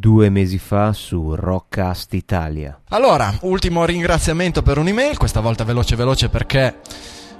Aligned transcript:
due 0.00 0.30
mesi 0.30 0.58
fa 0.58 0.92
su 0.94 1.34
Rockcast 1.34 2.14
Italia. 2.14 2.80
Allora, 2.88 3.32
ultimo 3.42 3.84
ringraziamento 3.84 4.62
per 4.62 4.78
un'email, 4.78 5.18
questa 5.18 5.40
volta 5.40 5.62
veloce 5.62 5.94
veloce 5.94 6.30
perché 6.30 6.78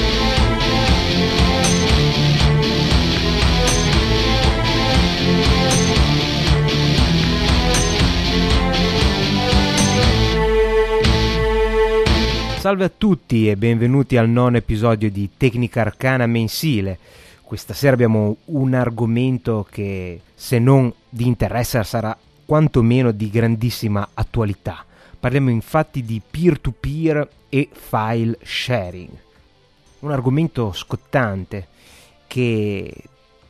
Salve 12.63 12.85
a 12.85 12.93
tutti 12.97 13.51
e 13.51 13.57
benvenuti 13.57 14.17
al 14.17 14.29
nono 14.29 14.57
episodio 14.57 15.11
di 15.11 15.31
Tecnica 15.37 15.81
Arcana 15.81 16.27
mensile. 16.27 16.97
Questa 17.43 17.75
sera 17.75 17.95
abbiamo 17.95 18.37
un 18.45 18.75
argomento 18.75 19.67
che, 19.69 20.21
se 20.33 20.61
non 20.61 20.93
di 21.09 21.27
interesse, 21.27 21.83
sarà 21.83 22.17
quantomeno 22.47 23.11
di 23.11 23.31
grandissima 23.31 24.11
attualità. 24.15 24.85
Parliamo 25.19 25.51
infatti 25.51 26.05
di 26.05 26.23
peer-to-peer 26.25 27.29
e 27.49 27.69
file 27.73 28.39
sharing. 28.41 29.11
Un 29.99 30.13
argomento 30.13 30.71
scottante 30.71 31.67
che 32.29 32.95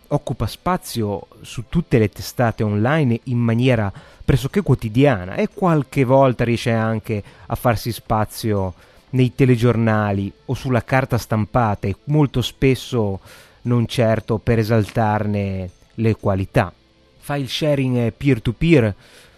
occupa 0.08 0.46
spazio 0.46 1.26
su 1.42 1.64
tutte 1.68 1.98
le 1.98 2.08
testate 2.08 2.62
online 2.62 3.20
in 3.24 3.38
maniera 3.38 3.92
pressoché 4.24 4.62
quotidiana 4.62 5.34
e 5.34 5.50
qualche 5.52 6.02
volta 6.04 6.44
riesce 6.44 6.70
anche 6.70 7.22
a 7.44 7.54
farsi 7.54 7.92
spazio 7.92 8.72
nei 9.12 9.34
telegiornali 9.34 10.32
o 10.46 10.54
sulla 10.54 10.84
carta 10.84 11.18
stampata 11.18 11.86
e 11.86 11.96
molto 12.04 12.42
spesso 12.42 13.20
non 13.62 13.86
certo 13.86 14.38
per 14.38 14.58
esaltarne 14.58 15.70
le 15.94 16.16
qualità. 16.16 16.72
File 17.18 17.46
sharing 17.46 17.96
e 17.96 18.12
peer-to-peer 18.12 18.94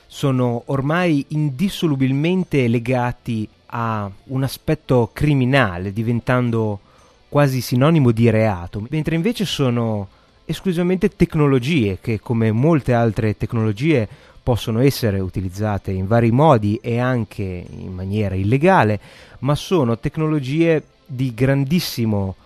sono 0.06 0.62
ormai 0.66 1.24
indissolubilmente 1.28 2.68
legati 2.68 3.48
a 3.66 4.08
un 4.26 4.42
aspetto 4.42 5.10
criminale, 5.12 5.92
diventando 5.92 6.80
quasi 7.28 7.60
sinonimo 7.60 8.12
di 8.12 8.30
reato, 8.30 8.86
mentre 8.90 9.16
invece 9.16 9.44
sono 9.44 10.08
esclusivamente 10.44 11.08
tecnologie 11.08 11.98
che, 12.00 12.20
come 12.20 12.52
molte 12.52 12.94
altre 12.94 13.36
tecnologie, 13.36 14.08
possono 14.44 14.80
essere 14.80 15.20
utilizzate 15.20 15.90
in 15.90 16.06
vari 16.06 16.30
modi 16.30 16.78
e 16.82 16.98
anche 16.98 17.64
in 17.66 17.94
maniera 17.94 18.34
illegale, 18.34 19.00
ma 19.40 19.54
sono 19.54 19.98
tecnologie 19.98 20.84
di 21.06 21.32
grandissimo 21.32 22.36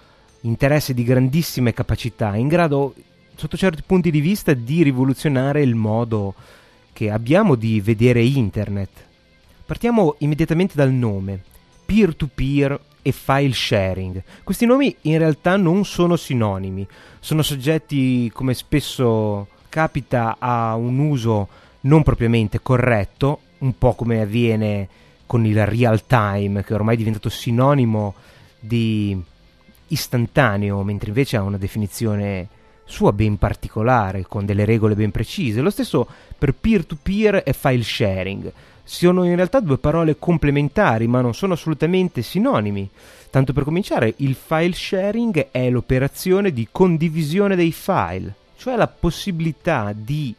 interesse, 0.43 0.95
di 0.95 1.03
grandissime 1.03 1.75
capacità, 1.75 2.37
in 2.37 2.47
grado, 2.47 2.95
sotto 3.35 3.57
certi 3.57 3.83
punti 3.85 4.13
di 4.13 4.21
vista, 4.21 4.55
di 4.55 4.85
rivoluzionare 4.85 5.61
il 5.61 5.75
modo 5.75 6.35
che 6.93 7.11
abbiamo 7.11 7.57
di 7.57 7.81
vedere 7.81 8.23
internet. 8.23 8.91
Partiamo 9.67 10.15
immediatamente 10.19 10.75
dal 10.77 10.93
nome, 10.93 11.43
peer-to-peer 11.85 12.81
e 13.03 13.11
file 13.11 13.53
sharing. 13.53 14.23
Questi 14.45 14.67
nomi 14.67 14.95
in 15.03 15.19
realtà 15.19 15.57
non 15.57 15.85
sono 15.85 16.15
sinonimi, 16.15 16.87
sono 17.19 17.43
soggetti, 17.43 18.31
come 18.33 18.55
spesso 18.55 19.49
capita, 19.69 20.37
a 20.39 20.77
un 20.77 21.01
uso 21.01 21.67
non 21.81 22.03
propriamente 22.03 22.61
corretto, 22.61 23.41
un 23.59 23.77
po' 23.77 23.95
come 23.95 24.21
avviene 24.21 24.89
con 25.27 25.45
il 25.45 25.67
real 25.67 26.07
time, 26.07 26.65
che 26.65 26.75
ormai 26.75 26.95
è 26.95 26.99
diventato 26.99 27.29
sinonimo 27.29 28.15
di 28.59 29.21
istantaneo, 29.89 30.83
mentre 30.83 31.09
invece 31.09 31.37
ha 31.37 31.43
una 31.43 31.59
definizione 31.59 32.49
sua 32.85 33.13
ben 33.13 33.37
particolare, 33.37 34.25
con 34.27 34.47
delle 34.47 34.65
regole 34.65 34.95
ben 34.95 35.11
precise. 35.11 35.61
Lo 35.61 35.71
stesso 35.71 36.09
per 36.37 36.55
peer-to-peer 36.55 37.43
e 37.45 37.53
file 37.53 37.83
sharing. 37.83 38.53
Sono 38.83 39.25
in 39.25 39.37
realtà 39.37 39.61
due 39.61 39.77
parole 39.77 40.17
complementari, 40.19 41.07
ma 41.07 41.21
non 41.21 41.35
sono 41.35 41.53
assolutamente 41.53 42.23
sinonimi. 42.23 42.89
Tanto 43.31 43.53
per 43.53 43.65
cominciare, 43.65 44.15
il 44.19 44.35
file 44.35 44.73
sharing 44.73 45.49
è 45.51 45.69
l'operazione 45.69 46.51
di 46.51 46.67
condivisione 46.73 47.55
dei 47.55 47.73
file, 47.73 48.35
cioè 48.57 48.77
la 48.77 48.89
possibilità 48.89 49.93
di 49.95 50.35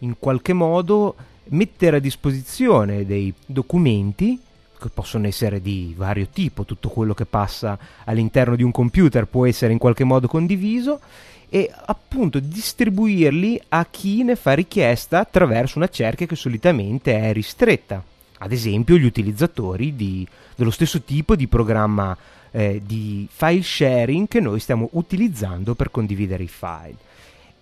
in 0.00 0.16
qualche 0.18 0.52
modo 0.52 1.14
mettere 1.50 1.96
a 1.96 2.00
disposizione 2.00 3.06
dei 3.06 3.32
documenti 3.46 4.40
che 4.78 4.88
possono 4.90 5.26
essere 5.26 5.60
di 5.60 5.92
vario 5.96 6.28
tipo, 6.32 6.64
tutto 6.64 6.88
quello 6.88 7.14
che 7.14 7.26
passa 7.26 7.76
all'interno 8.04 8.54
di 8.54 8.62
un 8.62 8.70
computer 8.70 9.26
può 9.26 9.44
essere 9.44 9.72
in 9.72 9.78
qualche 9.78 10.04
modo 10.04 10.28
condiviso 10.28 11.00
e 11.48 11.70
appunto 11.86 12.38
distribuirli 12.38 13.60
a 13.68 13.86
chi 13.86 14.22
ne 14.22 14.36
fa 14.36 14.52
richiesta 14.52 15.18
attraverso 15.18 15.78
una 15.78 15.88
cerchia 15.88 16.26
che 16.26 16.36
solitamente 16.36 17.18
è 17.18 17.32
ristretta. 17.32 18.02
Ad 18.40 18.52
esempio 18.52 18.96
gli 18.96 19.04
utilizzatori 19.04 19.96
di, 19.96 20.26
dello 20.54 20.70
stesso 20.70 21.02
tipo 21.02 21.34
di 21.34 21.48
programma 21.48 22.16
eh, 22.50 22.80
di 22.84 23.26
file 23.30 23.62
sharing 23.62 24.28
che 24.28 24.40
noi 24.40 24.60
stiamo 24.60 24.88
utilizzando 24.92 25.74
per 25.74 25.90
condividere 25.90 26.44
i 26.44 26.48
file. 26.48 26.96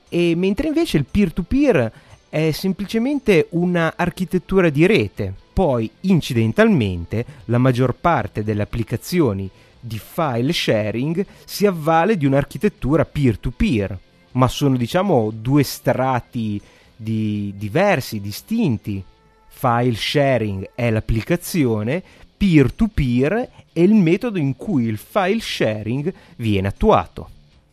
E 0.09 0.35
mentre 0.37 0.69
invece 0.69 0.99
il 0.99 1.07
peer-to-peer 1.11 1.93
è 2.29 2.51
semplicemente 2.51 3.47
un'architettura 3.51 4.69
di 4.69 4.87
rete. 4.87 5.35
Poi, 5.53 5.91
incidentalmente, 6.03 7.25
la 7.47 7.59
maggior 7.59 7.95
parte 7.95 8.45
delle 8.45 8.63
applicazioni 8.63 9.49
di 9.81 9.99
file 9.99 10.53
sharing 10.53 11.25
si 11.45 11.67
avvale 11.67 12.17
di 12.17 12.27
un'architettura 12.27 13.05
peer-to-peer, 13.05 13.99
ma 14.33 14.49
sono 14.49 14.77
diciamo 14.77 15.31
due 15.33 15.63
strati 15.63 16.61
di 16.95 17.55
diversi, 17.57 18.21
distinti. 18.21 19.03
File 19.49 19.95
sharing 19.95 20.71
è 20.75 20.91
l'applicazione, 20.91 22.03
peer-to-peer 22.37 23.49
è 23.73 23.81
il 23.81 23.95
metodo 23.95 24.39
in 24.39 24.57
cui 24.57 24.85
il 24.85 24.99
file 24.99 25.41
sharing 25.41 26.13
viene 26.37 26.69
attuato. 26.69 27.31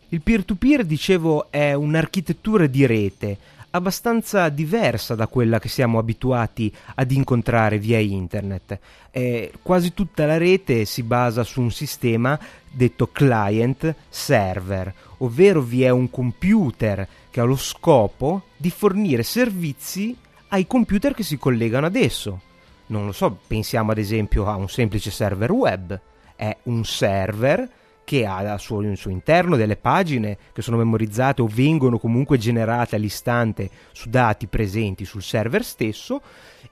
Il 0.10 0.22
peer-to-peer, 0.22 0.86
dicevo, 0.86 1.48
è 1.50 1.74
un'architettura 1.74 2.68
di 2.68 2.86
rete, 2.86 3.38
abbastanza 3.75 4.50
diversa 4.50 5.16
da 5.16 5.28
quella 5.28 5.60
che 5.60 5.68
siamo 5.68 5.98
abituati 5.98 6.74
ad 6.96 7.12
incontrare 7.12 7.80
via 7.80 7.98
internet. 7.98 8.80
Eh, 9.10 9.52
quasi 9.62 9.94
tutta 9.94 10.25
la 10.25 10.38
rete 10.38 10.86
si 10.86 11.02
basa 11.02 11.44
su 11.44 11.62
un 11.62 11.72
sistema 11.72 12.40
detto 12.72 13.10
client-server, 13.12 14.94
ovvero 15.18 15.62
vi 15.62 15.84
è 15.84 15.90
un 15.90 16.10
computer 16.10 17.08
che 17.30 17.40
ha 17.40 17.44
lo 17.44 17.56
scopo 17.56 18.44
di 18.58 18.70
fornire 18.70 19.24
servizi 19.24 20.16
ai 20.50 20.68
computer 20.68 21.16
che 21.16 21.24
si 21.24 21.38
collegano 21.38 21.88
ad 21.88 21.96
esso. 21.96 22.42
Non 22.88 23.08
lo 23.08 23.12
so, 23.12 23.40
pensiamo 23.48 23.92
ad 23.92 23.98
esempio 23.98 24.46
a 24.46 24.56
un 24.56 24.70
semplice 24.70 25.10
server 25.10 25.52
web. 25.52 26.00
È 26.36 26.56
un 26.64 26.86
server 26.86 27.68
che 28.04 28.26
ha 28.26 28.38
al 28.38 28.60
suo, 28.60 28.80
al 28.80 28.98
suo, 28.98 29.12
interno 29.12 29.56
delle 29.56 29.78
pagine 29.78 30.38
che 30.52 30.62
sono 30.62 30.78
memorizzate 30.78 31.42
o 31.42 31.48
vengono 31.48 31.98
comunque 31.98 32.38
generate 32.38 32.96
all'istante 32.96 33.70
su 33.92 34.10
dati 34.10 34.48
presenti 34.48 35.06
sul 35.06 35.22
server 35.22 35.64
stesso 35.64 36.22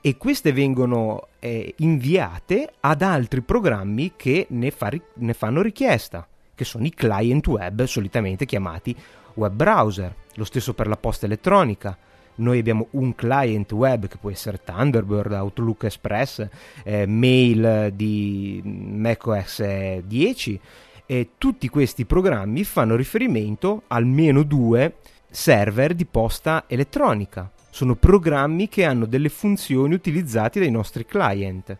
e 0.00 0.16
queste 0.16 0.52
vengono 0.52 1.28
eh, 1.38 1.74
inviate 1.78 2.72
ad 2.80 3.02
altri 3.02 3.40
programmi 3.40 4.12
che 4.16 4.46
ne, 4.50 4.70
fa, 4.70 4.90
ne 5.14 5.32
fanno 5.32 5.62
richiesta, 5.62 6.26
che 6.54 6.64
sono 6.64 6.84
i 6.84 6.90
client 6.92 7.46
web 7.46 7.84
solitamente 7.84 8.44
chiamati 8.44 8.94
web 9.34 9.52
browser, 9.52 10.14
lo 10.34 10.44
stesso 10.44 10.74
per 10.74 10.88
la 10.88 10.96
posta 10.96 11.26
elettronica. 11.26 11.96
Noi 12.34 12.58
abbiamo 12.58 12.88
un 12.92 13.14
client 13.14 13.70
web 13.72 14.08
che 14.08 14.16
può 14.16 14.30
essere 14.30 14.62
Thunderbird, 14.64 15.32
Outlook 15.32 15.84
Express, 15.84 16.46
eh, 16.82 17.06
mail 17.06 17.92
di 17.92 18.60
macOS 18.64 19.62
10 19.98 20.60
e 21.06 21.30
tutti 21.38 21.68
questi 21.68 22.04
programmi 22.04 22.64
fanno 22.64 22.96
riferimento 22.96 23.82
almeno 23.88 24.42
due 24.42 24.96
server 25.30 25.94
di 25.94 26.04
posta 26.04 26.64
elettronica. 26.66 27.50
Sono 27.70 27.94
programmi 27.94 28.68
che 28.68 28.84
hanno 28.84 29.06
delle 29.06 29.28
funzioni 29.28 29.94
utilizzate 29.94 30.60
dai 30.60 30.70
nostri 30.70 31.06
client. 31.06 31.76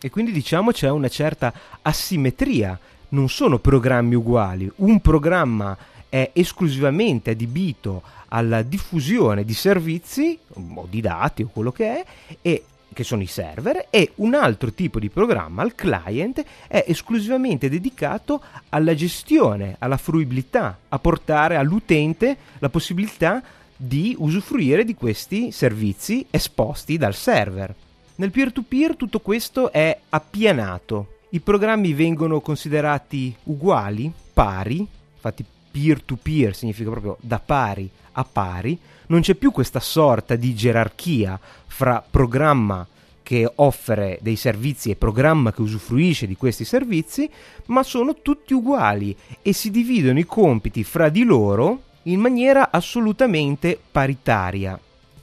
E 0.00 0.10
quindi 0.10 0.32
diciamo 0.32 0.72
c'è 0.72 0.90
una 0.90 1.08
certa 1.08 1.52
asimmetria, 1.82 2.78
non 3.10 3.28
sono 3.28 3.58
programmi 3.58 4.14
uguali, 4.14 4.70
un 4.76 5.00
programma 5.00 5.76
è 6.08 6.30
esclusivamente 6.34 7.30
adibito 7.30 8.02
alla 8.28 8.62
diffusione 8.62 9.44
di 9.44 9.54
servizi 9.54 10.38
o 10.54 10.86
di 10.88 11.00
dati 11.00 11.42
o 11.42 11.50
quello 11.52 11.72
che 11.72 12.02
è 12.02 12.04
e 12.42 12.64
che 12.92 13.04
sono 13.04 13.22
i 13.22 13.26
server 13.26 13.86
e 13.90 14.12
un 14.16 14.34
altro 14.34 14.72
tipo 14.72 14.98
di 14.98 15.08
programma, 15.08 15.62
il 15.62 15.74
client, 15.74 16.44
è 16.66 16.84
esclusivamente 16.86 17.68
dedicato 17.68 18.42
alla 18.70 18.94
gestione, 18.94 19.76
alla 19.78 19.96
fruibilità, 19.96 20.78
a 20.88 20.98
portare 20.98 21.56
all'utente 21.56 22.36
la 22.58 22.68
possibilità 22.68 23.42
di 23.76 24.14
usufruire 24.18 24.84
di 24.84 24.94
questi 24.94 25.50
servizi 25.50 26.26
esposti 26.30 26.96
dal 26.96 27.14
server. 27.14 27.74
Nel 28.16 28.30
peer-to-peer 28.30 28.94
tutto 28.94 29.20
questo 29.20 29.72
è 29.72 29.98
appianato. 30.10 31.18
I 31.30 31.40
programmi 31.40 31.92
vengono 31.92 32.40
considerati 32.40 33.34
uguali, 33.44 34.12
pari, 34.32 34.86
infatti 35.14 35.44
peer-to-peer 35.70 36.54
significa 36.54 36.90
proprio 36.90 37.16
da 37.20 37.40
pari 37.40 37.90
a 38.12 38.24
pari, 38.24 38.78
non 39.06 39.20
c'è 39.20 39.34
più 39.34 39.50
questa 39.50 39.80
sorta 39.80 40.36
di 40.36 40.54
gerarchia 40.54 41.38
fra 41.72 42.04
programma 42.08 42.86
che 43.22 43.50
offre 43.56 44.18
dei 44.20 44.36
servizi 44.36 44.90
e 44.90 44.96
programma 44.96 45.52
che 45.52 45.62
usufruisce 45.62 46.26
di 46.26 46.36
questi 46.36 46.66
servizi, 46.66 47.28
ma 47.66 47.82
sono 47.82 48.16
tutti 48.20 48.52
uguali 48.52 49.16
e 49.40 49.54
si 49.54 49.70
dividono 49.70 50.18
i 50.18 50.26
compiti 50.26 50.84
fra 50.84 51.08
di 51.08 51.24
loro 51.24 51.84
in 52.04 52.20
maniera 52.20 52.70
assolutamente 52.70 53.80
paritaria. 53.90 54.78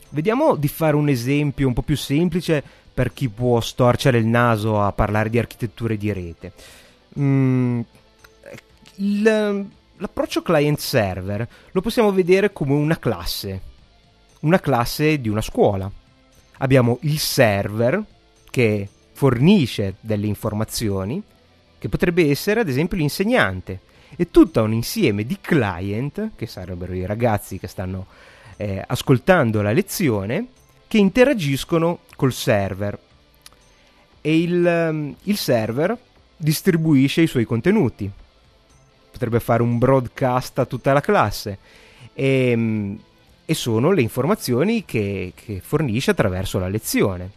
Vediamo 0.09 0.55
di 0.55 0.67
fare 0.67 0.95
un 0.95 1.07
esempio 1.07 1.67
un 1.67 1.73
po' 1.73 1.83
più 1.83 1.95
semplice 1.95 2.63
per 2.91 3.13
chi 3.13 3.29
può 3.29 3.59
storcere 3.59 4.17
il 4.17 4.25
naso 4.25 4.81
a 4.81 4.91
parlare 4.91 5.29
di 5.29 5.37
architetture 5.37 5.97
di 5.97 6.11
rete. 6.11 6.51
Mm, 7.19 7.79
il, 8.95 9.65
l'approccio 9.97 10.41
client-server 10.41 11.47
lo 11.71 11.81
possiamo 11.81 12.11
vedere 12.11 12.51
come 12.51 12.73
una 12.73 12.97
classe, 12.97 13.61
una 14.39 14.59
classe 14.59 15.21
di 15.21 15.29
una 15.29 15.41
scuola. 15.41 15.91
Abbiamo 16.59 16.99
il 17.01 17.19
server 17.19 18.01
che 18.49 18.87
fornisce 19.11 19.95
delle 19.99 20.27
informazioni, 20.27 21.21
che 21.77 21.89
potrebbe 21.89 22.29
essere 22.29 22.61
ad 22.61 22.69
esempio 22.69 22.97
l'insegnante, 22.97 23.81
e 24.15 24.31
tutto 24.31 24.63
un 24.63 24.73
insieme 24.73 25.25
di 25.25 25.37
client, 25.39 26.31
che 26.35 26.47
sarebbero 26.47 26.93
i 26.93 27.05
ragazzi 27.05 27.59
che 27.59 27.67
stanno 27.67 28.07
eh, 28.57 28.83
ascoltando 28.85 29.61
la 29.61 29.71
lezione, 29.71 30.47
che 30.87 30.97
interagiscono 30.97 31.99
col 32.15 32.33
server. 32.33 32.97
E 34.21 34.39
il, 34.41 35.15
il 35.23 35.37
server 35.37 35.97
distribuisce 36.35 37.21
i 37.21 37.27
suoi 37.27 37.45
contenuti 37.45 38.09
potrebbe 39.11 39.39
fare 39.41 39.61
un 39.61 39.77
broadcast 39.77 40.59
a 40.59 40.65
tutta 40.65 40.93
la 40.93 41.01
classe. 41.01 41.57
E, 42.13 42.49
ehm, 42.51 42.99
e 43.49 43.55
sono 43.55 43.89
le 43.89 44.03
informazioni 44.03 44.85
che, 44.85 45.33
che 45.33 45.59
fornisce 45.59 46.11
attraverso 46.11 46.59
la 46.59 46.67
lezione. 46.67 47.31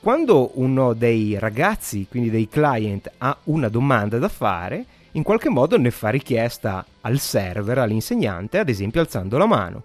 Quando 0.00 0.52
uno 0.54 0.94
dei 0.94 1.38
ragazzi, 1.38 2.06
quindi 2.08 2.30
dei 2.30 2.48
client, 2.48 3.12
ha 3.18 3.36
una 3.44 3.68
domanda 3.68 4.16
da 4.16 4.30
fare, 4.30 4.82
in 5.12 5.22
qualche 5.22 5.50
modo 5.50 5.76
ne 5.76 5.90
fa 5.90 6.08
richiesta 6.08 6.86
al 7.02 7.18
server, 7.18 7.76
all'insegnante, 7.76 8.58
ad 8.58 8.70
esempio 8.70 9.02
alzando 9.02 9.36
la 9.36 9.44
mano. 9.44 9.82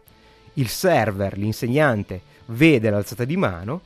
Il 0.54 0.70
server, 0.70 1.38
l'insegnante, 1.38 2.22
vede 2.46 2.90
l'alzata 2.90 3.26
di 3.26 3.36
mano, 3.36 3.82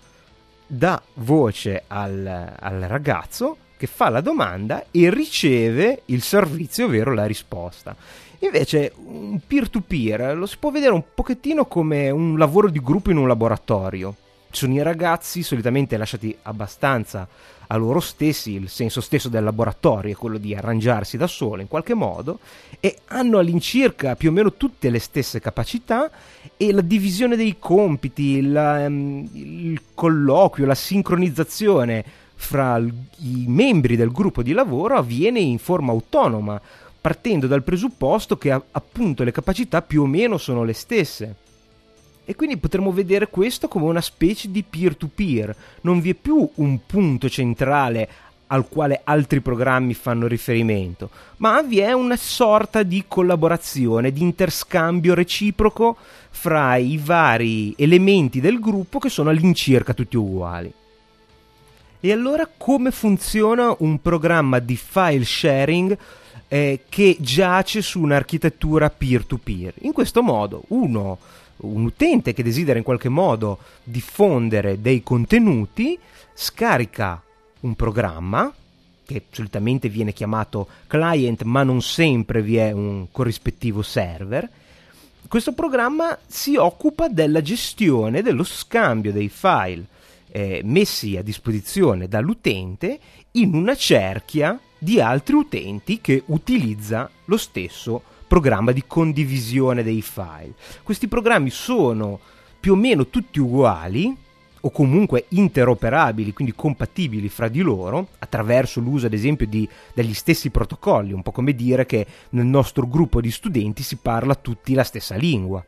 dà 0.68 1.02
voce 1.16 1.86
al, 1.88 2.54
al 2.60 2.80
ragazzo 2.81 3.58
che 3.75 3.88
fa 3.88 4.10
la 4.10 4.22
domanda 4.22 4.86
e 4.92 5.10
riceve 5.10 6.04
il 6.06 6.22
servizio, 6.22 6.86
ovvero 6.86 7.12
la 7.16 7.25
risposta. 7.25 7.96
Invece 8.39 8.94
un 8.95 9.39
peer-to-peer 9.45 10.38
lo 10.38 10.45
si 10.45 10.57
può 10.60 10.69
vedere 10.69 10.94
un 10.94 11.04
pochettino 11.13 11.66
come 11.66 12.10
un 12.10 12.38
lavoro 12.38 12.69
di 12.69 12.80
gruppo 12.80 13.10
in 13.10 13.18
un 13.18 13.28
laboratorio. 13.28 14.16
Ci 14.50 14.66
sono 14.66 14.74
i 14.74 14.84
ragazzi 14.84 15.44
solitamente 15.44 15.98
lasciati 15.98 16.36
abbastanza 16.44 17.28
a 17.68 17.75
loro 17.75 18.00
stessi, 18.00 18.54
il 18.54 18.69
senso 18.69 19.01
stesso 19.01 19.28
del 19.28 19.44
laboratorio 19.44 20.13
è 20.13 20.16
quello 20.16 20.38
di 20.38 20.56
arrangiarsi 20.56 21.18
da 21.18 21.28
solo 21.28 21.62
in 21.62 21.68
qualche 21.68 21.94
modo 21.94 22.39
e 22.80 23.00
hanno 23.07 23.39
all'incirca 23.39 24.16
più 24.16 24.30
o 24.30 24.31
meno 24.31 24.54
tutte 24.54 24.90
le 24.90 25.00
stesse 25.00 25.42
capacità 25.42 26.10
e 26.56 26.72
la 26.72 26.81
divisione 26.81 27.36
dei 27.36 27.57
compiti, 27.60 28.42
la, 28.42 28.86
um, 28.86 29.28
il 29.33 29.81
colloquio, 29.94 30.66
la 30.66 30.75
sincronizzazione 30.75 32.06
fra 32.36 32.78
i 32.78 33.45
membri 33.48 33.95
del 33.95 34.12
gruppo 34.12 34.44
di 34.44 34.54
lavoro 34.54 34.95
avviene 34.95 35.40
in 35.40 35.57
forma 35.57 35.92
autonoma, 35.92 36.62
partendo 37.07 37.48
dal 37.48 37.63
presupposto 37.63 38.38
che 38.38 38.51
appunto 38.51 39.24
le 39.24 39.31
capacità 39.31 39.81
più 39.81 40.01
o 40.01 40.06
meno 40.06 40.38
sono 40.38 40.65
le 40.65 40.74
stesse. 40.74 41.36
E 42.25 42.36
quindi 42.36 42.57
potremmo 42.57 42.92
vedere 42.92 43.30
questo 43.30 43.69
come 43.69 43.86
una 43.86 44.01
specie 44.01 44.51
di 44.51 44.62
peer-to-peer, 44.62 45.56
non 45.83 46.01
vi 46.01 46.09
è 46.09 46.13
più 46.15 46.45
un 46.56 46.80
punto 46.86 47.30
centrale 47.30 48.09
al 48.48 48.68
quale 48.68 49.00
altri 49.06 49.39
programmi 49.39 49.94
fanno 49.94 50.27
riferimento, 50.27 51.09
ma 51.38 51.62
vi 51.62 51.80
è 51.80 51.94
una 51.94 52.18
sorta 52.18 52.83
di 52.83 53.06
collaborazione, 53.07 54.12
di 54.12 54.21
interscambio 54.21 55.13
reciproco 55.13 55.95
fra 56.30 56.75
i 56.75 57.00
vari 57.01 57.73
elementi 57.78 58.42
del 58.42 58.59
gruppo 58.59 58.99
che 58.99 59.07
sono 59.07 59.30
all'incirca 59.30 59.94
tutti 59.94 60.18
uguali. 60.18 60.73
E 62.02 62.11
allora 62.11 62.49
come 62.57 62.92
funziona 62.92 63.73
un 63.80 64.02
programma 64.02 64.59
di 64.59 64.76
file 64.76 65.23
sharing 65.23 65.97
eh, 66.47 66.81
che 66.89 67.18
giace 67.19 67.81
su 67.81 68.01
un'architettura 68.01 68.89
peer-to-peer? 68.89 69.73
In 69.81 69.94
questo 69.94 70.21
modo 70.21 70.63
uno, 70.69 71.18
un 71.57 71.85
utente 71.85 72.33
che 72.33 72.44
desidera 72.44 72.77
in 72.77 72.83
qualche 72.83 73.09
modo 73.09 73.59
diffondere 73.83 74.81
dei 74.81 75.04
contenuti 75.04 75.97
scarica 76.33 77.21
un 77.61 77.75
programma 77.75 78.54
che 79.06 79.23
solitamente 79.31 79.89
viene 79.89 80.13
chiamato 80.13 80.68
client 80.85 81.44
ma 81.44 81.63
non 81.63 81.81
sempre 81.81 82.42
vi 82.42 82.57
è 82.57 82.71
un 82.71 83.07
corrispettivo 83.11 83.81
server 83.81 84.47
questo 85.27 85.54
programma 85.54 86.18
si 86.27 86.56
occupa 86.56 87.07
della 87.07 87.42
gestione 87.42 88.21
dello 88.21 88.44
scambio 88.44 89.11
dei 89.11 89.30
file 89.30 89.85
eh, 90.30 90.61
messi 90.63 91.18
a 91.18 91.23
disposizione 91.23 92.07
dall'utente 92.07 92.99
in 93.31 93.56
una 93.56 93.75
cerchia 93.75 94.59
di 94.78 95.00
altri 95.02 95.36
utenti 95.36 96.00
che 96.02 96.24
utilizza 96.28 97.10
lo 97.26 97.38
stesso 97.38 98.02
programma 98.28 98.72
di 98.72 98.84
condivisione 98.86 99.84
dei 99.84 100.02
file. 100.02 100.54
Questi 100.84 101.07
programmi 101.07 101.50
sono 101.50 102.19
più 102.60 102.74
o 102.74 102.76
meno 102.76 103.07
tutti 103.07 103.40
uguali 103.40 104.16
o 104.60 104.72
comunque 104.72 105.26
interoperabili, 105.30 106.34
quindi 106.34 106.54
compatibili 106.54 107.30
fra 107.30 107.48
di 107.48 107.62
loro, 107.62 108.10
attraverso 108.19 108.80
l'uso 108.81 109.06
ad 109.06 109.14
esempio 109.14 109.48
di, 109.48 109.68
degli 109.94 110.14
stessi 110.14 110.50
protocolli, 110.50 111.14
un 111.14 111.22
po' 111.22 111.31
come 111.31 111.54
dire 111.54 111.86
che 111.86 112.06
nel 112.31 112.46
nostro 112.46 112.88
gruppo 112.88 113.22
di 113.22 113.31
studenti 113.31 113.84
si 113.84 113.98
parla 113.98 114.36
tutti 114.36 114.74
la 114.74 114.84
stessa 114.84 115.16
lingua 115.16 115.64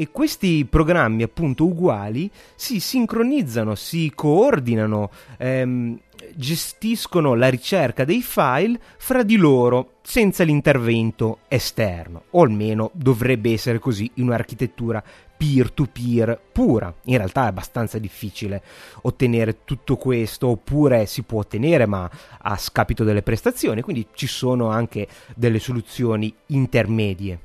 e 0.00 0.10
questi 0.12 0.64
programmi 0.64 1.24
appunto 1.24 1.64
uguali 1.64 2.30
si 2.54 2.78
sincronizzano, 2.78 3.74
si 3.74 4.12
coordinano, 4.14 5.10
ehm, 5.38 5.98
gestiscono 6.34 7.34
la 7.34 7.48
ricerca 7.48 8.04
dei 8.04 8.22
file 8.22 8.78
fra 8.98 9.22
di 9.22 9.36
loro 9.36 9.94
senza 10.02 10.44
l'intervento 10.44 11.40
esterno, 11.48 12.24
o 12.30 12.42
almeno 12.42 12.90
dovrebbe 12.94 13.52
essere 13.52 13.78
così 13.78 14.10
in 14.14 14.24
un'architettura 14.24 15.02
peer-to-peer 15.36 16.40
pura. 16.52 16.92
In 17.04 17.16
realtà 17.16 17.44
è 17.44 17.48
abbastanza 17.48 17.98
difficile 17.98 18.62
ottenere 19.02 19.64
tutto 19.64 19.96
questo, 19.96 20.48
oppure 20.48 21.06
si 21.06 21.22
può 21.22 21.40
ottenere 21.40 21.86
ma 21.86 22.10
a 22.38 22.56
scapito 22.56 23.04
delle 23.04 23.22
prestazioni, 23.22 23.82
quindi 23.82 24.08
ci 24.14 24.26
sono 24.26 24.68
anche 24.68 25.06
delle 25.36 25.58
soluzioni 25.58 26.34
intermedie. 26.46 27.40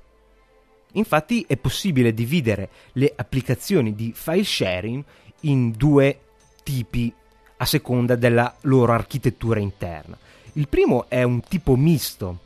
Infatti 0.93 1.43
è 1.47 1.57
possibile 1.57 2.13
dividere 2.13 2.69
le 2.93 3.11
applicazioni 3.15 3.95
di 3.95 4.11
file 4.15 4.43
sharing 4.43 5.03
in 5.41 5.71
due 5.71 6.19
tipi 6.63 7.13
a 7.63 7.65
seconda 7.65 8.15
della 8.15 8.53
loro 8.61 8.91
architettura 8.91 9.59
interna. 9.59 10.17
Il 10.53 10.67
primo 10.67 11.05
è 11.07 11.23
un 11.23 11.41
tipo 11.41 11.75
misto, 11.75 12.39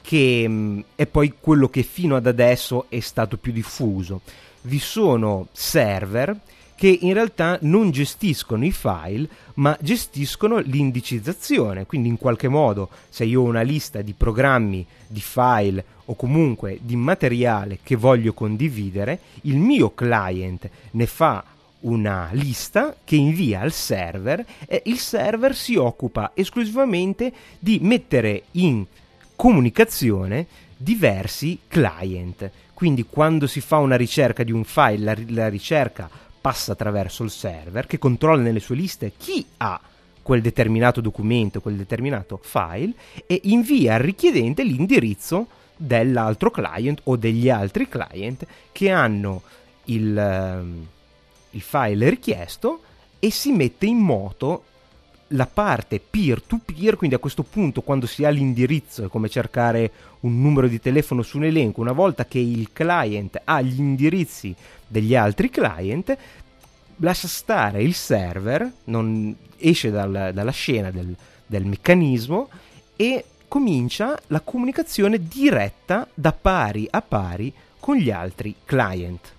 che 0.00 0.44
mm, 0.48 0.80
è 0.94 1.06
poi 1.06 1.34
quello 1.38 1.68
che 1.68 1.82
fino 1.82 2.16
ad 2.16 2.26
adesso 2.26 2.86
è 2.88 3.00
stato 3.00 3.36
più 3.36 3.52
diffuso. 3.52 4.20
Vi 4.62 4.78
sono 4.78 5.48
server 5.52 6.38
che 6.76 6.98
in 7.00 7.12
realtà 7.12 7.58
non 7.62 7.90
gestiscono 7.90 8.64
i 8.64 8.72
file, 8.72 9.28
ma 9.54 9.76
gestiscono 9.80 10.58
l'indicizzazione. 10.58 11.86
Quindi 11.86 12.08
in 12.08 12.16
qualche 12.16 12.48
modo, 12.48 12.88
se 13.08 13.24
io 13.24 13.42
ho 13.42 13.44
una 13.44 13.62
lista 13.62 14.00
di 14.00 14.14
programmi, 14.14 14.86
di 15.06 15.20
file 15.20 15.84
o 16.06 16.14
comunque 16.14 16.78
di 16.80 16.96
materiale 16.96 17.78
che 17.82 17.96
voglio 17.96 18.32
condividere, 18.32 19.18
il 19.42 19.58
mio 19.58 19.92
client 19.92 20.68
ne 20.92 21.06
fa 21.06 21.44
una 21.82 22.28
lista 22.32 22.96
che 23.04 23.16
invia 23.16 23.60
al 23.60 23.72
server 23.72 24.44
e 24.66 24.82
il 24.86 24.98
server 24.98 25.54
si 25.54 25.76
occupa 25.76 26.32
esclusivamente 26.34 27.32
di 27.58 27.78
mettere 27.80 28.44
in 28.52 28.84
comunicazione 29.36 30.46
diversi 30.76 31.60
client. 31.68 32.50
Quindi 32.74 33.06
quando 33.08 33.46
si 33.46 33.60
fa 33.60 33.78
una 33.78 33.96
ricerca 33.96 34.42
di 34.42 34.52
un 34.52 34.64
file, 34.64 34.98
la, 34.98 35.16
la 35.28 35.48
ricerca 35.48 36.10
passa 36.40 36.72
attraverso 36.72 37.22
il 37.22 37.30
server 37.30 37.86
che 37.86 37.98
controlla 37.98 38.42
nelle 38.42 38.60
sue 38.60 38.74
liste 38.74 39.12
chi 39.16 39.44
ha 39.58 39.80
quel 40.22 40.40
determinato 40.40 41.00
documento, 41.00 41.60
quel 41.60 41.76
determinato 41.76 42.38
file 42.42 42.94
e 43.26 43.40
invia 43.44 43.94
al 43.94 44.00
richiedente 44.00 44.62
l'indirizzo 44.62 45.46
dell'altro 45.76 46.50
client 46.50 47.00
o 47.04 47.16
degli 47.16 47.48
altri 47.48 47.88
client 47.88 48.46
che 48.70 48.90
hanno 48.90 49.42
il, 49.86 50.16
ehm, 50.16 50.86
il 51.52 51.60
file 51.60 52.10
richiesto 52.10 52.80
e 53.18 53.30
si 53.30 53.52
mette 53.52 53.86
in 53.86 53.98
moto 53.98 54.64
la 55.28 55.46
parte 55.46 56.00
peer-to-peer, 56.00 56.96
quindi 56.96 57.16
a 57.16 57.18
questo 57.18 57.42
punto 57.42 57.80
quando 57.82 58.06
si 58.06 58.24
ha 58.24 58.28
l'indirizzo 58.28 59.04
è 59.04 59.08
come 59.08 59.28
cercare 59.28 59.90
un 60.20 60.40
numero 60.40 60.68
di 60.68 60.80
telefono 60.80 61.22
su 61.22 61.38
un 61.38 61.44
elenco, 61.44 61.80
una 61.80 61.92
volta 61.92 62.26
che 62.26 62.38
il 62.38 62.70
client 62.72 63.40
ha 63.44 63.60
gli 63.60 63.78
indirizzi 63.78 64.54
degli 64.86 65.14
altri 65.14 65.48
client, 65.50 66.16
lascia 66.96 67.28
stare 67.28 67.82
il 67.82 67.94
server, 67.94 68.70
non 68.84 69.34
esce 69.56 69.90
dal, 69.90 70.30
dalla 70.34 70.50
scena 70.50 70.90
del, 70.90 71.14
del 71.46 71.64
meccanismo 71.64 72.48
e 72.96 73.24
comincia 73.48 74.18
la 74.28 74.40
comunicazione 74.40 75.26
diretta 75.26 76.08
da 76.12 76.32
pari 76.32 76.86
a 76.90 77.02
pari 77.02 77.52
con 77.78 77.96
gli 77.96 78.10
altri 78.10 78.54
client. 78.64 79.32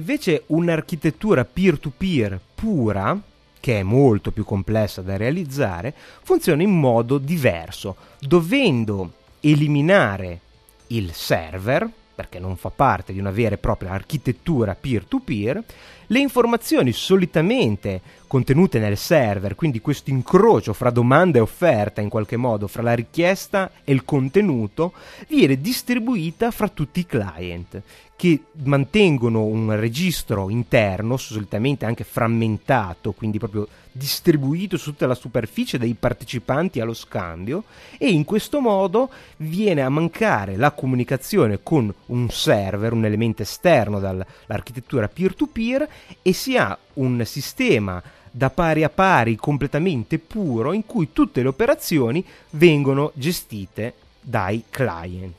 Invece 0.00 0.44
un'architettura 0.46 1.44
peer-to-peer 1.44 2.40
pura, 2.54 3.20
che 3.60 3.80
è 3.80 3.82
molto 3.82 4.30
più 4.30 4.46
complessa 4.46 5.02
da 5.02 5.18
realizzare, 5.18 5.92
funziona 6.22 6.62
in 6.62 6.70
modo 6.70 7.18
diverso, 7.18 7.96
dovendo 8.18 9.12
eliminare 9.40 10.40
il 10.86 11.12
server, 11.12 11.86
perché 12.14 12.38
non 12.38 12.56
fa 12.56 12.70
parte 12.70 13.12
di 13.12 13.18
una 13.18 13.30
vera 13.30 13.56
e 13.56 13.58
propria 13.58 13.90
architettura 13.90 14.74
peer-to-peer, 14.74 15.62
le 16.06 16.18
informazioni 16.18 16.92
solitamente 16.92 18.00
contenute 18.26 18.78
nel 18.78 18.96
server, 18.96 19.54
quindi 19.54 19.82
questo 19.82 20.08
incrocio 20.08 20.72
fra 20.72 20.88
domanda 20.88 21.36
e 21.36 21.42
offerta 21.42 22.00
in 22.00 22.08
qualche 22.08 22.38
modo, 22.38 22.68
fra 22.68 22.82
la 22.82 22.94
richiesta 22.94 23.70
e 23.84 23.92
il 23.92 24.06
contenuto, 24.06 24.94
viene 25.28 25.60
distribuita 25.60 26.50
fra 26.50 26.68
tutti 26.68 27.00
i 27.00 27.06
client 27.06 27.82
che 28.20 28.42
mantengono 28.64 29.44
un 29.44 29.74
registro 29.80 30.50
interno, 30.50 31.16
solitamente 31.16 31.86
anche 31.86 32.04
frammentato, 32.04 33.12
quindi 33.12 33.38
proprio 33.38 33.66
distribuito 33.90 34.76
su 34.76 34.90
tutta 34.90 35.06
la 35.06 35.14
superficie 35.14 35.78
dei 35.78 35.94
partecipanti 35.94 36.80
allo 36.80 36.92
scambio 36.92 37.64
e 37.96 38.10
in 38.10 38.26
questo 38.26 38.60
modo 38.60 39.08
viene 39.38 39.80
a 39.80 39.88
mancare 39.88 40.56
la 40.56 40.70
comunicazione 40.72 41.60
con 41.62 41.90
un 42.08 42.28
server, 42.28 42.92
un 42.92 43.06
elemento 43.06 43.40
esterno 43.40 44.00
dall'architettura 44.00 45.08
peer-to-peer 45.08 45.88
e 46.20 46.34
si 46.34 46.58
ha 46.58 46.76
un 46.94 47.22
sistema 47.24 48.02
da 48.30 48.50
pari 48.50 48.84
a 48.84 48.90
pari 48.90 49.36
completamente 49.36 50.18
puro 50.18 50.74
in 50.74 50.84
cui 50.84 51.14
tutte 51.14 51.40
le 51.40 51.48
operazioni 51.48 52.22
vengono 52.50 53.12
gestite 53.14 53.94
dai 54.20 54.64
client. 54.68 55.36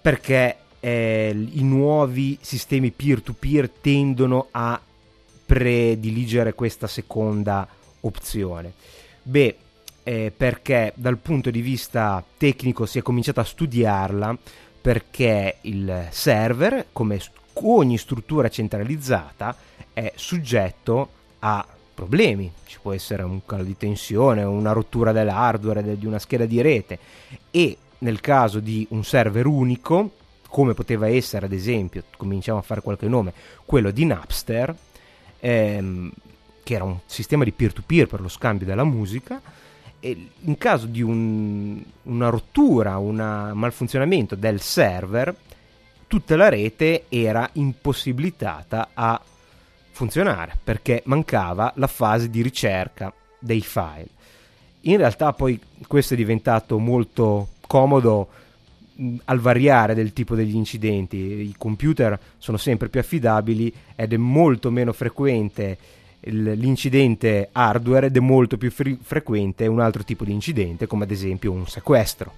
Perché 0.00 0.56
eh, 0.84 1.34
i 1.52 1.62
nuovi 1.62 2.36
sistemi 2.42 2.90
peer-to-peer 2.90 3.70
tendono 3.80 4.48
a 4.50 4.78
prediligere 5.46 6.52
questa 6.52 6.86
seconda 6.86 7.66
opzione? 8.00 8.74
Beh, 9.22 9.56
eh, 10.02 10.30
perché 10.36 10.92
dal 10.94 11.16
punto 11.16 11.50
di 11.50 11.62
vista 11.62 12.22
tecnico 12.36 12.84
si 12.84 12.98
è 12.98 13.02
cominciato 13.02 13.40
a 13.40 13.44
studiarla 13.44 14.36
perché 14.82 15.56
il 15.62 16.08
server, 16.10 16.88
come 16.92 17.18
ogni 17.62 17.96
struttura 17.96 18.50
centralizzata, 18.50 19.56
è 19.94 20.12
soggetto 20.16 21.08
a 21.38 21.66
problemi. 21.94 22.52
Ci 22.66 22.78
può 22.82 22.92
essere 22.92 23.22
un 23.22 23.42
calo 23.46 23.62
di 23.62 23.78
tensione, 23.78 24.42
una 24.42 24.72
rottura 24.72 25.12
dell'hardware, 25.12 25.96
di 25.96 26.04
una 26.04 26.18
scheda 26.18 26.44
di 26.44 26.60
rete 26.60 26.98
e 27.50 27.78
nel 28.00 28.20
caso 28.20 28.60
di 28.60 28.86
un 28.90 29.02
server 29.02 29.46
unico 29.46 30.10
come 30.54 30.72
poteva 30.72 31.08
essere 31.08 31.46
ad 31.46 31.52
esempio, 31.52 32.04
cominciamo 32.16 32.60
a 32.60 32.62
fare 32.62 32.80
qualche 32.80 33.08
nome, 33.08 33.32
quello 33.64 33.90
di 33.90 34.04
Napster, 34.04 34.72
ehm, 35.40 36.12
che 36.62 36.74
era 36.74 36.84
un 36.84 36.96
sistema 37.06 37.42
di 37.42 37.50
peer-to-peer 37.50 38.06
per 38.06 38.20
lo 38.20 38.28
scambio 38.28 38.64
della 38.64 38.84
musica, 38.84 39.42
e 39.98 40.28
in 40.38 40.56
caso 40.56 40.86
di 40.86 41.02
un, 41.02 41.82
una 42.02 42.28
rottura, 42.28 42.98
un 42.98 43.50
malfunzionamento 43.52 44.36
del 44.36 44.60
server, 44.60 45.34
tutta 46.06 46.36
la 46.36 46.48
rete 46.48 47.06
era 47.08 47.50
impossibilitata 47.54 48.90
a 48.94 49.20
funzionare 49.90 50.56
perché 50.62 51.02
mancava 51.06 51.72
la 51.78 51.88
fase 51.88 52.30
di 52.30 52.42
ricerca 52.42 53.12
dei 53.40 53.60
file. 53.60 54.06
In 54.82 54.98
realtà 54.98 55.32
poi 55.32 55.58
questo 55.88 56.14
è 56.14 56.16
diventato 56.16 56.78
molto 56.78 57.48
comodo 57.66 58.42
al 59.24 59.40
variare 59.40 59.94
del 59.94 60.12
tipo 60.12 60.34
degli 60.34 60.54
incidenti. 60.54 61.16
I 61.16 61.54
computer 61.56 62.18
sono 62.38 62.56
sempre 62.56 62.88
più 62.88 63.00
affidabili 63.00 63.72
ed 63.94 64.12
è 64.12 64.16
molto 64.16 64.70
meno 64.70 64.92
frequente 64.92 65.78
l'incidente 66.26 67.50
hardware 67.52 68.06
ed 68.06 68.16
è 68.16 68.20
molto 68.20 68.56
più 68.56 68.70
fre- 68.70 68.96
frequente 69.00 69.66
un 69.66 69.80
altro 69.80 70.04
tipo 70.04 70.24
di 70.24 70.32
incidente, 70.32 70.86
come 70.86 71.04
ad 71.04 71.10
esempio 71.10 71.52
un 71.52 71.66
sequestro. 71.66 72.32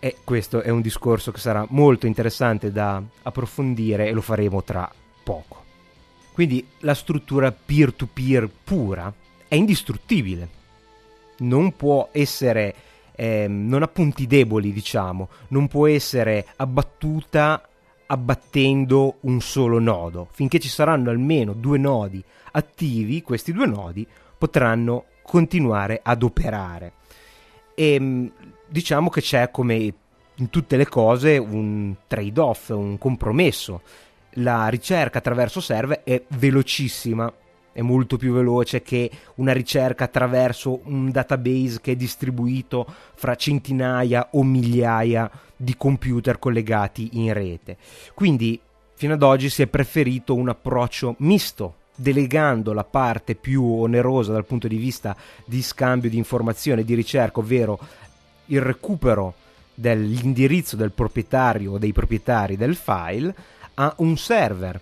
E 0.00 0.16
questo 0.22 0.60
è 0.60 0.68
un 0.68 0.80
discorso 0.80 1.32
che 1.32 1.40
sarà 1.40 1.66
molto 1.70 2.06
interessante 2.06 2.70
da 2.70 3.02
approfondire 3.22 4.06
e 4.06 4.12
lo 4.12 4.20
faremo 4.20 4.62
tra 4.62 4.90
poco. 5.22 5.64
Quindi 6.32 6.64
la 6.80 6.94
struttura 6.94 7.50
peer-to-peer 7.50 8.48
pura 8.62 9.12
è 9.48 9.54
indistruttibile. 9.56 10.56
Non 11.38 11.74
può 11.74 12.10
essere 12.12 12.74
eh, 13.20 13.48
non 13.48 13.82
ha 13.82 13.88
punti 13.88 14.28
deboli, 14.28 14.72
diciamo, 14.72 15.28
non 15.48 15.66
può 15.66 15.88
essere 15.88 16.46
abbattuta 16.54 17.60
abbattendo 18.06 19.16
un 19.22 19.40
solo 19.40 19.80
nodo. 19.80 20.28
Finché 20.30 20.60
ci 20.60 20.68
saranno 20.68 21.10
almeno 21.10 21.52
due 21.52 21.78
nodi 21.78 22.22
attivi, 22.52 23.22
questi 23.22 23.52
due 23.52 23.66
nodi 23.66 24.06
potranno 24.38 25.06
continuare 25.22 25.98
ad 26.00 26.22
operare. 26.22 26.92
E 27.74 27.94
ehm, 27.94 28.32
diciamo 28.68 29.10
che 29.10 29.20
c'è 29.20 29.50
come 29.50 29.94
in 30.36 30.48
tutte 30.48 30.76
le 30.76 30.86
cose 30.86 31.38
un 31.38 31.96
trade-off, 32.06 32.68
un 32.68 32.98
compromesso. 32.98 33.82
La 34.34 34.68
ricerca 34.68 35.18
attraverso 35.18 35.60
server 35.60 36.04
è 36.04 36.22
velocissima, 36.28 37.32
è 37.78 37.80
molto 37.80 38.16
più 38.16 38.32
veloce 38.32 38.82
che 38.82 39.08
una 39.36 39.52
ricerca 39.52 40.02
attraverso 40.02 40.80
un 40.86 41.12
database 41.12 41.78
che 41.80 41.92
è 41.92 41.94
distribuito 41.94 42.84
fra 43.14 43.36
centinaia 43.36 44.30
o 44.32 44.42
migliaia 44.42 45.30
di 45.54 45.76
computer 45.76 46.40
collegati 46.40 47.10
in 47.12 47.32
rete. 47.32 47.76
Quindi 48.14 48.60
fino 48.94 49.14
ad 49.14 49.22
oggi 49.22 49.48
si 49.48 49.62
è 49.62 49.68
preferito 49.68 50.34
un 50.34 50.48
approccio 50.48 51.14
misto 51.18 51.74
delegando 51.94 52.72
la 52.72 52.82
parte 52.82 53.36
più 53.36 53.64
onerosa 53.64 54.32
dal 54.32 54.44
punto 54.44 54.66
di 54.66 54.76
vista 54.76 55.16
di 55.44 55.62
scambio 55.62 56.10
di 56.10 56.16
informazioni 56.16 56.80
e 56.80 56.84
di 56.84 56.94
ricerca, 56.94 57.38
ovvero 57.38 57.78
il 58.46 58.60
recupero 58.60 59.34
dell'indirizzo 59.72 60.74
del 60.74 60.90
proprietario 60.90 61.74
o 61.74 61.78
dei 61.78 61.92
proprietari 61.92 62.56
del 62.56 62.74
file 62.74 63.32
a 63.74 63.94
un 63.98 64.16
server 64.16 64.80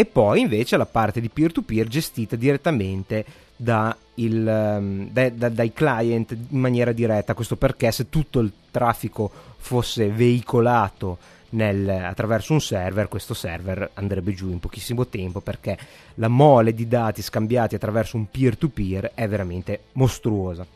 e 0.00 0.06
poi 0.06 0.40
invece 0.40 0.78
la 0.78 0.86
parte 0.86 1.20
di 1.20 1.28
peer-to-peer 1.28 1.86
gestita 1.86 2.34
direttamente 2.34 3.22
da 3.54 3.94
il, 4.14 4.48
ehm, 4.48 5.10
da, 5.10 5.28
da, 5.28 5.50
dai 5.50 5.74
client 5.74 6.30
in 6.30 6.58
maniera 6.58 6.92
diretta. 6.92 7.34
Questo 7.34 7.56
perché 7.56 7.92
se 7.92 8.08
tutto 8.08 8.38
il 8.38 8.50
traffico 8.70 9.30
fosse 9.58 10.08
veicolato 10.08 11.18
nel, 11.50 11.86
attraverso 11.86 12.54
un 12.54 12.62
server, 12.62 13.08
questo 13.08 13.34
server 13.34 13.90
andrebbe 13.92 14.32
giù 14.32 14.50
in 14.50 14.58
pochissimo 14.58 15.06
tempo 15.06 15.42
perché 15.42 15.76
la 16.14 16.28
mole 16.28 16.72
di 16.72 16.88
dati 16.88 17.20
scambiati 17.20 17.74
attraverso 17.74 18.16
un 18.16 18.30
peer-to-peer 18.30 19.12
è 19.12 19.28
veramente 19.28 19.80
mostruosa. 19.92 20.66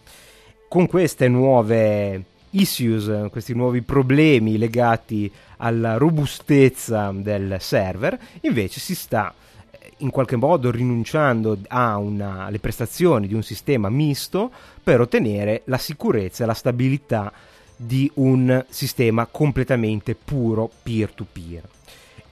Con 0.69 0.87
queste 0.87 1.29
nuove 1.29 2.25
issues, 2.55 3.31
questi 3.31 3.55
nuovi 3.55 3.83
problemi 3.83 4.59
legati 4.59 5.31
alla 5.59 5.97
robustezza 5.97 7.13
del 7.15 7.57
server, 7.61 8.19
invece 8.43 8.81
si 8.81 8.95
sta 8.95 9.33
eh, 9.71 9.93
in 9.99 10.11
qualche 10.11 10.37
modo 10.37 10.71
rinunciando 10.71 11.59
alle 11.69 12.59
prestazioni 12.59 13.27
di 13.27 13.35
un 13.35 13.43
sistema 13.43 13.89
misto 13.89 14.51
per 14.83 15.01
ottenere 15.01 15.63
la 15.67 15.79
sicurezza 15.79 16.45
e 16.45 16.47
la 16.47 16.55
stabilità 16.55 17.33
di 17.77 18.11
un 18.15 18.65
sistema 18.69 19.27
completamente 19.27 20.15
puro 20.15 20.71
peer-to-peer. 20.83 21.63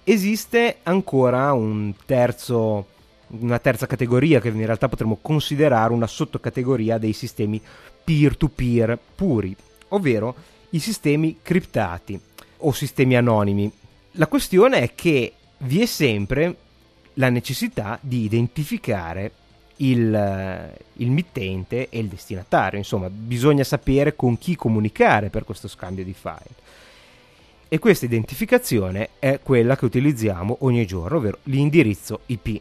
Esiste 0.05 0.79
ancora 0.85 1.53
un 1.53 1.95
terzo, 2.07 2.87
una 3.29 3.59
terza 3.59 3.87
categoria 3.87 4.41
che 4.41 4.49
in 4.49 4.65
realtà 4.65 4.89
potremmo 4.89 5.19
considerare 5.21 5.93
una 5.93 6.07
sottocategoria 6.07 6.99
dei 6.99 7.13
sistemi 7.13 7.61
peer-to-peer 8.05 8.99
puri, 9.15 9.55
ovvero 9.93 10.35
i 10.71 10.79
sistemi 10.79 11.39
criptati 11.43 12.19
o 12.59 12.73
sistemi 12.73 13.17
anonimi. 13.17 13.71
La 14.13 14.27
questione 14.27 14.81
è 14.81 14.95
che 14.95 15.33
vi 15.59 15.81
è 15.81 15.87
sempre 15.87 16.57
la 17.15 17.29
necessità 17.29 17.99
di 18.01 18.25
identificare 18.25 19.33
il, 19.77 20.75
il, 20.95 21.11
mittente 21.11 21.89
e 21.89 21.99
il 21.99 22.07
destinatario, 22.07 22.79
insomma 22.79 23.11
bisogna 23.11 23.65
sapere 23.65 24.15
con 24.15 24.39
chi 24.39 24.55
comunicare 24.55 25.29
per 25.29 25.45
questo 25.45 25.69
scambio 25.69 26.05
di 26.05 26.15
file. 26.15 26.61
E 27.69 27.79
questa 27.79 28.05
identificazione 28.05 29.11
è 29.19 29.41
quella 29.43 29.77
che 29.77 29.87
utilizziamo 29.87 30.59
ogni 30.61 30.87
giorno, 30.87 31.17
ovvero 31.17 31.39
l'indirizzo 31.45 32.21
IP. 32.27 32.61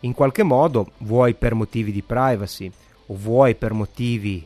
In 0.00 0.14
qualche 0.14 0.42
modo, 0.42 0.92
vuoi 0.98 1.34
per 1.34 1.54
motivi 1.54 1.92
di 1.92 2.02
privacy 2.02 2.70
o 3.06 3.16
vuoi 3.16 3.54
per 3.54 3.72
motivi 3.72 4.44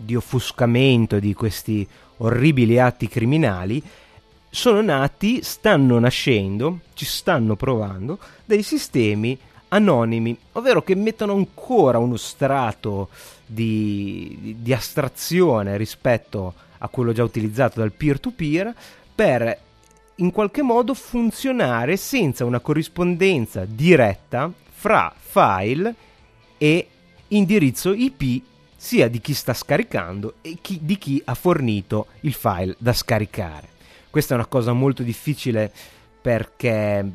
di 0.00 0.16
offuscamento 0.16 1.18
di 1.18 1.34
questi 1.34 1.86
orribili 2.18 2.78
atti 2.78 3.08
criminali, 3.08 3.82
sono 4.48 4.80
nati, 4.80 5.42
stanno 5.42 5.98
nascendo, 5.98 6.80
ci 6.94 7.04
stanno 7.04 7.54
provando 7.54 8.18
dei 8.44 8.62
sistemi 8.62 9.38
anonimi, 9.68 10.36
ovvero 10.52 10.82
che 10.82 10.94
mettono 10.94 11.34
ancora 11.34 11.98
uno 11.98 12.16
strato 12.16 13.08
di, 13.46 14.56
di, 14.58 14.72
astrazione 14.72 15.76
rispetto 15.76 16.54
a 16.78 16.88
quello 16.88 17.12
già 17.12 17.22
utilizzato 17.22 17.78
dal 17.78 17.92
peer-to-peer 17.92 18.74
per 19.14 19.58
in 20.16 20.32
qualche 20.32 20.62
modo 20.62 20.94
funzionare 20.94 21.96
senza 21.96 22.44
una 22.44 22.60
corrispondenza 22.60 23.64
diretta 23.64 24.52
fra 24.70 25.12
file 25.16 25.94
e 26.58 26.88
indirizzo 27.28 27.92
IP 27.92 28.42
sia 28.82 29.08
di 29.08 29.20
chi 29.20 29.34
sta 29.34 29.52
scaricando 29.52 30.36
e 30.40 30.56
chi, 30.62 30.78
di 30.80 30.96
chi 30.96 31.20
ha 31.26 31.34
fornito 31.34 32.06
il 32.20 32.32
file 32.32 32.74
da 32.78 32.94
scaricare. 32.94 33.68
Questa 34.08 34.32
è 34.32 34.38
una 34.38 34.46
cosa 34.46 34.72
molto 34.72 35.02
difficile 35.02 35.70
perché 36.18 37.06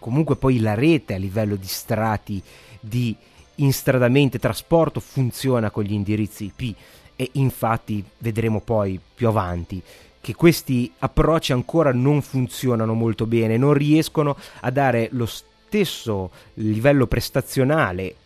comunque 0.00 0.34
poi 0.34 0.58
la 0.58 0.74
rete 0.74 1.14
a 1.14 1.18
livello 1.18 1.54
di 1.54 1.68
strati 1.68 2.42
di 2.80 3.16
instradamento 3.56 4.36
e 4.36 4.40
trasporto 4.40 4.98
funziona 4.98 5.70
con 5.70 5.84
gli 5.84 5.92
indirizzi 5.92 6.52
IP 6.52 6.76
e 7.14 7.30
infatti 7.34 8.04
vedremo 8.18 8.58
poi 8.58 8.98
più 9.14 9.28
avanti 9.28 9.80
che 10.20 10.34
questi 10.34 10.92
approcci 10.98 11.52
ancora 11.52 11.92
non 11.92 12.20
funzionano 12.20 12.94
molto 12.94 13.26
bene, 13.26 13.56
non 13.56 13.74
riescono 13.74 14.36
a 14.62 14.70
dare 14.72 15.06
lo 15.12 15.26
stesso 15.26 16.32
livello 16.54 17.06
prestazionale 17.06 18.16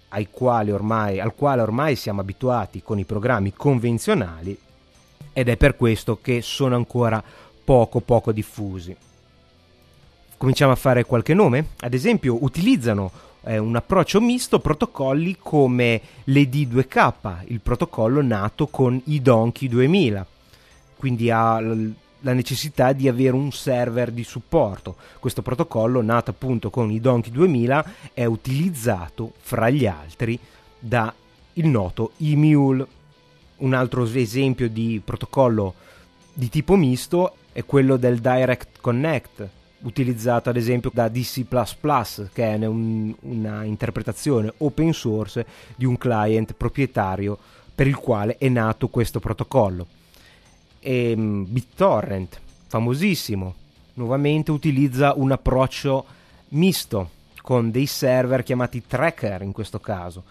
ormai, 0.73 1.21
al 1.21 1.35
quale 1.35 1.63
ormai 1.63 1.97
siamo 1.97 2.21
abituati 2.21 2.83
con 2.83 2.99
i 2.99 3.05
programmi 3.05 3.53
convenzionali 3.53 4.59
ed 5.33 5.49
è 5.49 5.57
per 5.57 5.77
questo 5.77 6.19
che 6.21 6.43
sono 6.43 6.77
ancora 6.77 7.23
poco 7.65 8.01
poco 8.01 8.33
diffusi. 8.33 8.97
Cominciamo 10.37 10.73
a 10.73 10.77
fare 10.77 11.05
qualche 11.05 11.35
nome? 11.35 11.71
Ad 11.81 11.95
esempio 11.95 12.43
utilizzano 12.43 13.11
eh, 13.43 13.59
un 13.59 13.77
approccio 13.77 14.21
misto 14.21 14.61
protocolli 14.61 15.37
come 15.39 16.01
l'ED2K, 16.25 17.45
il 17.47 17.61
protocollo 17.61 18.23
nato 18.23 18.69
con 18.69 19.01
i 19.07 19.21
Donkey 19.21 19.69
2000, 19.69 20.27
quindi 20.97 21.31
ha 21.31 21.61
la 22.21 22.33
necessità 22.33 22.93
di 22.93 23.09
avere 23.09 23.35
un 23.35 23.53
server 23.53 24.11
di 24.11 24.25
supporto. 24.25 24.97
Questo 25.19 25.43
protocollo, 25.43 26.03
nato 26.03 26.31
appunto 26.31 26.71
con 26.71 26.91
i 26.91 27.01
Donkey 27.01 27.31
2000, 27.31 27.93
è 28.13 28.25
utilizzato 28.25 29.33
fra 29.41 29.71
gli 29.71 29.87
altri 29.87 30.39
da 30.79 31.13
il 31.55 31.67
noto 31.67 32.13
eMule. 32.19 32.87
Un 33.59 33.75
altro 33.75 34.05
esempio 34.05 34.69
di 34.69 35.01
protocollo 35.05 35.75
di 36.33 36.49
tipo 36.49 36.77
misto 36.77 37.35
è 37.53 37.65
quello 37.65 37.97
del 37.97 38.21
Direct 38.21 38.81
Connect, 38.81 39.49
utilizzato 39.81 40.49
ad 40.49 40.57
esempio 40.57 40.91
da 40.93 41.09
DC++, 41.09 41.45
che 42.33 42.55
è 42.55 42.67
un, 42.67 43.13
una 43.21 43.65
interpretazione 43.65 44.53
open 44.59 44.93
source 44.93 45.45
di 45.75 45.85
un 45.85 45.97
client 45.99 46.55
proprietario 46.57 47.37
per 47.75 47.87
il 47.87 47.97
quale 47.97 48.37
è 48.39 48.49
nato 48.49 48.89
questo 48.89 49.19
protocollo 49.19 49.87
e 50.81 51.11
ehm, 51.11 51.47
BitTorrent, 51.49 52.41
famosissimo, 52.67 53.55
nuovamente 53.95 54.51
utilizza 54.51 55.15
un 55.17 55.33
approccio 55.33 56.05
misto 56.51 57.11
con 57.43 57.71
dei 57.71 57.87
server 57.87 58.43
chiamati 58.43 58.83
tracker 58.87 59.43
in 59.43 59.53
questo 59.53 59.81
caso. 59.81 60.25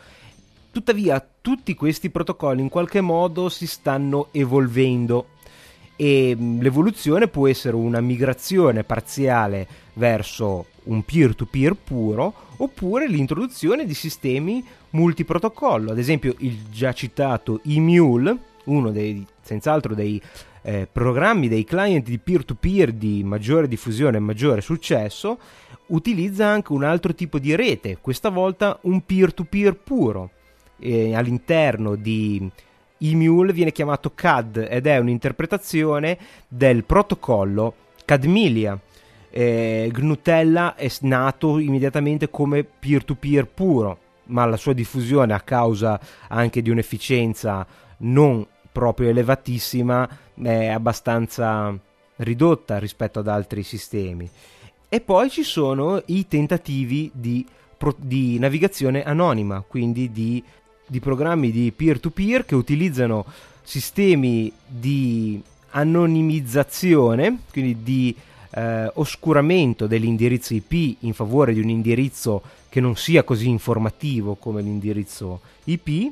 Tuttavia 0.72 1.26
tutti 1.42 1.74
questi 1.74 2.10
protocolli 2.10 2.62
in 2.62 2.70
qualche 2.70 3.02
modo 3.02 3.50
si 3.50 3.66
stanno 3.66 4.28
evolvendo 4.32 5.30
e 5.96 6.36
mm, 6.38 6.62
l'evoluzione 6.62 7.28
può 7.28 7.48
essere 7.48 7.76
una 7.76 8.00
migrazione 8.00 8.84
parziale 8.84 9.68
verso 9.94 10.68
un 10.84 11.04
peer-to-peer 11.04 11.76
puro 11.76 12.34
oppure 12.58 13.08
l'introduzione 13.08 13.86
di 13.86 13.94
sistemi 13.94 14.64
multiprotocollo, 14.92 15.92
ad 15.92 15.98
esempio 15.98 16.36
il 16.40 16.70
già 16.70 16.94
citato 16.94 17.62
eMule, 17.66 18.38
uno 18.66 18.92
dei 18.92 19.26
senz'altro 19.48 19.96
dei 19.96 20.22
eh, 20.62 20.88
programmi, 20.92 21.48
dei 21.48 21.64
client 21.64 22.08
di 22.08 22.20
peer-to-peer 22.20 22.92
di 22.92 23.24
maggiore 23.24 23.68
diffusione 23.68 24.18
e 24.18 24.20
maggiore 24.20 24.62
successo, 24.62 25.40
utilizza 25.88 26.46
anche 26.46 26.74
un 26.74 26.84
altro 26.84 27.16
tipo 27.16 27.40
di 27.40 27.56
rete, 27.56 27.98
questa 28.02 28.30
volta 28.30 28.78
un 28.82 29.02
peer-to-peer 29.06 29.76
puro. 29.76 30.32
E 30.80 31.16
all'interno 31.16 31.96
di 31.96 32.48
eMule 33.00 33.54
viene 33.54 33.72
chiamato 33.72 34.12
CAD 34.14 34.68
ed 34.70 34.86
è 34.86 34.98
un'interpretazione 34.98 36.18
del 36.48 36.84
protocollo 36.84 37.74
CADMILIA. 38.06 38.80
Eh, 39.30 39.92
Gnutella 39.94 40.76
è 40.76 40.90
nato 41.02 41.60
immediatamente 41.60 42.30
come 42.30 42.64
peer-to-peer 42.64 43.48
puro, 43.48 44.00
ma 44.26 44.46
la 44.46 44.58
sua 44.58 44.74
diffusione 44.74 45.34
a 45.34 45.42
causa 45.42 46.00
anche 46.28 46.62
di 46.62 46.70
un'efficienza 46.70 47.66
non 48.00 48.46
proprio 48.78 49.10
elevatissima 49.10 50.08
è 50.40 50.68
abbastanza 50.68 51.76
ridotta 52.18 52.78
rispetto 52.78 53.18
ad 53.18 53.28
altri 53.28 53.64
sistemi. 53.64 54.30
E 54.88 55.02
poi 55.02 55.32
ci 55.32 55.42
sono 55.42 56.00
i 56.06 56.28
tentativi 56.28 57.10
di, 57.12 57.44
di 57.96 58.38
navigazione 58.38 59.02
anonima, 59.02 59.64
quindi 59.68 60.12
di, 60.12 60.44
di 60.86 61.00
programmi 61.00 61.50
di 61.50 61.74
peer-to-peer 61.76 62.46
che 62.46 62.54
utilizzano 62.54 63.26
sistemi 63.64 64.52
di 64.68 65.42
anonimizzazione, 65.72 67.40
quindi 67.50 67.82
di 67.82 68.16
eh, 68.52 68.92
oscuramento 68.94 69.88
dell'indirizzo 69.88 70.54
IP 70.54 70.98
in 71.00 71.16
favore 71.16 71.56
di 71.56 71.62
un 71.62 71.70
indirizzo 71.70 72.44
che 72.70 72.80
non 72.80 72.96
sia 72.96 73.24
così 73.24 73.50
informativo 73.50 74.36
come 74.36 74.62
l'indirizzo 74.62 75.42
IP 75.64 76.12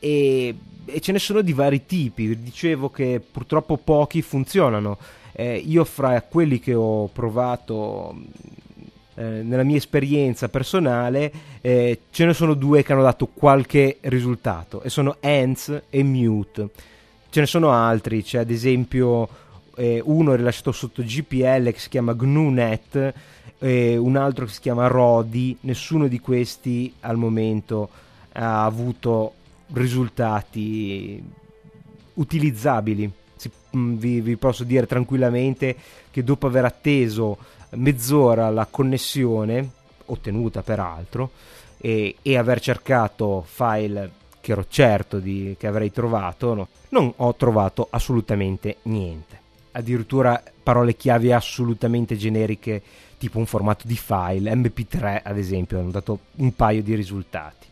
e, 0.00 0.54
e 0.84 1.00
ce 1.00 1.12
ne 1.12 1.20
sono 1.20 1.42
di 1.42 1.52
vari 1.52 1.86
tipi. 1.86 2.42
Dicevo 2.42 2.90
che 2.90 3.20
purtroppo 3.20 3.76
pochi 3.76 4.22
funzionano. 4.22 4.98
Eh, 5.32 5.56
io 5.56 5.84
fra 5.84 6.20
quelli 6.22 6.58
che 6.58 6.74
ho 6.74 7.06
provato 7.06 8.14
eh, 9.14 9.42
nella 9.42 9.62
mia 9.62 9.76
esperienza 9.76 10.48
personale 10.48 11.32
eh, 11.60 12.00
ce 12.10 12.24
ne 12.24 12.32
sono 12.32 12.54
due 12.54 12.82
che 12.82 12.92
hanno 12.92 13.02
dato 13.02 13.26
qualche 13.26 13.98
risultato 14.00 14.82
e 14.82 14.88
sono 14.88 15.16
Ants 15.20 15.82
e 15.90 16.02
Mute. 16.02 16.68
Ce 17.28 17.40
ne 17.40 17.46
sono 17.46 17.70
altri, 17.70 18.22
c'è 18.22 18.38
ad 18.38 18.50
esempio 18.50 19.28
eh, 19.76 20.00
uno 20.04 20.34
rilasciato 20.34 20.72
sotto 20.72 21.02
GPL 21.02 21.70
che 21.70 21.78
si 21.78 21.88
chiama 21.88 22.14
GNUNet 22.14 23.14
e 23.58 23.96
un 23.96 24.16
altro 24.16 24.46
che 24.46 24.52
si 24.52 24.60
chiama 24.60 24.86
Rodi, 24.86 25.56
nessuno 25.60 26.08
di 26.08 26.18
questi 26.18 26.92
al 27.00 27.16
momento 27.16 27.88
ha 28.32 28.64
avuto 28.64 29.34
risultati 29.72 31.22
utilizzabili. 32.14 33.10
Si, 33.36 33.50
mm, 33.76 33.96
vi, 33.96 34.20
vi, 34.20 34.36
posso 34.36 34.64
dire 34.64 34.86
tranquillamente 34.86 35.76
che 36.10 36.22
dopo 36.22 36.46
aver 36.46 36.64
atteso 36.64 37.38
mezz'ora 37.70 38.50
la 38.50 38.66
connessione, 38.66 39.70
ottenuta 40.06 40.62
peraltro, 40.62 41.30
e, 41.78 42.16
e 42.20 42.36
aver 42.36 42.60
cercato 42.60 43.44
file 43.46 44.18
che 44.40 44.52
ero 44.52 44.64
certo 44.68 45.18
di, 45.18 45.54
che 45.58 45.66
avrei 45.66 45.92
trovato, 45.92 46.54
no, 46.54 46.68
non 46.90 47.12
ho 47.16 47.34
trovato 47.34 47.86
assolutamente 47.90 48.78
niente. 48.82 49.38
Addirittura 49.72 50.42
parole 50.62 50.96
chiave 50.96 51.32
assolutamente 51.32 52.16
generiche, 52.16 52.82
tipo 53.18 53.38
un 53.38 53.46
formato 53.46 53.86
di 53.86 53.96
file, 53.96 54.52
MP3 54.52 55.20
ad 55.22 55.38
esempio, 55.38 55.78
hanno 55.78 55.90
dato 55.90 56.18
un 56.36 56.54
paio 56.54 56.82
di 56.82 56.94
risultati. 56.94 57.66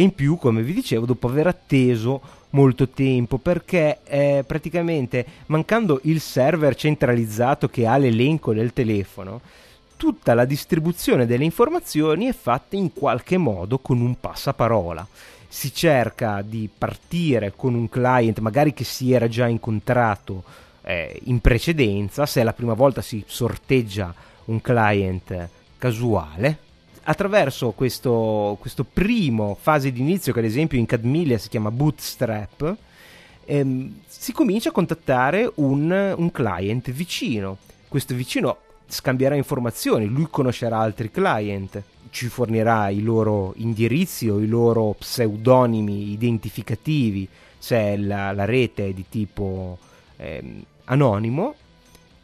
E 0.00 0.02
in 0.02 0.14
più, 0.14 0.38
come 0.38 0.62
vi 0.62 0.72
dicevo, 0.72 1.04
dopo 1.04 1.28
aver 1.28 1.46
atteso 1.46 2.22
molto 2.50 2.88
tempo, 2.88 3.36
perché 3.36 3.98
eh, 4.04 4.42
praticamente 4.46 5.26
mancando 5.48 6.00
il 6.04 6.22
server 6.22 6.74
centralizzato 6.74 7.68
che 7.68 7.86
ha 7.86 7.98
l'elenco 7.98 8.54
del 8.54 8.72
telefono, 8.72 9.42
tutta 9.98 10.32
la 10.32 10.46
distribuzione 10.46 11.26
delle 11.26 11.44
informazioni 11.44 12.28
è 12.28 12.32
fatta 12.32 12.76
in 12.76 12.94
qualche 12.94 13.36
modo 13.36 13.76
con 13.76 14.00
un 14.00 14.18
passaparola. 14.18 15.06
Si 15.46 15.70
cerca 15.74 16.40
di 16.40 16.66
partire 16.74 17.52
con 17.54 17.74
un 17.74 17.90
client, 17.90 18.38
magari 18.38 18.72
che 18.72 18.84
si 18.84 19.12
era 19.12 19.28
già 19.28 19.48
incontrato 19.48 20.44
eh, 20.80 21.20
in 21.24 21.40
precedenza, 21.40 22.24
se 22.24 22.40
è 22.40 22.44
la 22.44 22.54
prima 22.54 22.72
volta 22.72 23.02
si 23.02 23.22
sorteggia 23.26 24.14
un 24.46 24.62
client 24.62 25.48
casuale, 25.76 26.68
attraverso 27.10 27.72
questo, 27.72 28.56
questo 28.60 28.84
primo 28.84 29.56
fase 29.60 29.90
di 29.90 30.00
inizio, 30.00 30.32
che 30.32 30.38
ad 30.38 30.44
esempio 30.44 30.78
in 30.78 30.86
Cadmilia 30.86 31.38
si 31.38 31.48
chiama 31.48 31.72
Bootstrap, 31.72 32.76
ehm, 33.44 33.94
si 34.06 34.32
comincia 34.32 34.68
a 34.68 34.72
contattare 34.72 35.50
un, 35.56 36.14
un 36.16 36.30
client 36.30 36.90
vicino. 36.92 37.58
Questo 37.88 38.14
vicino 38.14 38.58
scambierà 38.86 39.34
informazioni, 39.34 40.06
lui 40.06 40.28
conoscerà 40.30 40.78
altri 40.78 41.10
client, 41.10 41.82
ci 42.10 42.28
fornirà 42.28 42.88
i 42.90 43.02
loro 43.02 43.54
indirizzi 43.56 44.28
o 44.28 44.40
i 44.40 44.46
loro 44.46 44.94
pseudonimi 44.96 46.12
identificativi 46.12 47.28
se 47.58 47.96
la, 47.96 48.32
la 48.32 48.44
rete 48.44 48.88
è 48.88 48.92
di 48.92 49.04
tipo 49.08 49.78
ehm, 50.16 50.62
anonimo 50.84 51.54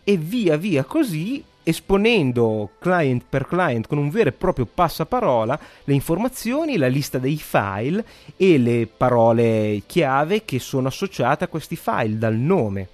e 0.02 0.16
via 0.16 0.56
via 0.56 0.84
così 0.84 1.44
esponendo 1.68 2.70
client 2.78 3.24
per 3.28 3.44
client 3.44 3.88
con 3.88 3.98
un 3.98 4.08
vero 4.08 4.28
e 4.28 4.32
proprio 4.32 4.66
passaparola 4.72 5.58
le 5.82 5.94
informazioni, 5.94 6.76
la 6.76 6.86
lista 6.86 7.18
dei 7.18 7.36
file 7.36 8.04
e 8.36 8.56
le 8.56 8.86
parole 8.86 9.82
chiave 9.84 10.44
che 10.44 10.60
sono 10.60 10.86
associate 10.86 11.42
a 11.42 11.48
questi 11.48 11.74
file 11.74 12.18
dal 12.18 12.36
nome. 12.36 12.88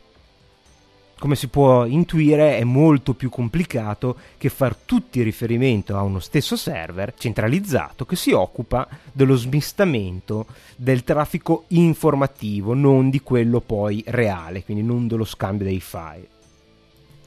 Come 1.19 1.37
si 1.37 1.49
può 1.49 1.85
intuire 1.85 2.57
è 2.57 2.65
molto 2.65 3.13
più 3.13 3.29
complicato 3.29 4.17
che 4.39 4.49
far 4.49 4.75
tutti 4.75 5.23
riferimento 5.23 5.95
a 5.95 6.03
uno 6.03 6.19
stesso 6.19 6.57
server 6.57 7.13
centralizzato 7.17 8.07
che 8.07 8.17
si 8.17 8.33
occupa 8.33 8.89
dello 9.13 9.37
smistamento 9.37 10.47
del 10.77 11.05
traffico 11.05 11.65
informativo, 11.69 12.73
non 12.73 13.11
di 13.11 13.21
quello 13.21 13.61
poi 13.61 14.03
reale, 14.07 14.65
quindi 14.65 14.83
non 14.83 15.07
dello 15.07 15.27
scambio 15.27 15.67
dei 15.67 15.81
file 15.81 16.32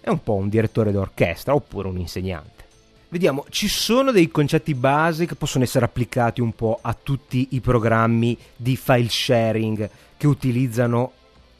è 0.05 0.09
un 0.11 0.21
po' 0.21 0.35
un 0.35 0.49
direttore 0.49 0.91
d'orchestra 0.91 1.55
oppure 1.55 1.87
un 1.87 1.97
insegnante. 1.97 2.63
Vediamo, 3.09 3.43
ci 3.49 3.67
sono 3.67 4.11
dei 4.11 4.27
concetti 4.27 4.75
base 4.75 5.25
che 5.25 5.33
possono 5.33 5.63
essere 5.63 5.83
applicati 5.83 6.41
un 6.41 6.53
po' 6.53 6.77
a 6.79 6.93
tutti 6.93 7.47
i 7.51 7.59
programmi 7.59 8.37
di 8.55 8.75
file 8.75 9.09
sharing 9.09 9.89
che 10.15 10.27
utilizzano 10.27 11.11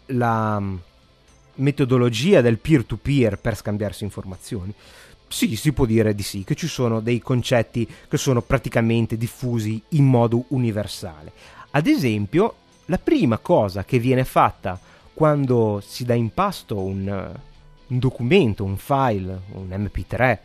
la 0.08 0.60
mm, 0.60 0.76
metodologia 1.56 2.42
del 2.42 2.60
peer-to-peer 2.60 3.40
per 3.40 3.56
scambiarsi 3.56 4.04
informazioni. 4.04 4.72
Sì, 5.28 5.56
si 5.56 5.74
può 5.74 5.86
dire 5.86 6.14
di 6.14 6.22
sì, 6.22 6.44
che 6.44 6.54
ci 6.54 6.68
sono 6.68 7.00
dei 7.00 7.18
concetti 7.22 7.90
che 8.08 8.18
sono 8.18 8.44
praticamente 8.44 9.18
diffusi 9.18 9.82
in 9.90 10.06
modo 10.06 10.46
universale. 10.50 11.32
Ad 11.72 11.88
esempio, 11.88 12.58
la 12.86 13.00
prima 13.00 13.40
cosa 13.40 13.84
che 13.84 13.98
viene 13.98 14.24
fatta 14.24 14.80
quando 15.16 15.82
si 15.84 16.06
dà 16.06 16.14
in 16.14 16.32
pasto 16.32 16.78
un, 16.78 17.34
un 17.88 18.00
documento, 18.00 18.64
un 18.64 18.78
file, 18.78 19.42
un 19.52 19.68
MP3, 19.70 20.38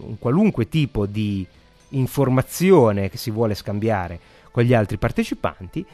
un 0.00 0.18
qualunque 0.18 0.68
tipo 0.68 1.06
di 1.06 1.46
informazione 1.90 3.08
che 3.08 3.16
si 3.16 3.30
vuole 3.30 3.54
scambiare 3.54 4.18
con 4.50 4.64
gli 4.64 4.74
altri 4.74 4.98
partecipanti, 4.98 5.84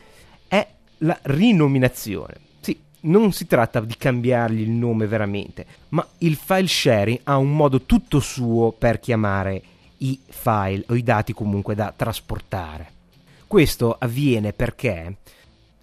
è 0.48 0.66
la 0.98 1.18
rinominazione. 1.22 2.34
Sì, 2.60 2.78
non 3.00 3.32
si 3.32 3.46
tratta 3.46 3.80
di 3.80 3.96
cambiargli 3.96 4.60
il 4.60 4.70
nome 4.70 5.06
veramente, 5.06 5.66
ma 5.90 6.06
il 6.18 6.36
file 6.36 6.68
sharing 6.68 7.20
ha 7.24 7.36
un 7.36 7.54
modo 7.54 7.82
tutto 7.82 8.20
suo 8.20 8.72
per 8.72 9.00
chiamare 9.00 9.62
i 9.98 10.18
file 10.28 10.84
o 10.88 10.94
i 10.94 11.02
dati 11.02 11.32
comunque 11.32 11.74
da 11.74 11.92
trasportare. 11.94 13.00
Questo 13.46 13.96
avviene 13.98 14.52
perché 14.52 15.16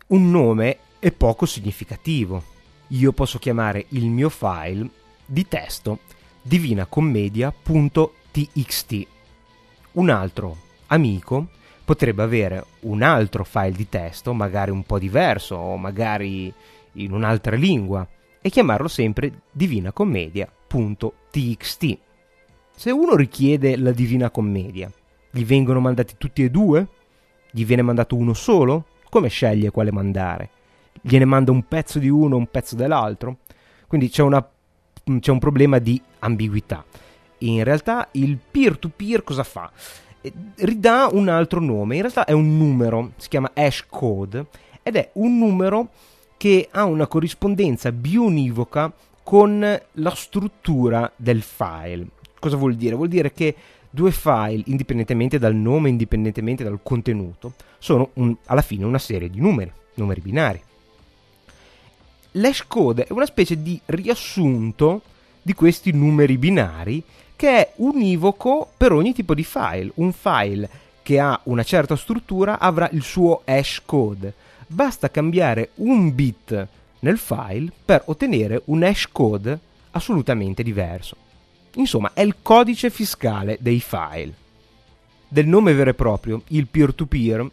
un 0.08 0.32
nome 0.32 0.78
è 1.00 1.12
poco 1.12 1.46
significativo 1.46 2.58
io 2.90 3.12
posso 3.12 3.40
chiamare 3.40 3.86
il 3.90 4.10
mio 4.10 4.30
file 4.30 4.90
di 5.26 5.48
testo 5.48 6.00
divinacommedia.txt. 6.42 9.08
Un 9.92 10.10
altro 10.10 10.58
amico 10.88 11.48
potrebbe 11.86 12.24
avere 12.24 12.66
un 12.82 13.02
altro 13.02 13.44
file 13.44 13.72
di 13.72 13.90
testo, 13.90 14.34
magari 14.34 14.72
un 14.72 14.84
po' 14.84 15.00
diverso 15.00 15.56
o 15.56 15.78
magari 15.78 16.54
in 16.94 17.12
un'altra 17.12 17.56
lingua, 17.56 18.08
e 18.42 18.50
chiamarlo 18.50 18.88
sempre 18.88 19.42
divinacommedia.txt. 19.52 21.98
Se 22.76 22.92
uno 22.92 23.16
richiede 23.16 23.76
la 23.76 23.92
Divina 23.92 24.30
Commedia, 24.30 24.92
gli 25.32 25.44
vengono 25.44 25.80
mandati 25.80 26.16
tutti 26.18 26.44
e 26.44 26.50
due? 26.50 26.88
Gli 27.52 27.66
viene 27.66 27.82
mandato 27.82 28.16
uno 28.16 28.34
solo? 28.34 28.86
Come 29.10 29.28
sceglie 29.28 29.72
quale 29.72 29.92
mandare? 29.92 30.50
Gliene 31.02 31.26
manda 31.26 31.52
un 31.52 31.64
pezzo 31.68 32.00
di 32.00 32.10
uno, 32.10 32.38
un 32.38 32.48
pezzo 32.48 32.76
dell'altro. 32.76 33.38
Quindi 33.88 34.10
c'è, 34.10 34.22
una, 34.22 34.48
c'è 35.20 35.32
un 35.32 35.40
problema 35.40 35.80
di 35.80 36.02
ambiguità. 36.20 36.84
In 37.40 37.64
realtà 37.64 38.10
il 38.12 38.38
peer-to-peer 38.38 39.24
cosa 39.24 39.44
fa? 39.44 39.72
Eh, 40.22 40.32
ridà 40.58 41.08
un 41.12 41.30
altro 41.30 41.60
nome, 41.60 41.96
in 41.96 42.02
realtà 42.02 42.26
è 42.26 42.34
un 42.34 42.58
numero, 42.58 43.12
si 43.18 43.30
chiama 43.30 43.52
hash 43.54 43.86
code, 43.90 44.46
ed 44.84 44.96
è 44.96 45.10
un 45.14 45.38
numero 45.38 45.90
che 46.38 46.68
ha 46.72 46.84
una 46.86 47.08
corrispondenza 47.08 47.92
bionivoca 47.92 48.92
con 49.24 49.82
la 49.92 50.16
struttura 50.16 51.12
del 51.16 51.42
file. 51.42 52.08
Cosa 52.40 52.56
vuol 52.56 52.76
dire? 52.76 52.96
Vuol 52.96 53.10
dire 53.10 53.32
che 53.32 53.56
due 53.90 54.12
file, 54.12 54.64
indipendentemente 54.66 55.40
dal 55.40 55.56
nome, 55.56 55.90
indipendentemente 55.90 56.64
dal 56.64 56.80
contenuto, 56.82 57.54
sono 57.78 58.12
un, 58.14 58.36
alla 58.46 58.62
fine 58.62 58.86
una 58.86 59.00
serie 59.00 59.30
di 59.30 59.40
numeri, 59.40 59.72
numeri 59.96 60.22
binari 60.22 60.62
l'hash 62.32 62.66
code 62.68 63.06
è 63.06 63.12
una 63.12 63.26
specie 63.26 63.62
di 63.62 63.80
riassunto 63.86 65.02
di 65.42 65.54
questi 65.54 65.92
numeri 65.92 66.38
binari 66.38 67.02
che 67.36 67.50
è 67.50 67.74
univoco 67.78 68.70
per 68.76 68.92
ogni 68.92 69.14
tipo 69.14 69.34
di 69.34 69.44
file. 69.44 69.92
Un 69.96 70.12
file 70.12 70.70
che 71.02 71.20
ha 71.20 71.40
una 71.44 71.64
certa 71.64 71.96
struttura 71.96 72.60
avrà 72.60 72.90
il 72.92 73.02
suo 73.02 73.42
hash 73.46 73.82
code. 73.86 74.34
Basta 74.68 75.10
cambiare 75.10 75.72
un 75.76 76.14
bit 76.14 76.68
nel 77.00 77.18
file 77.18 77.72
per 77.84 78.04
ottenere 78.06 78.62
un 78.66 78.84
hash 78.84 79.08
code 79.12 79.60
assolutamente 79.92 80.62
diverso. 80.62 81.16
Insomma, 81.76 82.12
è 82.14 82.22
il 82.22 82.36
codice 82.42 82.90
fiscale 82.90 83.58
dei 83.60 83.80
file. 83.80 84.34
Del 85.28 85.48
nome 85.48 85.74
vero 85.74 85.92
e 85.92 85.94
proprio, 85.94 86.42
il 86.48 86.68
peer-to-peer 86.68 87.50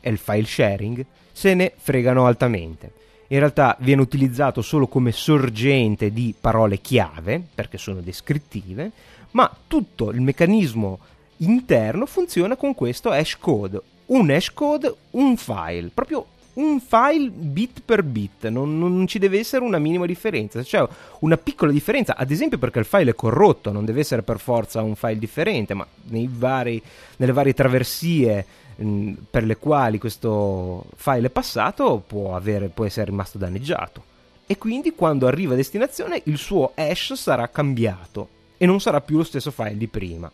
e 0.00 0.10
il 0.10 0.18
file 0.18 0.46
sharing 0.46 1.04
se 1.32 1.54
ne 1.54 1.72
fregano 1.76 2.26
altamente 2.26 3.04
in 3.28 3.38
realtà 3.38 3.76
viene 3.80 4.02
utilizzato 4.02 4.62
solo 4.62 4.86
come 4.86 5.12
sorgente 5.12 6.12
di 6.12 6.34
parole 6.38 6.78
chiave, 6.80 7.42
perché 7.54 7.78
sono 7.78 8.00
descrittive, 8.00 8.90
ma 9.32 9.50
tutto 9.66 10.10
il 10.10 10.20
meccanismo 10.20 10.98
interno 11.38 12.06
funziona 12.06 12.56
con 12.56 12.74
questo 12.74 13.10
hash 13.10 13.36
code. 13.38 13.80
Un 14.06 14.30
hash 14.30 14.52
code, 14.52 14.94
un 15.12 15.36
file, 15.36 15.90
proprio 15.92 16.26
un 16.56 16.80
file 16.80 17.28
bit 17.30 17.82
per 17.84 18.02
bit, 18.02 18.48
non, 18.48 18.78
non, 18.78 19.06
ci 19.06 19.18
deve 19.18 19.38
essere 19.38 19.64
una 19.64 19.78
minima 19.78 20.06
differenza. 20.06 20.62
C'è 20.62 20.86
una 21.20 21.36
piccola 21.36 21.72
differenza, 21.72 22.16
ad 22.16 22.30
esempio 22.30 22.58
perché 22.58 22.78
il 22.78 22.84
file 22.84 23.10
è 23.10 23.14
corrotto, 23.14 23.72
non 23.72 23.84
deve 23.84 24.00
essere 24.00 24.22
per 24.22 24.38
forza 24.38 24.80
un 24.82 24.94
file 24.94 25.18
differente, 25.18 25.74
ma 25.74 25.86
vari, 26.28 26.80
nelle 27.16 27.32
varie 27.32 27.52
traversie 27.52 28.46
per 29.30 29.44
le 29.44 29.56
quali 29.56 29.98
questo 29.98 30.84
file 30.96 31.28
è 31.28 31.30
passato 31.30 32.02
può, 32.06 32.36
avere, 32.36 32.68
può 32.68 32.84
essere 32.84 33.06
rimasto 33.06 33.38
danneggiato. 33.38 34.14
E 34.46 34.58
quindi 34.58 34.94
quando 34.94 35.26
arriva 35.26 35.54
a 35.54 35.56
destinazione 35.56 36.20
il 36.24 36.38
suo 36.38 36.72
hash 36.74 37.14
sarà 37.14 37.48
cambiato 37.48 38.28
e 38.56 38.66
non 38.66 38.80
sarà 38.80 39.00
più 39.00 39.16
lo 39.16 39.24
stesso 39.24 39.50
file 39.50 39.76
di 39.76 39.88
prima 39.88 40.30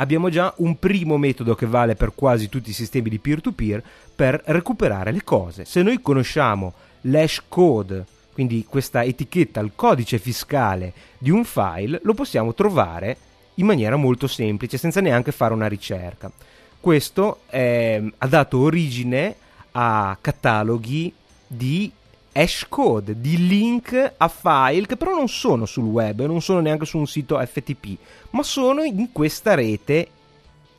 abbiamo 0.00 0.30
già 0.30 0.52
un 0.56 0.78
primo 0.78 1.16
metodo 1.18 1.54
che 1.54 1.66
vale 1.66 1.94
per 1.94 2.12
quasi 2.14 2.48
tutti 2.48 2.70
i 2.70 2.74
sistemi 2.74 3.08
di 3.08 3.18
peer-to-peer 3.18 3.82
per 4.14 4.42
recuperare 4.46 5.12
le 5.12 5.22
cose. 5.22 5.64
Se 5.64 5.82
noi 5.82 6.00
conosciamo 6.00 6.72
l'hash 7.02 7.42
code, 7.48 8.04
quindi 8.32 8.64
questa 8.68 9.04
etichetta, 9.04 9.60
il 9.60 9.72
codice 9.74 10.18
fiscale 10.18 10.92
di 11.18 11.30
un 11.30 11.44
file, 11.44 12.00
lo 12.02 12.14
possiamo 12.14 12.54
trovare 12.54 13.16
in 13.54 13.66
maniera 13.66 13.96
molto 13.96 14.26
semplice, 14.26 14.78
senza 14.78 15.00
neanche 15.00 15.32
fare 15.32 15.52
una 15.52 15.68
ricerca. 15.68 16.32
Questo 16.80 17.40
eh, 17.50 18.12
ha 18.16 18.26
dato 18.26 18.58
origine 18.58 19.36
a 19.72 20.16
cataloghi 20.18 21.12
di 21.46 21.92
hash 22.32 22.66
code, 22.70 23.20
di 23.20 23.46
link 23.46 24.14
a 24.16 24.28
file 24.28 24.86
che 24.86 24.96
però 24.96 25.14
non 25.14 25.28
sono 25.28 25.66
sul 25.66 25.84
web, 25.84 26.24
non 26.24 26.40
sono 26.40 26.60
neanche 26.60 26.86
su 26.86 26.96
un 26.96 27.06
sito 27.06 27.38
FTP, 27.38 27.98
ma 28.30 28.42
sono 28.42 28.82
in 28.82 29.12
questa 29.12 29.54
rete 29.54 30.08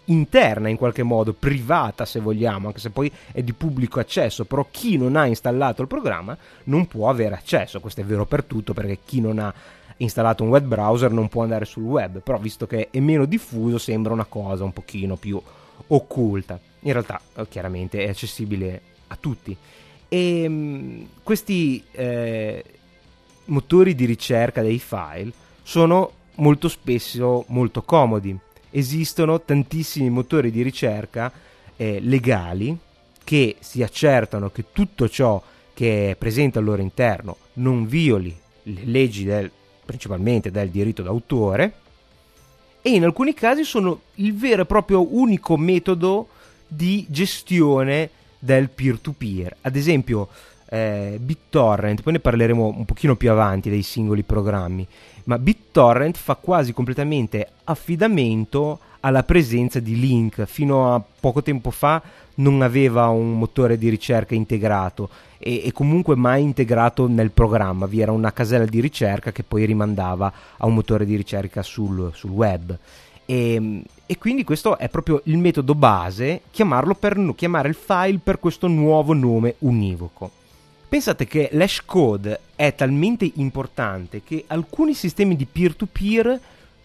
interna 0.06 0.70
in 0.70 0.78
qualche 0.78 1.04
modo, 1.04 1.34
privata 1.34 2.06
se 2.06 2.20
vogliamo, 2.20 2.68
anche 2.68 2.80
se 2.80 2.90
poi 2.90 3.12
è 3.32 3.44
di 3.44 3.54
pubblico 3.54 4.00
accesso, 4.00 4.46
però 4.46 4.66
chi 4.72 4.98
non 4.98 5.16
ha 5.16 5.28
installato 5.28 5.84
il 5.84 5.88
programma 5.88 6.36
non 6.64 6.88
può 6.88 7.10
avere 7.10 7.36
accesso, 7.36 7.80
questo 7.80 8.02
è 8.02 8.06
vero 8.06 8.26
per 8.26 8.44
tutto 8.44 8.74
perché 8.74 9.00
chi 9.06 9.22
non 9.22 9.38
ha 9.38 9.54
installato 9.98 10.42
un 10.42 10.50
web 10.50 10.66
browser 10.66 11.12
non 11.12 11.30
può 11.30 11.44
andare 11.44 11.66
sul 11.66 11.84
web, 11.84 12.22
però 12.22 12.40
visto 12.40 12.66
che 12.66 12.90
è 12.90 13.00
meno 13.00 13.26
diffuso 13.26 13.78
sembra 13.78 14.14
una 14.14 14.26
cosa 14.26 14.64
un 14.64 14.74
pochino 14.74 15.16
più 15.16 15.40
occulta, 15.88 16.60
in 16.82 16.92
realtà 16.92 17.22
eh, 17.36 17.48
chiaramente 17.48 18.04
è 18.04 18.10
accessibile 18.10 18.82
a 19.08 19.18
tutti. 19.20 19.56
E 20.08 20.48
mh, 20.48 21.08
questi 21.24 21.84
eh, 21.92 22.64
motori 23.46 23.96
di 23.96 24.06
ricerca 24.06 24.62
dei 24.62 24.80
file 24.80 25.32
sono 25.64 26.12
molto 26.36 26.68
spesso 26.68 27.46
molto 27.48 27.82
comodi. 27.84 28.38
Esistono 28.70 29.42
tantissimi 29.42 30.10
motori 30.10 30.50
di 30.50 30.62
ricerca 30.62 31.32
eh, 31.76 32.00
legali 32.00 32.78
che 33.24 33.58
si 33.60 33.84
accertano 33.84 34.50
che 34.50 34.66
tutto 34.72 35.10
ciò 35.10 35.42
che 35.74 36.12
è 36.12 36.16
presente 36.16 36.60
al 36.60 36.66
loro 36.66 36.82
interno 36.82 37.38
non 37.54 37.86
violi 37.86 38.36
le 38.64 38.82
leggi 38.86 39.24
del, 39.24 39.50
principalmente 39.86 40.52
del 40.52 40.70
diritto 40.70 41.02
d'autore 41.02 41.74
e 42.82 42.90
in 42.90 43.04
alcuni 43.04 43.34
casi 43.34 43.64
sono 43.64 44.02
il 44.16 44.36
vero 44.36 44.64
e 44.64 44.66
proprio 44.66 45.16
unico 45.16 45.58
metodo 45.58 46.28
di 46.68 47.06
gestione 47.10 48.10
del 48.40 48.70
peer-to-peer. 48.70 49.58
Ad 49.62 49.76
esempio, 49.76 50.30
eh, 50.70 51.18
BitTorrent, 51.20 52.02
poi 52.02 52.14
ne 52.14 52.20
parleremo 52.20 52.74
un 52.78 52.86
pochino 52.86 53.16
più 53.16 53.30
avanti 53.30 53.70
dei 53.70 53.84
singoli 53.84 54.24
programmi, 54.24 54.88
ma 55.26 55.38
BitTorrent 55.38 56.18
fa 56.18 56.36
quasi 56.36 56.74
completamente 56.74 57.48
affidamento 57.66 58.80
alla 59.02 59.24
presenza 59.24 59.80
di 59.80 60.00
Link. 60.00 60.46
Fino 60.46 60.94
a 60.94 61.04
poco 61.20 61.44
tempo 61.44 61.72
fa 61.72 62.02
non 62.36 62.62
aveva 62.62 63.10
un 63.10 63.38
motore 63.38 63.78
di 63.78 63.90
ricerca 63.90 64.34
integrato 64.34 65.10
e, 65.42 65.66
e, 65.66 65.72
comunque 65.72 66.16
mai 66.16 66.44
integrato 66.44 67.08
nel 67.08 67.32
programma. 67.32 67.88
Vi 67.88 68.00
era 68.00 68.12
una 68.12 68.32
casella 68.32 68.66
di 68.66 68.80
ricerca 68.80 69.32
che 69.32 69.44
poi 69.44 69.66
rimandava 69.66 70.32
a 70.58 70.66
un 70.66 70.76
motore 70.76 71.06
di 71.06 71.16
ricerca 71.16 71.64
sul, 71.64 72.12
sul 72.14 72.30
web. 72.30 72.78
E, 73.26 73.54
ehm, 73.54 73.84
e, 74.06 74.18
quindi 74.18 74.44
questo 74.44 74.78
è 74.78 74.90
proprio 74.90 75.22
il 75.26 75.38
metodo 75.38 75.74
base, 75.74 76.42
per, 77.00 77.34
chiamare 77.36 77.70
il 77.70 77.76
file 77.76 78.20
per 78.22 78.40
questo 78.40 78.68
nuovo 78.68 79.14
nome 79.14 79.56
univoco. 79.60 80.30
Pensate 80.88 81.26
che 81.26 81.50
l'hash 81.54 81.84
code 81.86 82.40
è 82.56 82.76
talmente 82.76 83.32
importante 83.36 84.22
che 84.24 84.44
alcuni 84.48 84.94
sistemi 84.94 85.38
di 85.38 85.46
peer-to-peer 85.46 86.40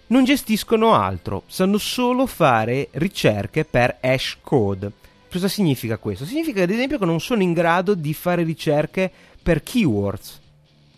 non 0.08 0.22
gestiscono 0.22 0.94
altro, 0.94 1.42
sanno 1.46 1.78
solo 1.78 2.26
fare 2.26 2.88
ricerche 2.92 3.64
per 3.64 3.96
hash 4.00 4.38
code. 4.40 4.92
Cosa 5.30 5.48
significa 5.48 5.98
questo? 5.98 6.24
Significa 6.24 6.62
ad 6.62 6.70
esempio 6.70 6.98
che 6.98 7.04
non 7.04 7.20
sono 7.20 7.42
in 7.42 7.52
grado 7.52 7.94
di 7.94 8.14
fare 8.14 8.42
ricerche 8.42 9.10
per 9.42 9.62
keywords, 9.62 10.40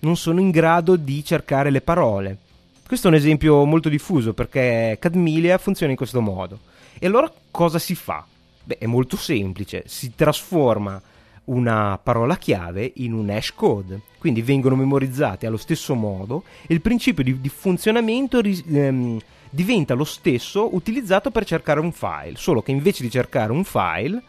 non 0.01 0.17
sono 0.17 0.41
in 0.41 0.51
grado 0.51 0.97
di 0.97 1.25
cercare 1.25 1.71
le 1.71 1.81
parole 1.81 2.39
questo 2.89 3.09
è 3.09 3.11
un 3.11 3.17
esempio 3.19 3.67
molto 3.67 3.91
diffuso 3.91 4.33
perché 4.33 4.97
Cadmilia 4.99 5.59
funziona 5.59 5.93
in 5.93 5.99
questo 5.99 6.23
modo. 6.23 6.61
E 6.99 7.05
allora 7.05 7.31
cosa 7.51 7.79
si 7.79 7.95
fa? 7.95 8.25
Beh, 8.65 8.79
è 8.79 8.87
molto 8.87 9.19
semplice, 9.19 9.83
si 9.85 10.15
trasforma 10.15 10.99
una 11.45 12.01
parola 12.03 12.39
chiave 12.39 12.91
in 12.97 13.13
un 13.13 13.29
hash 13.29 13.53
code, 13.53 14.01
quindi 14.17 14.41
vengono 14.41 14.75
memorizzate 14.75 15.47
allo 15.47 15.59
stesso 15.59 15.95
modo 15.95 16.45
e 16.67 16.73
il 16.73 16.81
principio 16.81 17.23
di, 17.23 17.39
di 17.43 17.51
funzionamento 17.51 18.41
ris- 18.41 18.65
ehm, 18.67 19.19
diventa 19.51 19.95
lo 19.95 20.05
stesso 20.05 20.75
utilizzato 20.75 21.31
per 21.31 21.45
cercare 21.45 21.81
un 21.81 21.93
file, 21.93 22.37
solo 22.37 22.63
che 22.63 22.71
invece 22.71 23.03
di 23.03 23.11
cercare 23.11 23.53
un 23.53 23.65
file 23.65 24.23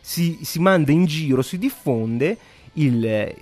si, 0.00 0.38
si 0.42 0.58
manda 0.58 0.92
in 0.92 1.06
giro, 1.06 1.42
si 1.42 1.58
diffonde 1.58 2.36
il, 2.74 3.34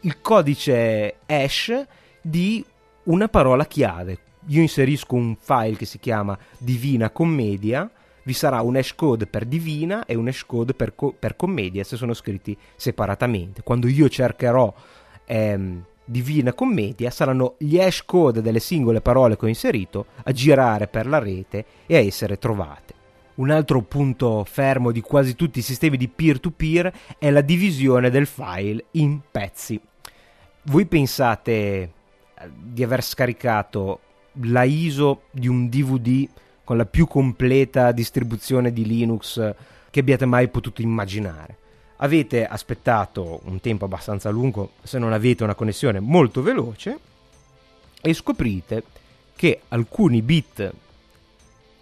il 0.00 0.20
codice 0.20 1.16
hash 1.26 1.86
di 2.20 2.64
una 3.04 3.28
parola 3.28 3.66
chiave. 3.66 4.18
Io 4.48 4.60
inserisco 4.60 5.14
un 5.14 5.36
file 5.38 5.76
che 5.76 5.86
si 5.86 5.98
chiama 5.98 6.38
Divina 6.58 7.10
Commedia, 7.10 7.90
vi 8.24 8.32
sarà 8.32 8.60
un 8.60 8.76
hash 8.76 8.94
code 8.94 9.26
per 9.26 9.44
Divina 9.44 10.04
e 10.06 10.14
un 10.14 10.28
hash 10.28 10.44
code 10.46 10.74
per, 10.74 10.94
co- 10.94 11.14
per 11.18 11.36
Commedia 11.36 11.84
se 11.84 11.96
sono 11.96 12.14
scritti 12.14 12.56
separatamente. 12.76 13.62
Quando 13.62 13.86
io 13.86 14.08
cercherò 14.08 14.72
ehm, 15.24 15.84
Divina 16.04 16.52
Commedia 16.52 17.10
saranno 17.10 17.54
gli 17.58 17.78
hash 17.80 18.04
code 18.04 18.42
delle 18.42 18.60
singole 18.60 19.00
parole 19.00 19.36
che 19.36 19.46
ho 19.46 19.48
inserito 19.48 20.06
a 20.24 20.32
girare 20.32 20.86
per 20.86 21.06
la 21.06 21.18
rete 21.18 21.64
e 21.86 21.96
a 21.96 22.00
essere 22.00 22.38
trovate. 22.38 22.92
Un 23.36 23.50
altro 23.50 23.82
punto 23.82 24.44
fermo 24.44 24.92
di 24.92 25.00
quasi 25.00 25.34
tutti 25.34 25.58
i 25.58 25.62
sistemi 25.62 25.96
di 25.96 26.08
peer-to-peer 26.08 26.92
è 27.18 27.30
la 27.30 27.40
divisione 27.40 28.10
del 28.10 28.26
file 28.26 28.84
in 28.92 29.20
pezzi. 29.30 29.80
Voi 30.64 30.86
pensate 30.86 31.92
di 32.54 32.84
aver 32.84 33.02
scaricato 33.02 34.00
la 34.42 34.62
ISO 34.62 35.22
di 35.30 35.48
un 35.48 35.68
DVD 35.68 36.28
con 36.64 36.76
la 36.76 36.86
più 36.86 37.06
completa 37.06 37.92
distribuzione 37.92 38.72
di 38.72 38.84
Linux 38.84 39.54
che 39.90 40.00
abbiate 40.00 40.26
mai 40.26 40.48
potuto 40.48 40.82
immaginare. 40.82 41.58
Avete 41.98 42.46
aspettato 42.46 43.40
un 43.44 43.60
tempo 43.60 43.84
abbastanza 43.84 44.30
lungo 44.30 44.72
se 44.82 44.98
non 44.98 45.12
avete 45.12 45.44
una 45.44 45.54
connessione 45.54 46.00
molto 46.00 46.42
veloce 46.42 46.98
e 48.00 48.12
scoprite 48.12 48.82
che 49.36 49.62
alcuni 49.68 50.20
bit 50.22 50.72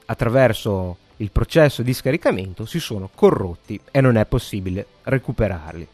attraverso 0.07 0.98
il 1.16 1.31
processo 1.31 1.83
di 1.83 1.94
scaricamento 1.94 2.66
si 2.66 2.79
sono 2.79 3.09
corrotti 3.14 3.81
e 3.90 4.01
non 4.01 4.16
è 4.16 4.27
possibile 4.27 4.87
recuperarli. 5.05 5.87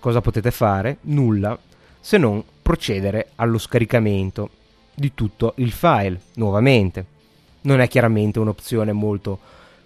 Cosa 0.00 0.20
potete 0.20 0.50
fare? 0.50 0.98
Nulla 1.02 1.58
se 2.00 2.18
non 2.18 2.42
procedere 2.62 3.32
allo 3.36 3.58
scaricamento 3.58 4.50
di 4.94 5.12
tutto 5.14 5.54
il 5.56 5.72
file 5.72 6.20
nuovamente. 6.34 7.16
Non 7.62 7.80
è 7.80 7.88
chiaramente 7.88 8.38
un'opzione 8.38 8.92
molto 8.92 9.38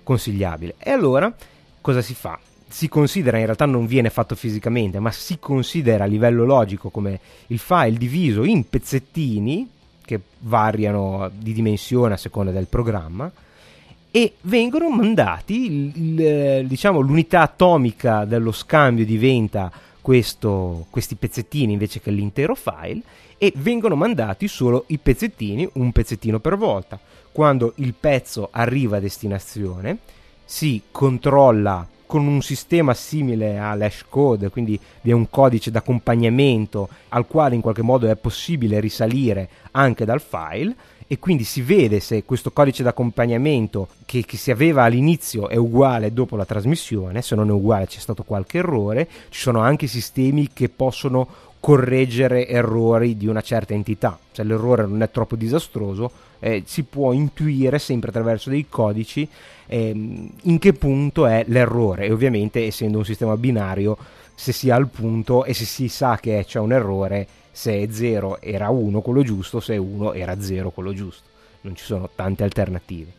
consigliabile. 0.02 0.74
E 0.78 0.90
allora 0.90 1.34
cosa 1.80 2.02
si 2.02 2.14
fa? 2.14 2.38
Si 2.72 2.88
considera, 2.88 3.36
in 3.36 3.44
realtà 3.44 3.66
non 3.66 3.84
viene 3.84 4.08
fatto 4.08 4.34
fisicamente, 4.34 4.98
ma 4.98 5.10
si 5.10 5.38
considera 5.38 6.04
a 6.04 6.06
livello 6.06 6.46
logico 6.46 6.88
come 6.88 7.20
il 7.48 7.58
file 7.58 7.98
diviso 7.98 8.44
in 8.44 8.66
pezzettini 8.66 9.68
che 10.02 10.18
variano 10.38 11.30
di 11.32 11.52
dimensione 11.52 12.14
a 12.14 12.16
seconda 12.16 12.50
del 12.50 12.68
programma 12.68 13.30
e 14.10 14.34
vengono 14.42 14.88
mandati, 14.88 15.66
il, 15.66 16.20
il, 16.20 16.66
diciamo, 16.66 17.00
l'unità 17.00 17.42
atomica 17.42 18.24
dello 18.24 18.52
scambio 18.52 19.04
diventa 19.04 19.70
questo, 20.00 20.86
questi 20.88 21.14
pezzettini 21.14 21.74
invece 21.74 22.00
che 22.00 22.10
l'intero 22.10 22.54
file 22.54 23.02
e 23.36 23.52
vengono 23.56 23.96
mandati 23.96 24.48
solo 24.48 24.84
i 24.88 24.98
pezzettini, 24.98 25.68
un 25.74 25.92
pezzettino 25.92 26.40
per 26.40 26.56
volta. 26.56 26.98
Quando 27.30 27.74
il 27.76 27.92
pezzo 27.98 28.48
arriva 28.50 28.96
a 28.96 29.00
destinazione 29.00 29.98
si 30.44 30.80
controlla 30.90 31.86
con 32.12 32.26
un 32.26 32.42
sistema 32.42 32.92
simile 32.92 33.56
all'hash 33.56 34.04
code, 34.06 34.50
quindi 34.50 34.78
vi 35.00 35.12
è 35.12 35.14
un 35.14 35.30
codice 35.30 35.70
d'accompagnamento 35.70 36.90
al 37.08 37.26
quale 37.26 37.54
in 37.54 37.62
qualche 37.62 37.80
modo 37.80 38.06
è 38.06 38.16
possibile 38.16 38.80
risalire 38.80 39.48
anche 39.70 40.04
dal 40.04 40.20
file 40.20 40.76
e 41.06 41.18
quindi 41.18 41.44
si 41.44 41.62
vede 41.62 42.00
se 42.00 42.24
questo 42.24 42.50
codice 42.50 42.82
d'accompagnamento 42.82 43.88
che, 44.04 44.26
che, 44.26 44.36
si 44.36 44.50
aveva 44.50 44.82
all'inizio 44.82 45.48
è 45.48 45.56
uguale 45.56 46.12
dopo 46.12 46.36
la 46.36 46.44
trasmissione, 46.44 47.22
se 47.22 47.34
non 47.34 47.48
è 47.48 47.52
uguale 47.52 47.86
c'è 47.86 47.98
stato 47.98 48.24
qualche 48.24 48.58
errore, 48.58 49.08
ci 49.30 49.40
sono 49.40 49.60
anche 49.60 49.86
sistemi 49.86 50.50
che 50.52 50.68
possono 50.68 51.26
correggere 51.60 52.46
errori 52.46 53.16
di 53.16 53.26
una 53.26 53.40
certa 53.40 53.72
entità, 53.72 54.18
se 54.32 54.42
l'errore 54.42 54.84
non 54.84 55.00
è 55.00 55.10
troppo 55.10 55.34
disastroso 55.34 56.10
eh, 56.44 56.64
si 56.66 56.82
può 56.82 57.12
intuire 57.12 57.78
sempre 57.78 58.08
attraverso 58.08 58.50
dei 58.50 58.66
codici 58.68 59.28
eh, 59.66 59.90
in 59.90 60.58
che 60.58 60.72
punto 60.72 61.26
è 61.26 61.44
l'errore. 61.46 62.06
E 62.06 62.12
ovviamente 62.12 62.66
essendo 62.66 62.98
un 62.98 63.04
sistema 63.04 63.36
binario 63.36 63.96
se 64.34 64.50
si 64.50 64.68
ha 64.68 64.76
il 64.76 64.88
punto 64.88 65.44
e 65.44 65.54
se 65.54 65.64
si 65.64 65.86
sa 65.86 66.18
che 66.20 66.44
c'è 66.44 66.58
un 66.58 66.72
errore 66.72 67.28
se 67.52 67.80
è 67.80 67.88
0 67.88 68.40
era 68.40 68.70
1 68.70 69.00
quello 69.02 69.22
giusto 69.22 69.60
se 69.60 69.74
è 69.74 69.76
1 69.76 70.14
era 70.14 70.40
0 70.40 70.70
quello 70.70 70.92
giusto. 70.92 71.28
Non 71.60 71.76
ci 71.76 71.84
sono 71.84 72.10
tante 72.12 72.42
alternative. 72.42 73.12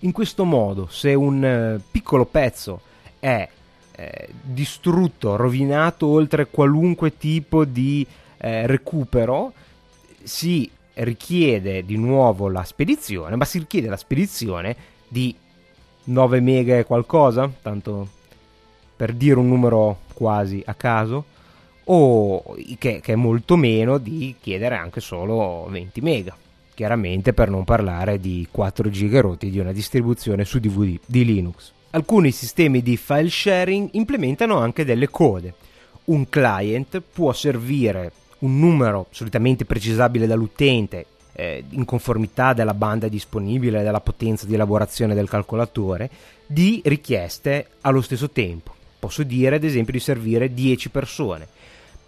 In 0.00 0.12
questo 0.12 0.44
modo 0.44 0.86
se 0.88 1.12
un 1.12 1.44
eh, 1.44 1.80
piccolo 1.90 2.24
pezzo 2.24 2.82
è 3.18 3.48
eh, 3.96 4.28
distrutto 4.42 5.34
rovinato 5.34 6.06
oltre 6.06 6.46
qualunque 6.46 7.16
tipo 7.16 7.64
di 7.64 8.06
eh, 8.36 8.68
recupero 8.68 9.52
si 10.22 10.70
richiede 10.94 11.84
di 11.84 11.96
nuovo 11.96 12.48
la 12.48 12.64
spedizione, 12.64 13.36
ma 13.36 13.44
si 13.44 13.58
richiede 13.58 13.88
la 13.88 13.96
spedizione 13.96 14.76
di 15.08 15.34
9 16.04 16.40
mega 16.40 16.78
e 16.78 16.84
qualcosa, 16.84 17.50
tanto 17.62 18.08
per 18.96 19.12
dire 19.12 19.38
un 19.38 19.48
numero 19.48 19.98
quasi 20.12 20.62
a 20.64 20.74
caso, 20.74 21.24
o 21.84 22.56
che, 22.78 23.00
che 23.00 23.12
è 23.12 23.16
molto 23.16 23.56
meno 23.56 23.98
di 23.98 24.36
chiedere 24.40 24.76
anche 24.76 25.00
solo 25.00 25.66
20 25.68 26.00
mega. 26.00 26.36
Chiaramente 26.74 27.32
per 27.32 27.50
non 27.50 27.64
parlare 27.64 28.18
di 28.18 28.48
4 28.50 28.90
giga 28.90 29.20
rotti 29.20 29.50
di 29.50 29.58
una 29.58 29.72
distribuzione 29.72 30.44
su 30.44 30.58
DVD 30.58 30.98
di 31.06 31.24
Linux. 31.24 31.72
Alcuni 31.90 32.32
sistemi 32.32 32.82
di 32.82 32.96
file 32.96 33.30
sharing 33.30 33.90
implementano 33.92 34.58
anche 34.58 34.84
delle 34.84 35.08
code. 35.08 35.54
Un 36.06 36.28
client 36.28 37.00
può 37.00 37.32
servire 37.32 38.10
un 38.44 38.58
numero 38.58 39.06
solitamente 39.10 39.64
precisabile 39.64 40.26
dall'utente 40.26 41.06
eh, 41.32 41.64
in 41.70 41.84
conformità 41.84 42.52
della 42.52 42.74
banda 42.74 43.08
disponibile 43.08 43.82
della 43.82 44.00
potenza 44.00 44.46
di 44.46 44.54
elaborazione 44.54 45.14
del 45.14 45.28
calcolatore 45.28 46.10
di 46.46 46.80
richieste 46.84 47.68
allo 47.80 48.02
stesso 48.02 48.30
tempo. 48.30 48.72
Posso 48.98 49.22
dire 49.22 49.56
ad 49.56 49.64
esempio 49.64 49.92
di 49.92 50.00
servire 50.00 50.52
10 50.52 50.88
persone. 50.90 51.48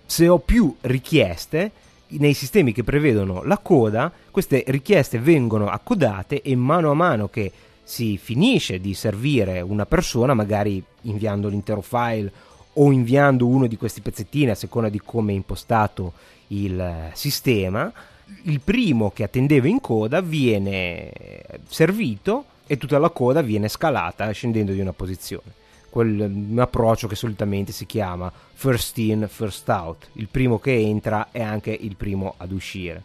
Se 0.04 0.28
ho 0.28 0.38
più 0.38 0.74
richieste, 0.82 1.72
nei 2.08 2.34
sistemi 2.34 2.72
che 2.72 2.84
prevedono 2.84 3.42
la 3.42 3.58
coda, 3.58 4.12
queste 4.30 4.62
richieste 4.68 5.18
vengono 5.18 5.68
accodate 5.68 6.42
e 6.42 6.54
mano 6.54 6.90
a 6.90 6.94
mano 6.94 7.28
che 7.28 7.50
si 7.82 8.16
finisce 8.16 8.80
di 8.80 8.94
servire 8.94 9.60
una 9.60 9.86
persona, 9.86 10.34
magari 10.34 10.82
inviando 11.02 11.48
l'intero 11.48 11.80
file 11.80 12.32
o 12.78 12.90
inviando 12.90 13.46
uno 13.46 13.66
di 13.66 13.76
questi 13.76 14.00
pezzettini 14.00 14.50
a 14.50 14.54
seconda 14.54 14.88
di 14.88 15.00
come 15.04 15.32
è 15.32 15.36
impostato 15.36 16.12
il 16.48 17.10
sistema, 17.12 17.92
il 18.42 18.60
primo 18.60 19.10
che 19.10 19.22
attendeva 19.22 19.68
in 19.68 19.80
coda 19.80 20.20
viene 20.20 21.10
servito 21.68 22.44
e 22.66 22.76
tutta 22.76 22.98
la 22.98 23.10
coda 23.10 23.42
viene 23.42 23.68
scalata 23.68 24.30
scendendo 24.30 24.72
di 24.72 24.80
una 24.80 24.92
posizione. 24.92 25.64
Quel, 25.88 26.20
un 26.20 26.58
approccio 26.58 27.08
che 27.08 27.14
solitamente 27.14 27.72
si 27.72 27.86
chiama 27.86 28.30
first 28.52 28.98
in, 28.98 29.26
first 29.30 29.68
out. 29.68 30.08
Il 30.14 30.28
primo 30.28 30.58
che 30.58 30.74
entra 30.74 31.28
è 31.30 31.40
anche 31.40 31.70
il 31.70 31.96
primo 31.96 32.34
ad 32.36 32.52
uscire. 32.52 33.02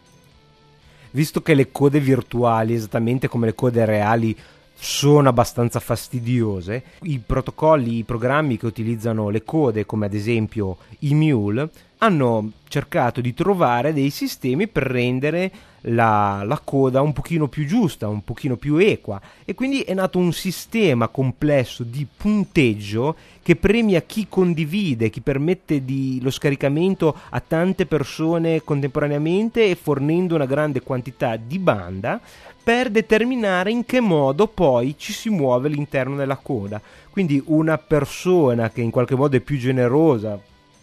Visto 1.12 1.40
che 1.40 1.54
le 1.54 1.70
code 1.70 2.00
virtuali, 2.00 2.74
esattamente 2.74 3.28
come 3.28 3.46
le 3.46 3.54
code 3.54 3.84
reali, 3.84 4.36
sono 4.82 5.28
abbastanza 5.28 5.78
fastidiose. 5.78 6.82
I 7.02 7.20
protocolli, 7.24 7.98
i 7.98 8.02
programmi 8.02 8.56
che 8.56 8.66
utilizzano 8.66 9.28
le 9.28 9.44
code, 9.44 9.86
come 9.86 10.06
ad 10.06 10.14
esempio 10.14 10.78
Emule, 10.98 11.70
hanno 11.98 12.50
cercato 12.66 13.20
di 13.20 13.32
trovare 13.32 13.92
dei 13.92 14.10
sistemi 14.10 14.66
per 14.66 14.82
rendere 14.82 15.52
la, 15.82 16.42
la, 16.44 16.60
coda 16.62 17.00
un 17.00 17.12
pochino 17.12 17.48
più 17.48 17.66
giusta, 17.66 18.08
un 18.08 18.22
pochino 18.22 18.56
più 18.56 18.76
equa 18.76 19.20
e 19.44 19.54
quindi 19.54 19.80
è 19.80 19.94
nato 19.94 20.18
un 20.18 20.32
sistema 20.32 21.08
complesso 21.08 21.82
di 21.82 22.06
punteggio 22.16 23.16
che 23.42 23.56
premia 23.56 24.02
chi 24.02 24.26
condivide, 24.28 25.10
chi 25.10 25.20
permette 25.20 25.84
di, 25.84 26.20
lo 26.22 26.30
scaricamento 26.30 27.16
a 27.30 27.40
tante 27.40 27.86
persone 27.86 28.62
contemporaneamente 28.62 29.68
e 29.68 29.74
fornendo 29.74 30.36
una 30.36 30.46
grande 30.46 30.80
quantità 30.80 31.36
di 31.36 31.58
banda 31.58 32.20
per 32.62 32.90
determinare 32.90 33.72
in 33.72 33.84
che 33.84 34.00
modo 34.00 34.46
poi 34.46 34.94
ci 34.96 35.12
si 35.12 35.30
muove 35.30 35.66
all'interno 35.66 36.14
della 36.14 36.36
coda. 36.36 36.80
Quindi 37.10 37.42
una 37.46 37.76
persona 37.76 38.70
che 38.70 38.80
in 38.80 38.90
qualche 38.90 39.16
modo 39.16 39.36
è 39.36 39.40
più 39.40 39.58
generosa 39.58 40.40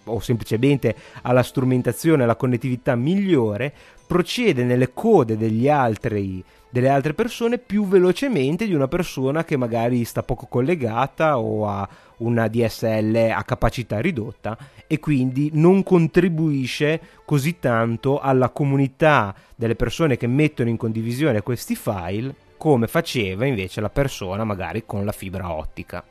o 0.10 0.20
semplicemente 0.20 0.96
ha 1.22 1.32
la 1.32 1.44
strumentazione, 1.44 2.26
la 2.26 2.36
connettività 2.36 2.96
migliore, 2.96 3.74
procede 4.08 4.64
nelle 4.64 4.94
code 4.94 5.38
altri 5.70 6.44
delle 6.70 6.90
altre 6.90 7.14
persone 7.14 7.58
più 7.58 7.88
velocemente 7.88 8.66
di 8.66 8.74
una 8.74 8.88
persona 8.88 9.44
che 9.44 9.58
magari 9.58 10.04
sta 10.06 10.24
poco 10.24 10.46
collegata 10.48 11.40
o 11.40 11.68
ha 11.68 11.88
una 12.18 12.48
DSL 12.48 13.32
a 13.34 13.44
capacità 13.44 14.00
ridotta 14.00 14.58
e 14.86 15.00
quindi 15.00 15.50
non 15.54 15.84
contribuisce 15.84 17.00
così 17.26 17.60
tanto 17.60 18.20
alla 18.20 18.50
comunità 18.50 19.34
delle 19.56 19.76
persone 19.76 20.18
che 20.18 20.28
mettono 20.28 20.70
in 20.70 20.78
condivisione 20.78 21.42
questi 21.42 21.76
file 21.76 22.36
come 22.58 22.88
faceva 22.88 23.46
invece 23.46 23.82
la 23.82 23.90
persona 23.90 24.44
magari 24.44 24.84
con 24.86 25.06
la 25.06 25.12
fibra 25.12 25.52
ottica. 25.52 26.04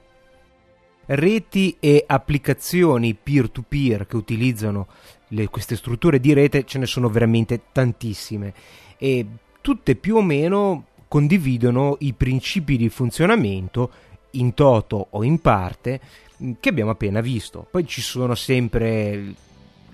Reti 1.11 1.77
e 1.81 2.05
applicazioni 2.07 3.14
peer-to-peer 3.14 4.07
che 4.07 4.16
utilizzano 4.16 4.87
le, 5.29 5.49
queste 5.49 5.75
strutture 5.75 6.21
di 6.21 6.35
rete 6.35 6.64
ce 6.64 6.79
ne 6.79 6.85
sono 6.85 7.09
veramente 7.09 7.62
tantissime 7.73 8.53
e 8.99 9.27
tutte 9.62 9.94
più 9.94 10.16
o 10.16 10.23
meno 10.23 10.85
condividono 11.09 11.97
i 12.01 12.12
principi 12.12 12.77
di 12.77 12.90
funzionamento 12.90 13.90
in 14.33 14.53
toto 14.53 15.07
o 15.11 15.25
in 15.25 15.40
parte 15.40 16.01
che 16.61 16.68
abbiamo 16.68 16.90
appena 16.90 17.21
visto. 17.21 17.66
Poi 17.71 17.87
ci 17.87 18.03
sono 18.03 18.35
sempre 18.35 19.35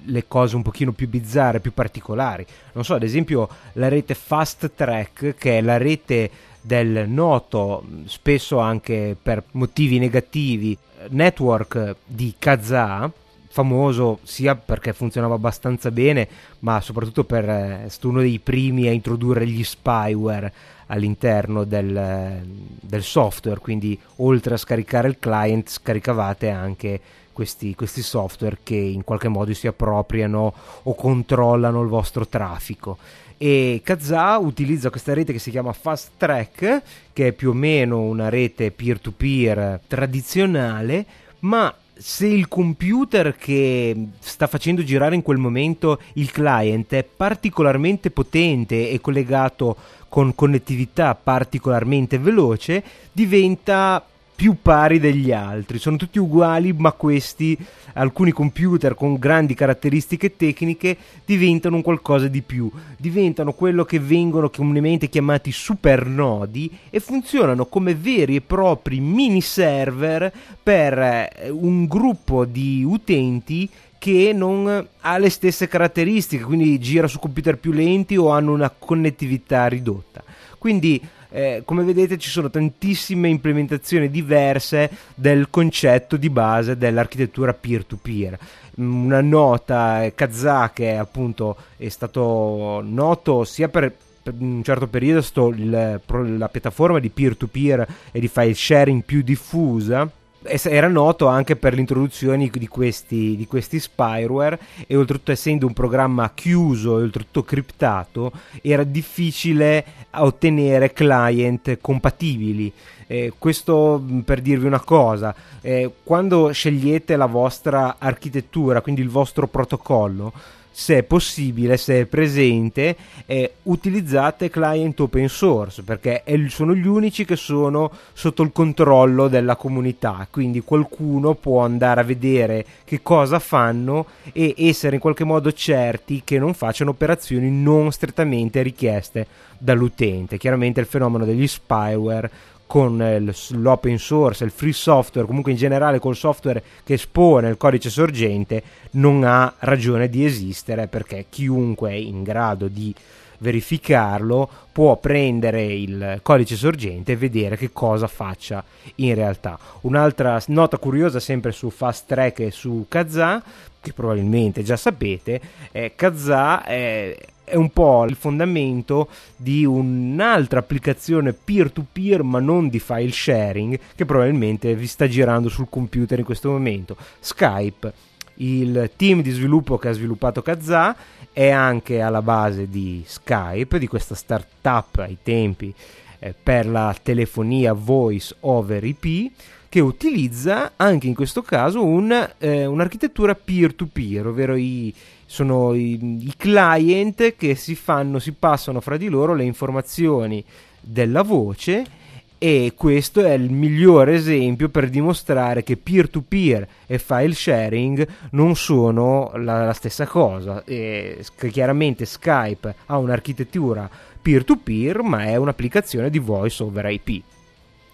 le 0.06 0.26
cose 0.26 0.56
un 0.56 0.62
pochino 0.62 0.92
più 0.92 1.08
bizzarre, 1.08 1.60
più 1.60 1.72
particolari. 1.72 2.44
Non 2.72 2.84
so, 2.84 2.94
ad 2.94 3.02
esempio 3.02 3.48
la 3.74 3.88
rete 3.88 4.14
Fast 4.14 4.72
Track, 4.74 5.34
che 5.36 5.58
è 5.58 5.60
la 5.60 5.76
rete 5.76 6.30
del 6.64 7.06
noto, 7.08 7.84
spesso 8.06 8.58
anche 8.58 9.14
per 9.20 9.42
motivi 9.52 9.98
negativi, 9.98 10.76
network 11.10 11.96
di 12.06 12.34
Kazaa, 12.38 13.10
famoso 13.48 14.20
sia 14.22 14.56
perché 14.56 14.94
funzionava 14.94 15.34
abbastanza 15.34 15.90
bene, 15.90 16.26
ma 16.60 16.80
soprattutto 16.80 17.24
per 17.24 17.48
essere 17.48 18.06
eh, 18.06 18.08
uno 18.08 18.20
dei 18.20 18.38
primi 18.38 18.88
a 18.88 18.92
introdurre 18.92 19.46
gli 19.46 19.62
spyware 19.62 20.52
all'interno 20.86 21.64
del, 21.64 22.40
del, 22.80 23.02
software, 23.02 23.60
quindi 23.60 23.98
oltre 24.16 24.54
a 24.54 24.56
scaricare 24.58 25.08
il 25.08 25.18
client 25.18 25.68
scaricavate 25.68 26.48
anche 26.48 27.00
questi, 27.32 27.74
questi, 27.74 28.00
software 28.00 28.58
che 28.62 28.76
in 28.76 29.04
qualche 29.04 29.28
modo 29.28 29.52
si 29.52 29.66
appropriano 29.66 30.54
o 30.82 30.94
controllano 30.94 31.82
il 31.82 31.88
vostro 31.88 32.26
traffico. 32.26 32.96
E 33.44 33.82
Kazaa 33.84 34.38
utilizza 34.38 34.88
questa 34.88 35.12
rete 35.12 35.34
che 35.34 35.38
si 35.38 35.50
chiama 35.50 35.74
Fast 35.74 36.12
Track, 36.16 36.82
che 37.12 37.26
è 37.26 37.32
più 37.32 37.50
o 37.50 37.52
meno 37.52 38.00
una 38.00 38.30
rete 38.30 38.70
peer-to-peer 38.70 39.80
tradizionale, 39.86 41.04
ma 41.40 41.74
se 41.92 42.26
il 42.26 42.48
computer 42.48 43.36
che 43.36 44.08
sta 44.18 44.46
facendo 44.46 44.82
girare 44.82 45.14
in 45.14 45.20
quel 45.20 45.36
momento 45.36 46.00
il 46.14 46.30
client 46.30 46.94
è 46.94 47.04
particolarmente 47.04 48.10
potente 48.10 48.88
e 48.88 48.98
collegato 49.02 49.76
con 50.08 50.34
connettività 50.34 51.14
particolarmente 51.14 52.16
veloce, 52.16 52.82
diventa 53.12 54.02
più 54.44 54.56
pari 54.60 55.00
degli 55.00 55.32
altri, 55.32 55.78
sono 55.78 55.96
tutti 55.96 56.18
uguali, 56.18 56.74
ma 56.74 56.92
questi, 56.92 57.56
alcuni 57.94 58.30
computer 58.30 58.94
con 58.94 59.16
grandi 59.16 59.54
caratteristiche 59.54 60.36
tecniche, 60.36 60.98
diventano 61.24 61.76
un 61.76 61.82
qualcosa 61.82 62.28
di 62.28 62.42
più, 62.42 62.70
diventano 62.98 63.54
quello 63.54 63.86
che 63.86 63.98
vengono 63.98 64.50
comunemente 64.50 65.08
chiamati 65.08 65.50
supernodi 65.50 66.70
e 66.90 67.00
funzionano 67.00 67.64
come 67.64 67.94
veri 67.94 68.36
e 68.36 68.42
propri 68.42 69.00
mini 69.00 69.40
server 69.40 70.30
per 70.62 70.98
eh, 70.98 71.48
un 71.48 71.86
gruppo 71.86 72.44
di 72.44 72.84
utenti 72.86 73.66
che 73.96 74.34
non 74.34 74.88
ha 75.00 75.16
le 75.16 75.30
stesse 75.30 75.68
caratteristiche, 75.68 76.44
quindi 76.44 76.78
gira 76.78 77.06
su 77.06 77.18
computer 77.18 77.56
più 77.56 77.72
lenti 77.72 78.18
o 78.18 78.28
hanno 78.28 78.52
una 78.52 78.68
connettività 78.68 79.68
ridotta. 79.68 80.22
Quindi 80.58 81.00
eh, 81.34 81.62
come 81.64 81.82
vedete 81.82 82.16
ci 82.16 82.30
sono 82.30 82.48
tantissime 82.48 83.28
implementazioni 83.28 84.08
diverse 84.08 84.88
del 85.16 85.50
concetto 85.50 86.16
di 86.16 86.30
base 86.30 86.76
dell'architettura 86.76 87.52
peer-to-peer. 87.52 88.38
Una 88.76 89.20
nota, 89.20 90.12
Kazaa 90.14 90.70
che 90.70 90.96
appunto 90.96 91.56
è 91.76 91.88
stato 91.88 92.80
noto 92.84 93.42
sia 93.42 93.68
per 93.68 93.92
per 94.24 94.32
un 94.38 94.62
certo 94.62 94.86
periodo 94.86 95.20
sto, 95.20 95.48
il, 95.48 96.00
la 96.38 96.48
piattaforma 96.48 96.98
di 96.98 97.10
peer-to-peer 97.10 97.86
e 98.10 98.20
di 98.20 98.28
file 98.28 98.54
sharing 98.54 99.04
più 99.04 99.20
diffusa 99.20 100.10
era 100.44 100.88
noto 100.88 101.26
anche 101.26 101.56
per 101.56 101.74
l'introduzione 101.74 102.48
di 102.48 102.68
questi, 102.68 103.36
di 103.36 103.46
questi 103.46 103.80
spyware 103.80 104.58
e 104.86 104.96
oltretutto 104.96 105.32
essendo 105.32 105.66
un 105.66 105.72
programma 105.72 106.30
chiuso 106.34 106.98
e 106.98 107.02
oltretutto 107.02 107.42
criptato 107.42 108.32
era 108.60 108.84
difficile 108.84 109.84
ottenere 110.10 110.92
client 110.92 111.78
compatibili. 111.80 112.72
Eh, 113.06 113.32
questo 113.38 114.02
per 114.24 114.40
dirvi 114.40 114.66
una 114.66 114.80
cosa 114.80 115.34
eh, 115.60 115.90
quando 116.02 116.50
scegliete 116.52 117.16
la 117.16 117.26
vostra 117.26 117.96
architettura 117.98 118.80
quindi 118.80 119.02
il 119.02 119.10
vostro 119.10 119.46
protocollo 119.46 120.32
se 120.76 120.98
è 120.98 121.02
possibile, 121.04 121.76
se 121.76 122.00
è 122.00 122.04
presente, 122.06 122.96
eh, 123.26 123.52
utilizzate 123.62 124.50
client 124.50 124.98
open 124.98 125.28
source 125.28 125.84
perché 125.84 126.24
sono 126.48 126.74
gli 126.74 126.88
unici 126.88 127.24
che 127.24 127.36
sono 127.36 127.92
sotto 128.12 128.42
il 128.42 128.50
controllo 128.50 129.28
della 129.28 129.54
comunità, 129.54 130.26
quindi 130.28 130.62
qualcuno 130.62 131.34
può 131.34 131.60
andare 131.60 132.00
a 132.00 132.04
vedere 132.04 132.66
che 132.82 133.02
cosa 133.02 133.38
fanno 133.38 134.06
e 134.32 134.52
essere 134.58 134.96
in 134.96 135.00
qualche 135.00 135.22
modo 135.22 135.52
certi 135.52 136.22
che 136.24 136.40
non 136.40 136.54
facciano 136.54 136.90
operazioni 136.90 137.52
non 137.52 137.92
strettamente 137.92 138.60
richieste 138.60 139.26
dall'utente. 139.58 140.38
Chiaramente 140.38 140.80
il 140.80 140.86
fenomeno 140.86 141.24
degli 141.24 141.46
spyware 141.46 142.30
con 142.66 143.32
l'open 143.50 143.98
source, 143.98 144.44
il 144.44 144.50
free 144.50 144.72
software, 144.72 145.26
comunque 145.26 145.52
in 145.52 145.58
generale 145.58 145.98
col 145.98 146.16
software 146.16 146.62
che 146.82 146.94
espone 146.94 147.48
il 147.48 147.56
codice 147.56 147.90
sorgente, 147.90 148.62
non 148.92 149.24
ha 149.24 149.54
ragione 149.60 150.08
di 150.08 150.24
esistere 150.24 150.88
perché 150.88 151.26
chiunque 151.28 151.90
è 151.90 151.94
in 151.94 152.22
grado 152.22 152.68
di 152.68 152.94
verificarlo 153.38 154.48
può 154.72 154.96
prendere 154.96 155.64
il 155.64 156.20
codice 156.22 156.56
sorgente 156.56 157.12
e 157.12 157.16
vedere 157.16 157.56
che 157.56 157.70
cosa 157.72 158.06
faccia 158.06 158.64
in 158.96 159.14
realtà. 159.14 159.58
Un'altra 159.82 160.40
nota 160.48 160.78
curiosa 160.78 161.20
sempre 161.20 161.52
su 161.52 161.70
Fast 161.70 162.06
Track 162.06 162.40
e 162.40 162.50
su 162.50 162.86
Kazaa 162.88 163.42
che 163.84 163.92
probabilmente 163.92 164.62
già 164.62 164.76
sapete, 164.76 165.40
eh, 165.70 165.92
Kazaa 165.94 166.64
è, 166.64 167.14
è 167.44 167.54
un 167.54 167.70
po' 167.70 168.04
il 168.04 168.16
fondamento 168.16 169.08
di 169.36 169.64
un'altra 169.64 170.60
applicazione 170.60 171.32
peer-to-peer 171.32 172.22
ma 172.22 172.40
non 172.40 172.68
di 172.68 172.78
file 172.80 173.12
sharing 173.12 173.78
che 173.94 174.04
probabilmente 174.04 174.74
vi 174.74 174.86
sta 174.86 175.06
girando 175.06 175.48
sul 175.48 175.68
computer 175.68 176.18
in 176.18 176.24
questo 176.24 176.50
momento. 176.50 176.96
Skype, 177.20 177.92
il 178.36 178.90
team 178.96 179.22
di 179.22 179.30
sviluppo 179.30 179.78
che 179.78 179.88
ha 179.88 179.92
sviluppato 179.92 180.42
Kazaa 180.42 180.96
è 181.32 181.50
anche 181.50 182.00
alla 182.00 182.22
base 182.22 182.68
di 182.68 183.02
Skype, 183.06 183.78
di 183.78 183.86
questa 183.86 184.14
startup 184.14 184.96
ai 184.98 185.18
tempi 185.22 185.72
eh, 186.18 186.34
per 186.40 186.66
la 186.66 186.96
telefonia 187.00 187.72
voice 187.72 188.34
over 188.40 188.82
IP 188.82 189.32
che 189.68 189.80
utilizza 189.80 190.74
anche 190.76 191.08
in 191.08 191.14
questo 191.14 191.42
caso 191.42 191.84
un, 191.84 192.30
eh, 192.38 192.64
un'architettura 192.64 193.34
peer-to-peer, 193.34 194.28
ovvero 194.28 194.54
i, 194.54 194.94
sono 195.26 195.74
i, 195.74 195.98
i, 196.26 196.34
client 196.36 197.36
che 197.36 197.54
si 197.54 197.74
fanno, 197.74 198.18
si 198.18 198.32
passano 198.32 198.80
fra 198.80 198.96
di 198.96 199.08
loro 199.08 199.34
le 199.34 199.44
informazioni 199.44 200.44
della 200.80 201.22
voce 201.22 202.02
e 202.38 202.74
questo 202.76 203.24
è 203.24 203.32
il 203.32 203.50
migliore 203.50 204.14
esempio 204.14 204.68
per 204.68 204.90
dimostrare 204.90 205.62
che 205.62 205.76
peer-to-peer 205.76 206.68
e 206.86 206.98
file 206.98 207.32
sharing 207.32 208.06
non 208.30 208.54
sono 208.54 209.32
la, 209.36 209.64
la 209.64 209.72
stessa 209.72 210.06
cosa. 210.06 210.62
E, 210.64 211.24
chiaramente 211.50 212.04
Skype 212.04 212.74
ha 212.86 212.98
un'architettura 212.98 213.88
peer-to-peer 214.20 215.02
ma 215.02 215.24
è 215.24 215.36
un'applicazione 215.36 216.10
di 216.10 216.18
voice 216.18 216.62
over 216.62 216.90
IP 216.90 217.22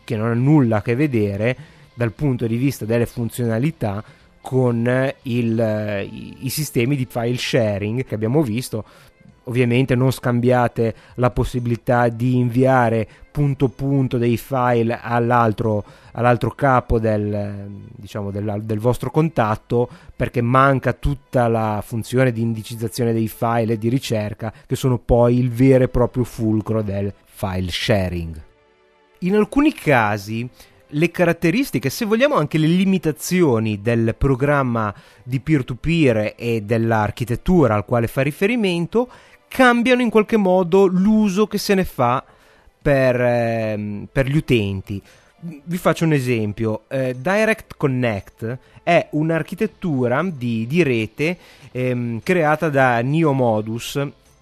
che 0.05 0.16
non 0.16 0.31
ha 0.31 0.35
nulla 0.35 0.78
a 0.78 0.83
che 0.83 0.97
vedere 0.97 1.57
dal 1.95 2.12
punto 2.12 2.47
di 2.47 2.57
vista 2.57 2.85
delle 2.85 3.07
funzionalità 3.07 4.03
con 4.41 5.12
il, 5.22 6.09
i, 6.11 6.36
i 6.41 6.49
sistemi 6.49 6.97
di 6.97 7.07
file 7.09 7.36
sharing 7.36 8.05
che 8.05 8.14
abbiamo 8.14 8.43
visto 8.43 8.84
ovviamente 9.45 9.95
non 9.95 10.11
scambiate 10.11 10.95
la 11.16 11.30
possibilità 11.30 12.09
di 12.09 12.36
inviare 12.36 13.09
punto 13.30 13.68
punto 13.68 14.18
dei 14.18 14.36
file 14.36 14.99
all'altro, 15.01 15.84
all'altro 16.12 16.51
capo 16.51 16.99
del, 16.99 17.68
diciamo, 17.97 18.30
del, 18.30 18.61
del, 18.62 18.78
vostro 18.78 19.11
contatto 19.11 19.88
perché 20.14 20.41
manca 20.41 20.93
tutta 20.93 21.49
la 21.49 21.82
funzione 21.84 22.32
di 22.32 22.41
indicizzazione 22.41 23.12
dei 23.12 23.28
file 23.28 23.74
e 23.74 23.78
di 23.78 23.88
ricerca 23.88 24.53
che 24.66 24.76
sono 24.76 24.99
poi 24.99 25.38
il 25.38 25.51
vero 25.51 25.84
e 25.84 25.88
proprio 25.88 26.24
fulcro 26.24 26.82
del 26.82 27.12
file 27.24 27.70
sharing. 27.70 28.43
In 29.20 29.34
alcuni 29.34 29.72
casi 29.72 30.49
le 30.91 31.11
caratteristiche, 31.11 31.91
se 31.91 32.05
vogliamo 32.05 32.36
anche 32.36 32.59
le 32.59 32.66
limitazioni 32.66 33.80
del 33.80 34.14
programma 34.16 34.95
di 35.22 35.41
peer-to-peer 35.41 36.34
e 36.36 36.62
dell'architettura 36.62 37.74
al 37.74 37.84
quale 37.84 38.07
fa 38.07 38.22
riferimento 38.22 39.09
cambiano 39.49 40.03
in 40.03 40.11
qualche 40.11 40.36
modo 40.36 40.86
l'uso 40.86 41.47
che 41.47 41.59
se 41.59 41.74
ne 41.74 41.84
fa 41.84 42.24
per, 42.80 43.20
eh, 43.20 44.07
per 44.11 44.26
gli 44.26 44.36
utenti. 44.36 45.03
Vi 45.43 45.76
faccio 45.78 46.05
un 46.05 46.12
esempio, 46.12 46.82
eh, 46.88 47.16
Direct 47.18 47.74
Connect 47.76 48.59
è 48.82 49.09
un'architettura 49.12 50.22
di, 50.22 50.66
di 50.66 50.82
rete 50.82 51.38
ehm, 51.72 52.20
creata 52.22 52.68
da 52.68 53.01
Neomodus 53.01 54.01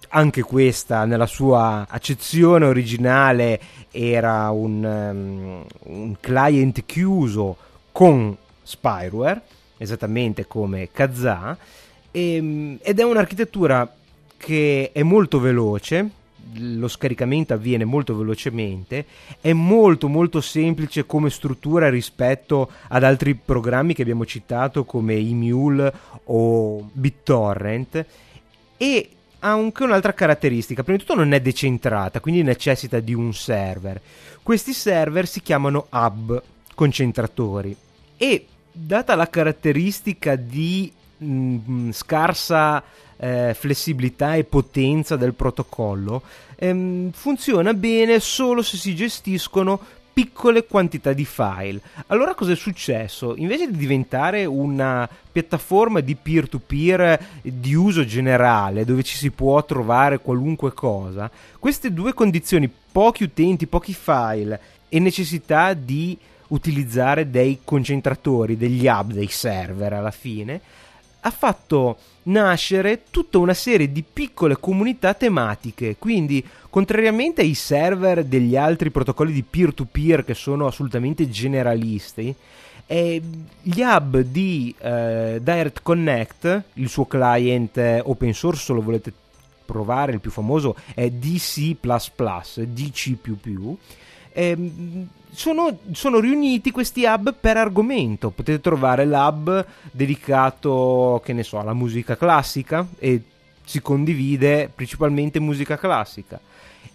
anche 0.09 0.41
questa 0.41 1.05
nella 1.05 1.25
sua 1.25 1.85
accezione 1.89 2.65
originale 2.65 3.59
era 3.91 4.49
un, 4.49 4.83
um, 4.83 5.65
un 5.93 6.15
client 6.19 6.85
chiuso 6.85 7.57
con 7.91 8.35
spyware, 8.63 9.41
esattamente 9.77 10.45
come 10.47 10.89
Kazaa, 10.91 11.57
e, 12.11 12.35
ehm, 12.35 12.77
ed 12.81 12.99
è 12.99 13.03
un'architettura 13.03 13.93
che 14.37 14.91
è 14.93 15.03
molto 15.03 15.39
veloce, 15.39 16.09
lo 16.53 16.87
scaricamento 16.87 17.53
avviene 17.53 17.85
molto 17.85 18.15
velocemente, 18.15 19.05
è 19.39 19.53
molto 19.53 20.07
molto 20.07 20.41
semplice 20.41 21.05
come 21.05 21.29
struttura 21.29 21.89
rispetto 21.89 22.71
ad 22.87 23.03
altri 23.03 23.35
programmi 23.35 23.93
che 23.93 24.01
abbiamo 24.01 24.25
citato 24.25 24.85
come 24.85 25.15
Emule 25.15 25.93
o 26.25 26.89
BitTorrent 26.91 28.05
e 28.77 29.09
ha 29.39 29.51
anche 29.51 29.83
un'altra 29.83 30.13
caratteristica. 30.13 30.83
Prima 30.83 30.97
di 30.97 31.03
tutto 31.03 31.17
non 31.17 31.33
è 31.33 31.39
decentrata, 31.39 32.19
quindi 32.19 32.43
necessita 32.43 32.99
di 32.99 33.13
un 33.13 33.33
server. 33.33 34.01
Questi 34.43 34.73
server 34.73 35.27
si 35.27 35.41
chiamano 35.41 35.87
hub, 35.91 36.41
concentratori. 36.75 37.75
E 38.17 38.45
data 38.71 39.15
la 39.15 39.29
caratteristica 39.29 40.35
di 40.35 40.91
mh, 41.17 41.57
mm, 41.71 41.89
scarsa 41.91 42.83
eh, 43.17 43.53
flessibilità 43.53 44.35
e 44.35 44.45
potenza 44.45 45.15
del 45.17 45.33
protocollo, 45.33 46.21
ehm, 46.55 47.11
funziona 47.11 47.73
bene 47.73 48.19
solo 48.19 48.61
se 48.61 48.77
si 48.77 48.95
gestiscono 48.95 49.79
piccole 50.11 50.65
quantità 50.65 51.13
di 51.13 51.25
file. 51.25 51.81
Allora 52.07 52.33
cosa 52.33 52.51
è 52.51 52.55
successo? 52.55 53.35
Invece 53.37 53.69
di 53.69 53.77
diventare 53.77 54.45
una 54.45 55.07
piattaforma 55.31 55.99
di 55.99 56.15
peer-to-peer 56.15 57.25
di 57.41 57.73
uso 57.73 58.05
generale 58.05 58.85
dove 58.85 59.03
ci 59.03 59.15
si 59.15 59.31
può 59.31 59.63
trovare 59.63 60.19
qualunque 60.19 60.73
cosa, 60.73 61.29
queste 61.59 61.93
due 61.93 62.13
condizioni, 62.13 62.69
pochi 62.91 63.23
utenti, 63.23 63.67
pochi 63.67 63.93
file 63.93 64.59
e 64.89 64.99
necessità 64.99 65.73
di 65.73 66.17
utilizzare 66.49 67.29
dei 67.29 67.59
concentratori, 67.63 68.57
degli 68.57 68.87
hub, 68.87 69.11
dei 69.13 69.27
server 69.27 69.93
alla 69.93 70.11
fine, 70.11 70.61
ha 71.21 71.31
fatto 71.31 71.97
nascere 72.29 73.03
tutta 73.09 73.37
una 73.37 73.53
serie 73.53 73.91
di 73.91 74.03
piccole 74.03 74.57
comunità 74.57 75.13
tematiche. 75.13 75.95
Quindi, 75.97 76.45
contrariamente 76.69 77.41
ai 77.41 77.53
server 77.53 78.23
degli 78.23 78.55
altri 78.55 78.89
protocolli 78.89 79.31
di 79.31 79.43
peer-to-peer 79.43 80.25
che 80.25 80.33
sono 80.33 80.67
assolutamente 80.67 81.29
generalisti, 81.29 82.33
eh, 82.85 83.21
gli 83.61 83.81
hub 83.81 84.19
di 84.21 84.73
eh, 84.79 85.39
Direct 85.41 85.81
Connect, 85.83 86.63
il 86.73 86.89
suo 86.89 87.05
client 87.05 88.01
open 88.03 88.33
source, 88.33 88.63
se 88.63 88.73
lo 88.73 88.81
volete 88.81 89.13
provare, 89.65 90.13
il 90.13 90.19
più 90.19 90.31
famoso 90.31 90.75
è 90.95 91.09
DC, 91.11 91.75
DC 91.79 93.15
eh, 94.33 94.57
sono, 95.31 95.79
sono, 95.91 96.19
riuniti 96.19 96.71
questi 96.71 97.03
hub 97.05 97.33
per 97.39 97.57
argomento. 97.57 98.29
Potete 98.29 98.59
trovare 98.59 99.05
l'hub 99.05 99.65
dedicato, 99.91 101.21
che 101.23 101.33
ne 101.33 101.43
so, 101.43 101.59
alla 101.59 101.73
musica 101.73 102.17
classica 102.17 102.85
e 102.97 103.21
si 103.63 103.81
condivide 103.81 104.69
principalmente 104.73 105.39
musica 105.39 105.77
classica. 105.77 106.39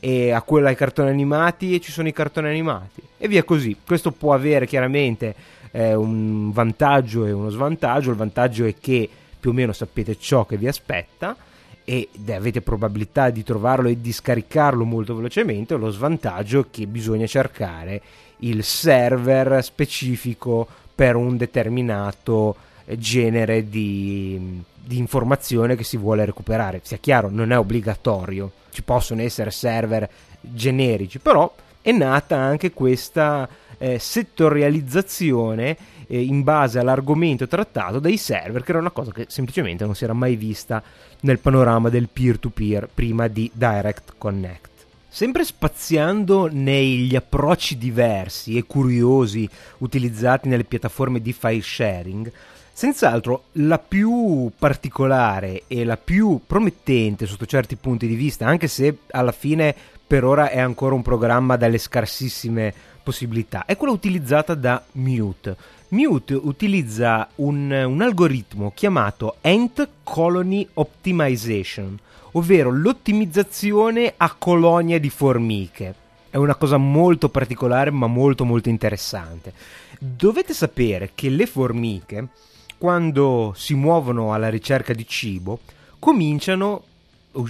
E 0.00 0.32
a 0.32 0.42
quella 0.42 0.68
ai 0.68 0.76
cartoni 0.76 1.08
animati 1.08 1.74
e 1.74 1.80
ci 1.80 1.92
sono 1.92 2.08
i 2.08 2.12
cartoni 2.12 2.48
animati. 2.48 3.02
E 3.16 3.28
via 3.28 3.44
così. 3.44 3.76
Questo 3.84 4.10
può 4.10 4.34
avere 4.34 4.66
chiaramente 4.66 5.34
eh, 5.70 5.94
un 5.94 6.52
vantaggio 6.52 7.24
e 7.26 7.32
uno 7.32 7.48
svantaggio. 7.48 8.10
Il 8.10 8.16
vantaggio 8.16 8.64
è 8.64 8.74
che 8.78 9.08
più 9.38 9.50
o 9.50 9.52
meno 9.54 9.72
sapete 9.72 10.18
ciò 10.18 10.44
che 10.44 10.56
vi 10.56 10.68
aspetta 10.68 11.36
ed 11.84 12.30
avete 12.30 12.62
probabilità 12.62 13.28
di 13.28 13.42
trovarlo 13.42 13.88
e 13.88 14.00
di 14.00 14.10
scaricarlo 14.10 14.84
molto 14.84 15.14
velocemente, 15.14 15.76
lo 15.76 15.90
svantaggio 15.90 16.60
è 16.60 16.64
che 16.70 16.86
bisogna 16.86 17.26
cercare 17.26 18.00
il 18.38 18.64
server 18.64 19.62
specifico 19.62 20.66
per 20.94 21.16
un 21.16 21.36
determinato 21.36 22.56
genere 22.96 23.68
di, 23.68 24.62
di 24.74 24.98
informazione 24.98 25.76
che 25.76 25.84
si 25.84 25.96
vuole 25.96 26.24
recuperare. 26.24 26.80
Sia 26.82 26.98
chiaro, 26.98 27.28
non 27.30 27.52
è 27.52 27.58
obbligatorio, 27.58 28.50
ci 28.70 28.82
possono 28.82 29.22
essere 29.22 29.50
server 29.50 30.08
generici, 30.40 31.18
però 31.18 31.52
è 31.80 31.92
nata 31.92 32.36
anche 32.36 32.72
questa 32.72 33.48
eh, 33.78 33.98
settorializzazione 33.98 35.76
eh, 36.06 36.22
in 36.22 36.42
base 36.42 36.78
all'argomento 36.78 37.46
trattato 37.46 37.98
dai 37.98 38.16
server, 38.16 38.62
che 38.62 38.70
era 38.70 38.80
una 38.80 38.90
cosa 38.90 39.12
che 39.12 39.26
semplicemente 39.28 39.84
non 39.84 39.94
si 39.94 40.04
era 40.04 40.12
mai 40.12 40.36
vista 40.36 40.82
nel 41.20 41.38
panorama 41.38 41.88
del 41.88 42.08
peer-to-peer 42.12 42.88
prima 42.92 43.28
di 43.28 43.50
Direct 43.52 44.14
Connect. 44.18 44.73
Sempre 45.14 45.44
spaziando 45.44 46.48
negli 46.50 47.14
approcci 47.14 47.78
diversi 47.78 48.56
e 48.56 48.64
curiosi 48.64 49.48
utilizzati 49.78 50.48
nelle 50.48 50.64
piattaforme 50.64 51.22
di 51.22 51.32
file 51.32 51.62
sharing, 51.62 52.32
senz'altro 52.72 53.44
la 53.52 53.78
più 53.78 54.50
particolare 54.58 55.62
e 55.68 55.84
la 55.84 55.96
più 55.96 56.40
promettente 56.44 57.26
sotto 57.26 57.46
certi 57.46 57.76
punti 57.76 58.08
di 58.08 58.16
vista, 58.16 58.46
anche 58.46 58.66
se 58.66 58.98
alla 59.12 59.30
fine 59.30 59.72
per 60.04 60.24
ora 60.24 60.50
è 60.50 60.58
ancora 60.58 60.96
un 60.96 61.02
programma 61.02 61.54
dalle 61.54 61.78
scarsissime 61.78 62.74
possibilità, 63.00 63.66
è 63.66 63.76
quella 63.76 63.92
utilizzata 63.92 64.54
da 64.54 64.82
Mute. 64.94 65.56
Mute 65.90 66.34
utilizza 66.34 67.28
un, 67.36 67.70
un 67.70 68.02
algoritmo 68.02 68.72
chiamato 68.74 69.36
Ant 69.42 69.88
Colony 70.02 70.68
Optimization, 70.74 72.00
ovvero 72.36 72.70
l'ottimizzazione 72.70 74.14
a 74.16 74.34
colonia 74.34 74.98
di 74.98 75.10
formiche. 75.10 75.94
È 76.30 76.36
una 76.36 76.54
cosa 76.56 76.76
molto 76.76 77.28
particolare 77.28 77.90
ma 77.90 78.06
molto 78.06 78.44
molto 78.44 78.68
interessante. 78.68 79.52
Dovete 79.98 80.52
sapere 80.52 81.12
che 81.14 81.28
le 81.28 81.46
formiche, 81.46 82.28
quando 82.76 83.52
si 83.56 83.74
muovono 83.74 84.32
alla 84.32 84.48
ricerca 84.48 84.92
di 84.92 85.06
cibo, 85.06 85.60
cominciano, 86.00 86.82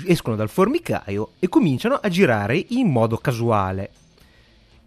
escono 0.06 0.36
dal 0.36 0.50
formicaio 0.50 1.30
e 1.38 1.48
cominciano 1.48 1.94
a 1.94 2.08
girare 2.08 2.62
in 2.68 2.88
modo 2.88 3.16
casuale. 3.16 3.90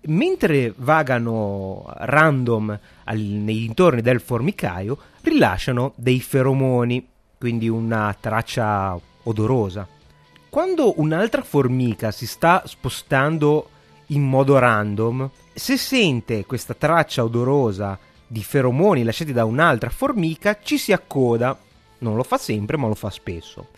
Mentre 0.01 0.73
vagano 0.77 1.85
random 1.87 2.79
al, 3.05 3.17
nei 3.17 3.57
dintorni 3.57 4.01
del 4.01 4.21
formicaio, 4.21 4.97
rilasciano 5.21 5.93
dei 5.95 6.21
feromoni, 6.21 7.05
quindi 7.37 7.67
una 7.67 8.15
traccia 8.17 8.97
odorosa. 9.27 9.87
Quando 10.49 10.99
un'altra 10.99 11.41
formica 11.41 12.11
si 12.11 12.25
sta 12.25 12.63
spostando 12.65 13.69
in 14.07 14.23
modo 14.23 14.57
random, 14.57 15.29
se 15.53 15.77
sente 15.77 16.45
questa 16.45 16.73
traccia 16.73 17.23
odorosa 17.23 17.97
di 18.25 18.43
feromoni 18.43 19.03
lasciati 19.03 19.33
da 19.33 19.45
un'altra 19.45 19.89
formica, 19.89 20.59
ci 20.61 20.77
si 20.77 20.91
accoda. 20.91 21.57
Non 21.99 22.15
lo 22.15 22.23
fa 22.23 22.37
sempre, 22.37 22.77
ma 22.77 22.87
lo 22.87 22.95
fa 22.95 23.09
spesso. 23.09 23.69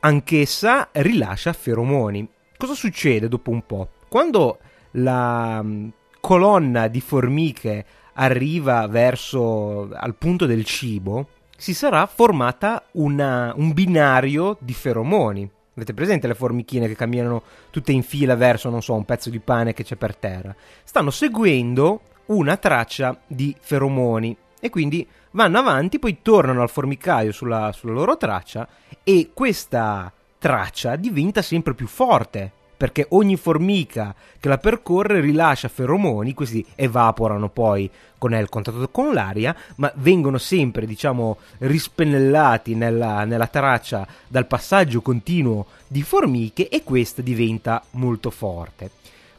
Anch'essa 0.00 0.88
rilascia 0.92 1.52
feromoni. 1.52 2.26
Cosa 2.56 2.74
succede 2.74 3.28
dopo 3.28 3.50
un 3.50 3.64
po'? 3.66 3.88
Quando 4.08 4.58
la 4.92 5.60
mm, 5.62 5.88
colonna 6.20 6.88
di 6.88 7.00
formiche 7.00 7.84
arriva 8.14 8.86
verso 8.86 9.88
al 9.92 10.14
punto 10.14 10.46
del 10.46 10.64
cibo, 10.64 11.28
si 11.56 11.74
sarà 11.74 12.06
formata 12.06 12.84
una, 12.92 13.52
un 13.56 13.72
binario 13.72 14.56
di 14.60 14.74
feromoni. 14.74 15.48
Avete 15.74 15.94
presente 15.94 16.26
le 16.26 16.34
formichine 16.34 16.86
che 16.86 16.94
camminano 16.94 17.42
tutte 17.70 17.92
in 17.92 18.02
fila 18.02 18.36
verso, 18.36 18.70
non 18.70 18.82
so, 18.82 18.94
un 18.94 19.04
pezzo 19.04 19.30
di 19.30 19.40
pane 19.40 19.72
che 19.72 19.82
c'è 19.82 19.96
per 19.96 20.14
terra? 20.14 20.54
Stanno 20.84 21.10
seguendo 21.10 22.00
una 22.26 22.56
traccia 22.56 23.18
di 23.26 23.54
feromoni 23.58 24.36
e 24.60 24.70
quindi 24.70 25.06
vanno 25.32 25.58
avanti, 25.58 25.98
poi 25.98 26.18
tornano 26.22 26.62
al 26.62 26.70
formicaio 26.70 27.32
sulla, 27.32 27.72
sulla 27.72 27.92
loro 27.92 28.16
traccia 28.16 28.68
e 29.02 29.30
questa 29.34 30.12
traccia 30.38 30.96
diventa 30.96 31.42
sempre 31.42 31.74
più 31.74 31.86
forte 31.86 32.52
perché 32.76 33.06
ogni 33.10 33.36
formica 33.36 34.14
che 34.40 34.48
la 34.48 34.58
percorre 34.58 35.20
rilascia 35.20 35.68
feromoni, 35.68 36.34
questi 36.34 36.64
evaporano 36.74 37.48
poi 37.48 37.90
con 38.18 38.32
il 38.32 38.48
contatto 38.48 38.88
con 38.88 39.12
l'aria, 39.12 39.54
ma 39.76 39.92
vengono 39.96 40.38
sempre, 40.38 40.86
diciamo, 40.86 41.38
rispennellati 41.58 42.74
nella, 42.74 43.24
nella 43.24 43.46
traccia 43.46 44.06
dal 44.26 44.46
passaggio 44.46 45.02
continuo 45.02 45.66
di 45.86 46.02
formiche 46.02 46.68
e 46.68 46.82
questa 46.82 47.22
diventa 47.22 47.82
molto 47.92 48.30
forte. 48.30 48.90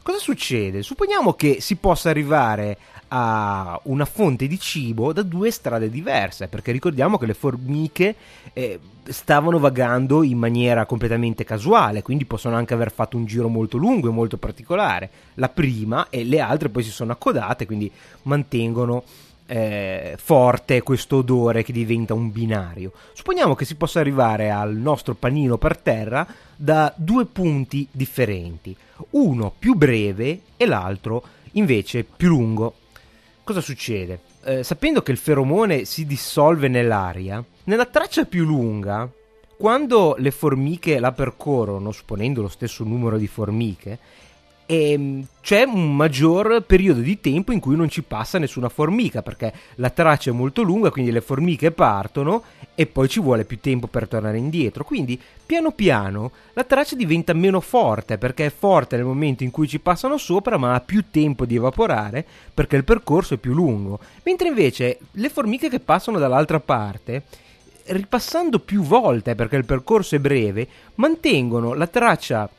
Cosa 0.06 0.18
succede? 0.18 0.84
Supponiamo 0.84 1.32
che 1.32 1.60
si 1.60 1.74
possa 1.74 2.10
arrivare 2.10 2.78
a 3.08 3.76
una 3.86 4.04
fonte 4.04 4.46
di 4.46 4.56
cibo 4.56 5.12
da 5.12 5.22
due 5.22 5.50
strade 5.50 5.90
diverse, 5.90 6.46
perché 6.46 6.70
ricordiamo 6.70 7.18
che 7.18 7.26
le 7.26 7.34
formiche 7.34 8.14
eh, 8.52 8.78
stavano 9.02 9.58
vagando 9.58 10.22
in 10.22 10.38
maniera 10.38 10.86
completamente 10.86 11.42
casuale, 11.42 12.02
quindi 12.02 12.24
possono 12.24 12.54
anche 12.54 12.72
aver 12.72 12.92
fatto 12.92 13.16
un 13.16 13.24
giro 13.24 13.48
molto 13.48 13.78
lungo 13.78 14.08
e 14.08 14.12
molto 14.12 14.36
particolare. 14.36 15.10
La 15.34 15.48
prima 15.48 16.08
e 16.08 16.22
le 16.22 16.38
altre 16.38 16.68
poi 16.68 16.84
si 16.84 16.90
sono 16.90 17.10
accodate, 17.10 17.66
quindi 17.66 17.90
mantengono 18.22 19.02
eh, 19.46 20.16
forte 20.18 20.82
questo 20.82 21.16
odore 21.16 21.62
che 21.62 21.72
diventa 21.72 22.14
un 22.14 22.30
binario. 22.30 22.92
Supponiamo 23.12 23.54
che 23.54 23.64
si 23.64 23.76
possa 23.76 24.00
arrivare 24.00 24.50
al 24.50 24.74
nostro 24.74 25.14
panino 25.14 25.56
per 25.56 25.78
terra 25.78 26.26
da 26.54 26.92
due 26.96 27.26
punti 27.26 27.86
differenti, 27.90 28.76
uno 29.10 29.52
più 29.56 29.74
breve 29.74 30.40
e 30.56 30.66
l'altro 30.66 31.22
invece 31.52 32.04
più 32.04 32.28
lungo 32.28 32.74
cosa 33.46 33.60
succede? 33.60 34.18
Eh, 34.42 34.64
sapendo 34.64 35.02
che 35.02 35.12
il 35.12 35.18
feromone 35.18 35.84
si 35.84 36.04
dissolve 36.04 36.66
nell'aria, 36.66 37.42
nella 37.64 37.86
traccia 37.86 38.24
più 38.24 38.44
lunga, 38.44 39.08
quando 39.56 40.16
le 40.18 40.32
formiche 40.32 40.98
la 40.98 41.12
percorrono, 41.12 41.92
supponendo 41.92 42.42
lo 42.42 42.48
stesso 42.48 42.82
numero 42.82 43.16
di 43.16 43.28
formiche, 43.28 44.00
e 44.66 44.90
ehm, 44.90 45.26
c'è 45.40 45.62
un 45.62 45.94
maggior 45.94 46.64
periodo 46.66 47.00
di 47.00 47.20
tempo 47.20 47.52
in 47.52 47.60
cui 47.60 47.76
non 47.76 47.88
ci 47.88 48.02
passa 48.02 48.38
nessuna 48.38 48.68
formica 48.68 49.22
perché 49.22 49.52
la 49.76 49.90
traccia 49.90 50.30
è 50.30 50.32
molto 50.32 50.62
lunga, 50.62 50.90
quindi 50.90 51.12
le 51.12 51.20
formiche 51.20 51.70
partono 51.70 52.42
e 52.74 52.86
poi 52.86 53.08
ci 53.08 53.20
vuole 53.20 53.44
più 53.44 53.60
tempo 53.60 53.86
per 53.86 54.08
tornare 54.08 54.38
indietro. 54.38 54.84
Quindi 54.84 55.18
piano 55.46 55.70
piano 55.70 56.32
la 56.52 56.64
traccia 56.64 56.96
diventa 56.96 57.32
meno 57.32 57.60
forte 57.60 58.18
perché 58.18 58.46
è 58.46 58.50
forte 58.50 58.96
nel 58.96 59.04
momento 59.04 59.44
in 59.44 59.52
cui 59.52 59.68
ci 59.68 59.78
passano 59.78 60.18
sopra, 60.18 60.56
ma 60.58 60.74
ha 60.74 60.80
più 60.80 61.04
tempo 61.10 61.46
di 61.46 61.54
evaporare 61.54 62.26
perché 62.52 62.74
il 62.74 62.84
percorso 62.84 63.34
è 63.34 63.38
più 63.38 63.54
lungo. 63.54 64.00
Mentre 64.24 64.48
invece 64.48 64.98
le 65.12 65.28
formiche 65.28 65.68
che 65.68 65.78
passano 65.80 66.18
dall'altra 66.18 66.58
parte 66.58 67.22
ripassando 67.86 68.58
più 68.58 68.82
volte 68.82 69.36
perché 69.36 69.54
il 69.54 69.64
percorso 69.64 70.16
è 70.16 70.18
breve, 70.18 70.66
mantengono 70.96 71.74
la 71.74 71.86
traccia 71.86 72.50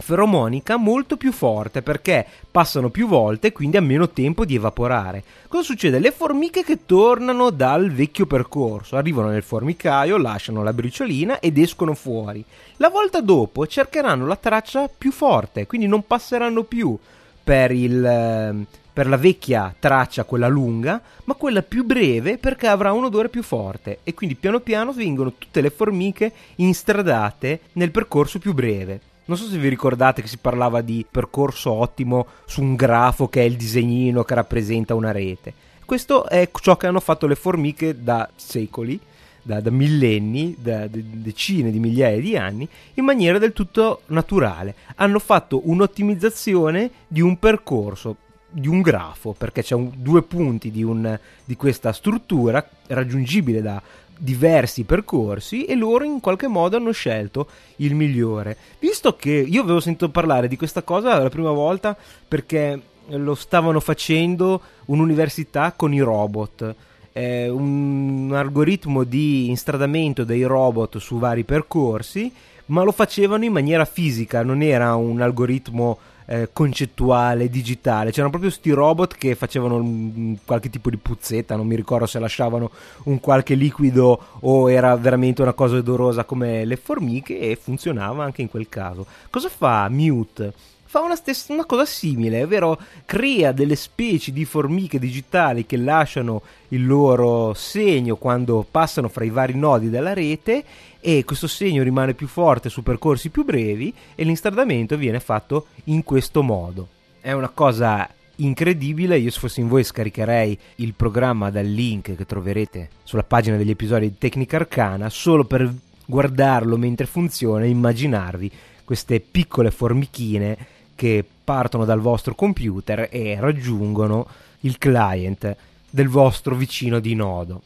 feromonica 0.00 0.76
molto 0.76 1.16
più 1.16 1.32
forte 1.32 1.82
perché 1.82 2.26
passano 2.50 2.90
più 2.90 3.06
volte 3.06 3.48
e 3.48 3.52
quindi 3.52 3.76
ha 3.76 3.82
meno 3.82 4.08
tempo 4.10 4.44
di 4.44 4.54
evaporare. 4.54 5.22
Cosa 5.48 5.62
succede? 5.62 5.98
Le 5.98 6.10
formiche 6.10 6.64
che 6.64 6.84
tornano 6.86 7.50
dal 7.50 7.90
vecchio 7.90 8.26
percorso 8.26 8.96
arrivano 8.96 9.28
nel 9.28 9.42
formicaio, 9.42 10.16
lasciano 10.16 10.62
la 10.62 10.72
briciolina 10.72 11.40
ed 11.40 11.58
escono 11.58 11.94
fuori. 11.94 12.44
La 12.76 12.88
volta 12.88 13.20
dopo 13.20 13.66
cercheranno 13.66 14.26
la 14.26 14.36
traccia 14.36 14.88
più 14.88 15.12
forte, 15.12 15.66
quindi 15.66 15.86
non 15.86 16.06
passeranno 16.06 16.64
più 16.64 16.98
per, 17.42 17.70
il, 17.72 18.04
ehm, 18.04 18.66
per 18.92 19.08
la 19.08 19.16
vecchia 19.16 19.74
traccia, 19.78 20.24
quella 20.24 20.48
lunga, 20.48 21.00
ma 21.24 21.34
quella 21.34 21.62
più 21.62 21.84
breve 21.84 22.38
perché 22.38 22.66
avrà 22.66 22.92
un 22.92 23.04
odore 23.04 23.28
più 23.28 23.42
forte 23.42 24.00
e 24.04 24.14
quindi 24.14 24.34
piano 24.34 24.60
piano 24.60 24.92
vengono 24.92 25.32
tutte 25.36 25.60
le 25.60 25.70
formiche 25.70 26.32
instradate 26.56 27.60
nel 27.72 27.90
percorso 27.90 28.38
più 28.38 28.52
breve. 28.52 29.00
Non 29.30 29.38
so 29.38 29.46
se 29.46 29.58
vi 29.58 29.68
ricordate 29.68 30.22
che 30.22 30.26
si 30.26 30.38
parlava 30.38 30.80
di 30.80 31.06
percorso 31.08 31.70
ottimo 31.70 32.26
su 32.46 32.62
un 32.62 32.74
grafo 32.74 33.28
che 33.28 33.42
è 33.42 33.44
il 33.44 33.54
disegnino 33.54 34.24
che 34.24 34.34
rappresenta 34.34 34.96
una 34.96 35.12
rete. 35.12 35.54
Questo 35.84 36.28
è 36.28 36.50
ciò 36.60 36.76
che 36.76 36.88
hanno 36.88 36.98
fatto 36.98 37.28
le 37.28 37.36
formiche 37.36 38.02
da 38.02 38.28
secoli, 38.34 38.98
da, 39.40 39.60
da 39.60 39.70
millenni, 39.70 40.56
da 40.58 40.88
de- 40.88 41.04
decine 41.08 41.70
di 41.70 41.78
migliaia 41.78 42.18
di 42.18 42.36
anni, 42.36 42.68
in 42.94 43.04
maniera 43.04 43.38
del 43.38 43.52
tutto 43.52 44.00
naturale. 44.06 44.74
Hanno 44.96 45.20
fatto 45.20 45.60
un'ottimizzazione 45.62 46.90
di 47.06 47.20
un 47.20 47.38
percorso, 47.38 48.16
di 48.48 48.66
un 48.66 48.80
grafo, 48.80 49.32
perché 49.38 49.62
c'è 49.62 49.76
un, 49.76 49.92
due 49.94 50.22
punti 50.24 50.72
di, 50.72 50.82
un, 50.82 51.16
di 51.44 51.54
questa 51.54 51.92
struttura 51.92 52.68
raggiungibile 52.88 53.62
da 53.62 53.80
diversi 54.22 54.84
percorsi 54.84 55.64
e 55.64 55.74
loro 55.74 56.04
in 56.04 56.20
qualche 56.20 56.46
modo 56.46 56.76
hanno 56.76 56.92
scelto 56.92 57.48
il 57.76 57.94
migliore. 57.94 58.56
Visto 58.78 59.16
che 59.16 59.30
io 59.30 59.62
avevo 59.62 59.80
sentito 59.80 60.10
parlare 60.10 60.48
di 60.48 60.56
questa 60.56 60.82
cosa 60.82 61.18
la 61.18 61.30
prima 61.30 61.52
volta 61.52 61.96
perché 62.28 62.80
lo 63.06 63.34
stavano 63.34 63.80
facendo 63.80 64.60
un'università 64.86 65.72
con 65.74 65.94
i 65.94 66.00
robot 66.00 66.74
eh, 67.12 67.48
un 67.48 68.30
algoritmo 68.34 69.04
di 69.04 69.48
instradamento 69.48 70.24
dei 70.24 70.42
robot 70.42 70.98
su 70.98 71.18
vari 71.18 71.44
percorsi, 71.44 72.32
ma 72.66 72.82
lo 72.82 72.92
facevano 72.92 73.44
in 73.44 73.52
maniera 73.52 73.84
fisica, 73.84 74.42
non 74.42 74.62
era 74.62 74.94
un 74.94 75.20
algoritmo 75.20 75.98
eh, 76.30 76.50
concettuale, 76.52 77.50
digitale. 77.50 78.10
C'erano 78.10 78.30
proprio 78.30 78.50
questi 78.50 78.70
robot 78.70 79.16
che 79.16 79.34
facevano 79.34 79.74
un, 79.74 80.36
qualche 80.44 80.70
tipo 80.70 80.88
di 80.88 80.96
puzzetta, 80.96 81.56
non 81.56 81.66
mi 81.66 81.74
ricordo 81.74 82.06
se 82.06 82.20
lasciavano 82.20 82.70
un 83.04 83.18
qualche 83.18 83.54
liquido 83.54 84.38
o 84.38 84.70
era 84.70 84.94
veramente 84.94 85.42
una 85.42 85.54
cosa 85.54 85.76
odorosa 85.76 86.22
come 86.22 86.64
le 86.64 86.76
formiche 86.76 87.36
e 87.36 87.58
funzionava 87.60 88.22
anche 88.22 88.42
in 88.42 88.48
quel 88.48 88.68
caso. 88.68 89.06
Cosa 89.28 89.48
fa 89.48 89.88
Mute? 89.88 90.52
fa 90.90 90.98
una, 91.02 91.14
stessa, 91.14 91.52
una 91.52 91.66
cosa 91.66 91.84
simile, 91.84 92.42
ovvero 92.42 92.76
crea 93.04 93.52
delle 93.52 93.76
specie 93.76 94.32
di 94.32 94.44
formiche 94.44 94.98
digitali 94.98 95.64
che 95.64 95.76
lasciano 95.76 96.42
il 96.68 96.84
loro 96.84 97.54
segno 97.54 98.16
quando 98.16 98.66
passano 98.68 99.08
fra 99.08 99.22
i 99.22 99.30
vari 99.30 99.54
nodi 99.54 99.88
della 99.88 100.14
rete 100.14 100.64
e 101.00 101.24
questo 101.24 101.46
segno 101.46 101.82
rimane 101.82 102.14
più 102.14 102.26
forte 102.26 102.68
su 102.68 102.82
percorsi 102.82 103.30
più 103.30 103.44
brevi 103.44 103.92
e 104.14 104.24
l'instradamento 104.24 104.96
viene 104.96 105.20
fatto 105.20 105.66
in 105.84 106.04
questo 106.04 106.42
modo. 106.42 106.88
È 107.20 107.32
una 107.32 107.48
cosa 107.48 108.08
incredibile, 108.36 109.18
io 109.18 109.30
se 109.30 109.38
fossi 109.38 109.60
in 109.60 109.68
voi 109.68 109.84
scaricherei 109.84 110.58
il 110.76 110.94
programma 110.94 111.50
dal 111.50 111.66
link 111.66 112.14
che 112.14 112.26
troverete 112.26 112.90
sulla 113.02 113.22
pagina 113.22 113.56
degli 113.56 113.70
episodi 113.70 114.08
di 114.08 114.18
Tecnica 114.18 114.56
Arcana 114.56 115.08
solo 115.10 115.44
per 115.44 115.72
guardarlo 116.06 116.76
mentre 116.76 117.06
funziona 117.06 117.64
e 117.64 117.68
immaginarvi 117.68 118.50
queste 118.84 119.20
piccole 119.20 119.70
formichine 119.70 120.56
che 120.94 121.24
partono 121.44 121.84
dal 121.84 122.00
vostro 122.00 122.34
computer 122.34 123.08
e 123.10 123.36
raggiungono 123.38 124.26
il 124.60 124.76
client 124.78 125.56
del 125.88 126.08
vostro 126.08 126.54
vicino 126.54 126.98
di 126.98 127.14
nodo. 127.14 127.62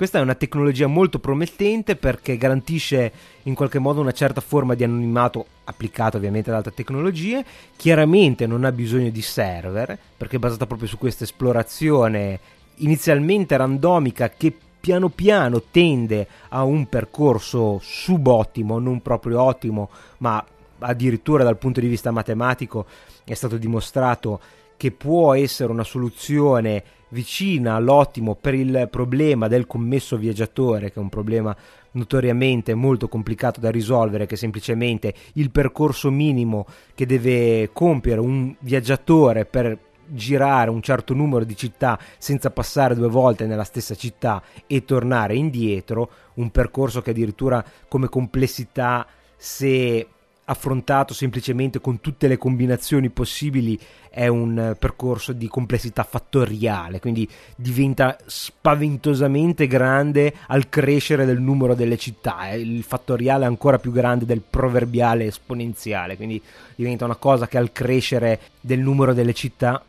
Questa 0.00 0.18
è 0.18 0.22
una 0.22 0.34
tecnologia 0.34 0.86
molto 0.86 1.18
promettente 1.18 1.94
perché 1.94 2.38
garantisce 2.38 3.12
in 3.42 3.54
qualche 3.54 3.78
modo 3.78 4.00
una 4.00 4.12
certa 4.12 4.40
forma 4.40 4.72
di 4.72 4.82
anonimato 4.82 5.44
applicato 5.64 6.16
ovviamente 6.16 6.48
ad 6.48 6.56
altre 6.56 6.72
tecnologie. 6.72 7.44
Chiaramente 7.76 8.46
non 8.46 8.64
ha 8.64 8.72
bisogno 8.72 9.10
di 9.10 9.20
server 9.20 9.98
perché 10.16 10.36
è 10.36 10.38
basata 10.38 10.66
proprio 10.66 10.88
su 10.88 10.96
questa 10.96 11.24
esplorazione 11.24 12.40
inizialmente 12.76 13.58
randomica 13.58 14.30
che 14.30 14.56
piano 14.80 15.10
piano 15.10 15.64
tende 15.70 16.26
a 16.48 16.62
un 16.64 16.88
percorso 16.88 17.78
subottimo, 17.82 18.78
non 18.78 19.02
proprio 19.02 19.42
ottimo, 19.42 19.90
ma 20.20 20.42
addirittura 20.78 21.44
dal 21.44 21.58
punto 21.58 21.78
di 21.78 21.88
vista 21.88 22.10
matematico 22.10 22.86
è 23.22 23.34
stato 23.34 23.58
dimostrato 23.58 24.40
che 24.78 24.92
può 24.92 25.34
essere 25.34 25.70
una 25.70 25.84
soluzione 25.84 26.82
vicina 27.10 27.74
all'ottimo 27.74 28.34
per 28.34 28.54
il 28.54 28.88
problema 28.90 29.48
del 29.48 29.66
commesso 29.66 30.16
viaggiatore, 30.16 30.90
che 30.90 30.98
è 30.98 31.02
un 31.02 31.08
problema 31.08 31.56
notoriamente 31.92 32.74
molto 32.74 33.08
complicato 33.08 33.60
da 33.60 33.70
risolvere, 33.70 34.26
che 34.26 34.34
è 34.34 34.38
semplicemente 34.38 35.14
il 35.34 35.50
percorso 35.50 36.10
minimo 36.10 36.66
che 36.94 37.06
deve 37.06 37.70
compiere 37.72 38.20
un 38.20 38.54
viaggiatore 38.60 39.44
per 39.44 39.78
girare 40.12 40.70
un 40.70 40.82
certo 40.82 41.14
numero 41.14 41.44
di 41.44 41.56
città 41.56 41.98
senza 42.18 42.50
passare 42.50 42.94
due 42.94 43.08
volte 43.08 43.46
nella 43.46 43.64
stessa 43.64 43.94
città 43.94 44.42
e 44.66 44.84
tornare 44.84 45.36
indietro, 45.36 46.10
un 46.34 46.50
percorso 46.50 47.00
che 47.00 47.10
addirittura 47.10 47.64
come 47.88 48.08
complessità 48.08 49.06
se 49.36 50.06
affrontato 50.50 51.14
semplicemente 51.14 51.80
con 51.80 52.00
tutte 52.00 52.26
le 52.26 52.36
combinazioni 52.36 53.08
possibili 53.08 53.78
è 54.10 54.26
un 54.26 54.74
percorso 54.76 55.32
di 55.32 55.46
complessità 55.46 56.02
fattoriale, 56.02 56.98
quindi 56.98 57.28
diventa 57.54 58.18
spaventosamente 58.26 59.68
grande 59.68 60.34
al 60.48 60.68
crescere 60.68 61.24
del 61.24 61.40
numero 61.40 61.76
delle 61.76 61.96
città, 61.96 62.48
il 62.48 62.82
fattoriale 62.82 63.44
è 63.44 63.46
ancora 63.46 63.78
più 63.78 63.92
grande 63.92 64.26
del 64.26 64.42
proverbiale 64.48 65.26
esponenziale, 65.26 66.16
quindi 66.16 66.42
diventa 66.74 67.04
una 67.04 67.14
cosa 67.14 67.46
che 67.46 67.56
al 67.56 67.70
crescere 67.70 68.40
del 68.60 68.80
numero 68.80 69.14
delle 69.14 69.32
città 69.32 69.80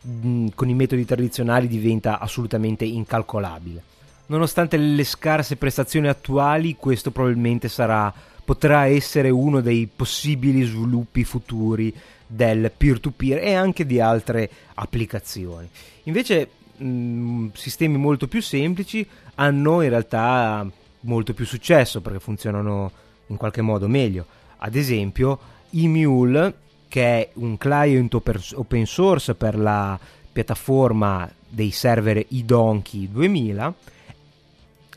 con 0.54 0.68
i 0.68 0.74
metodi 0.74 1.04
tradizionali 1.04 1.66
diventa 1.66 2.20
assolutamente 2.20 2.84
incalcolabile. 2.84 3.82
Nonostante 4.26 4.76
le 4.76 5.04
scarse 5.04 5.56
prestazioni 5.56 6.06
attuali, 6.06 6.76
questo 6.76 7.10
probabilmente 7.10 7.68
sarà 7.68 8.14
potrà 8.44 8.86
essere 8.86 9.30
uno 9.30 9.60
dei 9.60 9.88
possibili 9.94 10.62
sviluppi 10.64 11.24
futuri 11.24 11.94
del 12.26 12.70
peer-to-peer 12.74 13.38
e 13.42 13.54
anche 13.54 13.86
di 13.86 14.00
altre 14.00 14.50
applicazioni. 14.74 15.68
Invece 16.04 16.48
mh, 16.76 17.48
sistemi 17.54 17.96
molto 17.98 18.26
più 18.26 18.40
semplici 18.42 19.06
hanno 19.34 19.82
in 19.82 19.88
realtà 19.90 20.66
molto 21.00 21.34
più 21.34 21.44
successo 21.44 22.00
perché 22.00 22.20
funzionano 22.20 22.90
in 23.26 23.36
qualche 23.36 23.62
modo 23.62 23.88
meglio. 23.88 24.26
Ad 24.58 24.74
esempio, 24.74 25.38
eMule, 25.70 26.54
che 26.88 27.02
è 27.02 27.28
un 27.34 27.56
client 27.56 28.14
open 28.14 28.86
source 28.86 29.34
per 29.34 29.56
la 29.56 29.98
piattaforma 30.30 31.30
dei 31.48 31.70
server 31.70 32.24
iDonkey 32.28 33.10
2000, 33.10 33.74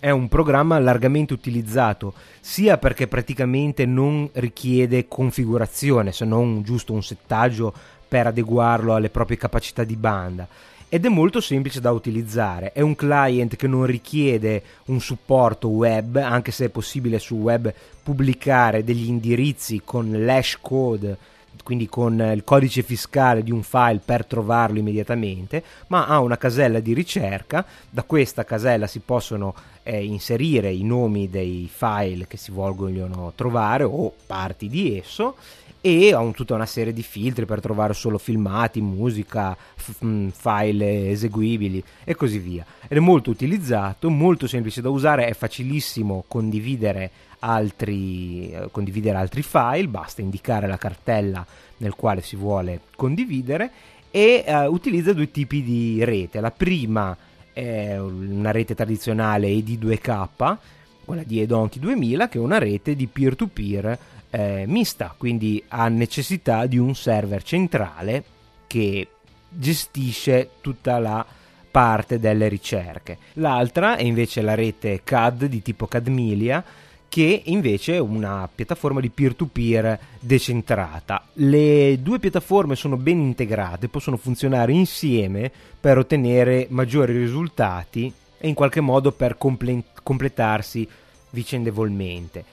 è 0.06 0.12
un 0.12 0.28
programma 0.28 0.78
largamente 0.78 1.34
utilizzato 1.34 2.14
sia 2.40 2.78
perché 2.78 3.08
praticamente 3.08 3.88
non 3.88 4.30
richiede 4.34 5.08
configurazione 5.08 6.12
se 6.12 6.26
non 6.26 6.62
giusto 6.62 6.94
un 6.94 7.02
settaggio 7.02 7.74
per 8.08 8.28
adeguarlo 8.28 8.94
alle 8.94 9.10
proprie 9.10 9.36
capacità 9.36 9.84
di 9.84 9.96
banda 9.96 10.48
ed 10.90 11.06
è 11.06 11.10
molto 11.10 11.42
semplice 11.42 11.82
da 11.82 11.92
utilizzare. 11.92 12.72
È 12.72 12.82
un 12.82 12.94
client 12.94 13.56
che 13.56 13.66
non 13.66 13.88
richiede 13.88 14.62
un 14.86 15.02
supporto 15.02 15.70
web, 15.70 16.18
anche 16.18 16.52
se 16.52 16.66
è 16.66 16.70
possibile 16.70 17.18
sul 17.18 17.40
web 17.40 17.74
pubblicare 18.04 18.84
degli 18.84 19.08
indirizzi 19.08 19.82
con 19.84 20.12
l'hash 20.24 20.60
code 20.62 21.18
quindi 21.66 21.90
con 21.90 22.20
il 22.20 22.44
codice 22.44 22.84
fiscale 22.84 23.42
di 23.42 23.50
un 23.50 23.64
file 23.64 24.00
per 24.06 24.24
trovarlo 24.24 24.78
immediatamente, 24.78 25.64
ma 25.88 26.06
ha 26.06 26.20
una 26.20 26.38
casella 26.38 26.80
di 26.80 26.94
ricerca, 26.94 27.66
da 27.90 28.04
questa 28.04 28.44
casella 28.44 28.86
si 28.86 29.00
possono 29.00 29.56
eh, 29.82 30.04
inserire 30.06 30.72
i 30.72 30.84
nomi 30.84 31.28
dei 31.28 31.68
file 31.74 32.28
che 32.28 32.38
si 32.38 32.52
vogliono 32.52 33.34
trovare 33.36 33.84
o 33.84 34.14
parti 34.28 34.70
di 34.70 34.96
esso 34.96 35.38
e 35.82 36.14
ha 36.14 36.20
un, 36.20 36.34
tutta 36.34 36.54
una 36.54 36.68
serie 36.68 36.94
di 36.94 37.02
filtri 37.02 37.46
per 37.46 37.62
trovare 37.62 37.96
solo 37.96 38.20
filmati, 38.20 38.80
musica, 38.80 39.58
f- 39.76 40.06
mm, 40.06 40.28
file 40.30 41.10
eseguibili 41.10 41.84
e 42.04 42.14
così 42.14 42.38
via. 42.38 42.64
Ed 42.88 42.98
è 42.98 43.00
molto 43.00 43.32
utilizzato, 43.32 44.12
molto 44.12 44.46
semplice 44.46 44.82
da 44.82 44.90
usare, 44.90 45.26
è 45.26 45.34
facilissimo 45.34 46.26
condividere 46.28 47.10
altri, 47.40 48.52
eh, 48.52 48.68
condividere 48.72 49.18
altri 49.18 49.42
file, 49.44 49.88
basta 49.88 50.22
indicare 50.22 50.68
la 50.68 50.78
cartella 50.78 51.46
nel 51.78 51.96
quale 51.96 52.22
si 52.22 52.36
vuole 52.36 52.82
condividere 52.96 53.72
e 54.12 54.44
eh, 54.46 54.66
utilizza 54.68 55.14
due 55.14 55.32
tipi 55.32 55.62
di 55.62 56.04
rete. 56.04 56.40
La 56.40 56.52
prima 56.52 57.16
è 57.52 57.98
una 57.98 58.52
rete 58.52 58.76
tradizionale 58.76 59.48
ED2K, 59.50 60.58
quella 61.06 61.24
di 61.24 61.42
Edonki 61.42 61.80
2000, 61.80 62.28
che 62.28 62.38
è 62.38 62.42
una 62.42 62.58
rete 62.58 62.96
di 62.96 63.08
peer-to-peer 63.08 64.00
eh, 64.30 64.66
mista, 64.68 65.14
quindi 65.18 65.64
ha 65.70 65.88
necessità 65.88 66.66
di 66.66 66.78
un 66.78 66.96
server 66.96 67.44
centrale 67.44 68.24
che 68.68 69.08
gestisce 69.50 70.50
tutta 70.62 71.00
la 71.00 71.26
parte 71.72 72.20
delle 72.20 72.48
ricerche. 72.48 73.18
L'altra 73.34 73.98
è 73.98 74.04
invece 74.04 74.42
la 74.42 74.56
rete 74.56 75.02
CAD 75.04 75.46
di 75.46 75.62
tipo 75.62 75.88
CADMILIA 75.88 76.64
che 77.08 77.44
invece 77.46 77.96
è 77.96 78.00
una 78.00 78.50
piattaforma 78.54 79.00
di 79.00 79.10
peer-to-peer 79.10 80.00
decentrata. 80.20 81.26
Le 81.34 82.00
due 82.02 82.20
piattaforme 82.20 82.76
sono 82.76 82.98
ben 82.98 83.20
integrate, 83.20 83.88
possono 83.88 84.18
funzionare 84.18 84.74
insieme 84.74 85.52
per 85.80 85.98
ottenere 85.98 86.68
maggiori 86.70 87.18
risultati 87.18 88.12
e 88.38 88.48
in 88.48 88.54
qualche 88.54 88.82
modo 88.82 89.12
per 89.12 89.38
comple- 89.38 89.84
completarsi 90.04 90.88
vicendevolmente. 91.30 92.44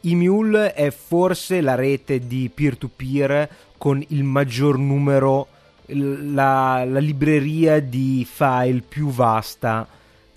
Emule 0.00 0.72
è 0.72 0.90
forse 0.90 1.60
la 1.60 1.74
rete 1.74 2.26
di 2.26 2.50
peer-to-peer 2.52 3.48
con 3.76 4.02
il 4.08 4.22
maggior 4.22 4.78
numero, 4.78 5.48
la, 5.86 6.84
la 6.84 6.98
libreria 7.00 7.80
di 7.80 8.26
file 8.28 8.82
più 8.86 9.08
vasta 9.08 9.86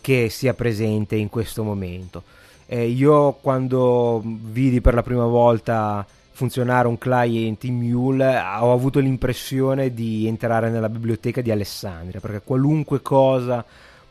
che 0.02 0.30
sia 0.30 0.54
presente 0.54 1.16
in 1.16 1.30
questo 1.30 1.64
momento 1.64 2.24
eh, 2.72 2.88
io 2.88 3.34
quando 3.42 4.22
vidi 4.24 4.80
per 4.80 4.94
la 4.94 5.02
prima 5.02 5.26
volta 5.26 6.06
funzionare 6.32 6.88
un 6.88 7.00
client 7.00 7.64
in 7.64 7.78
Mule 7.78 8.38
ho 8.38 8.72
avuto 8.72 9.00
l'impressione 9.00 9.92
di 9.92 10.28
entrare 10.28 10.70
nella 10.70 10.88
biblioteca 10.88 11.42
di 11.42 11.50
Alessandria 11.50 12.20
perché 12.20 12.42
qualunque 12.44 13.02
cosa 13.02 13.66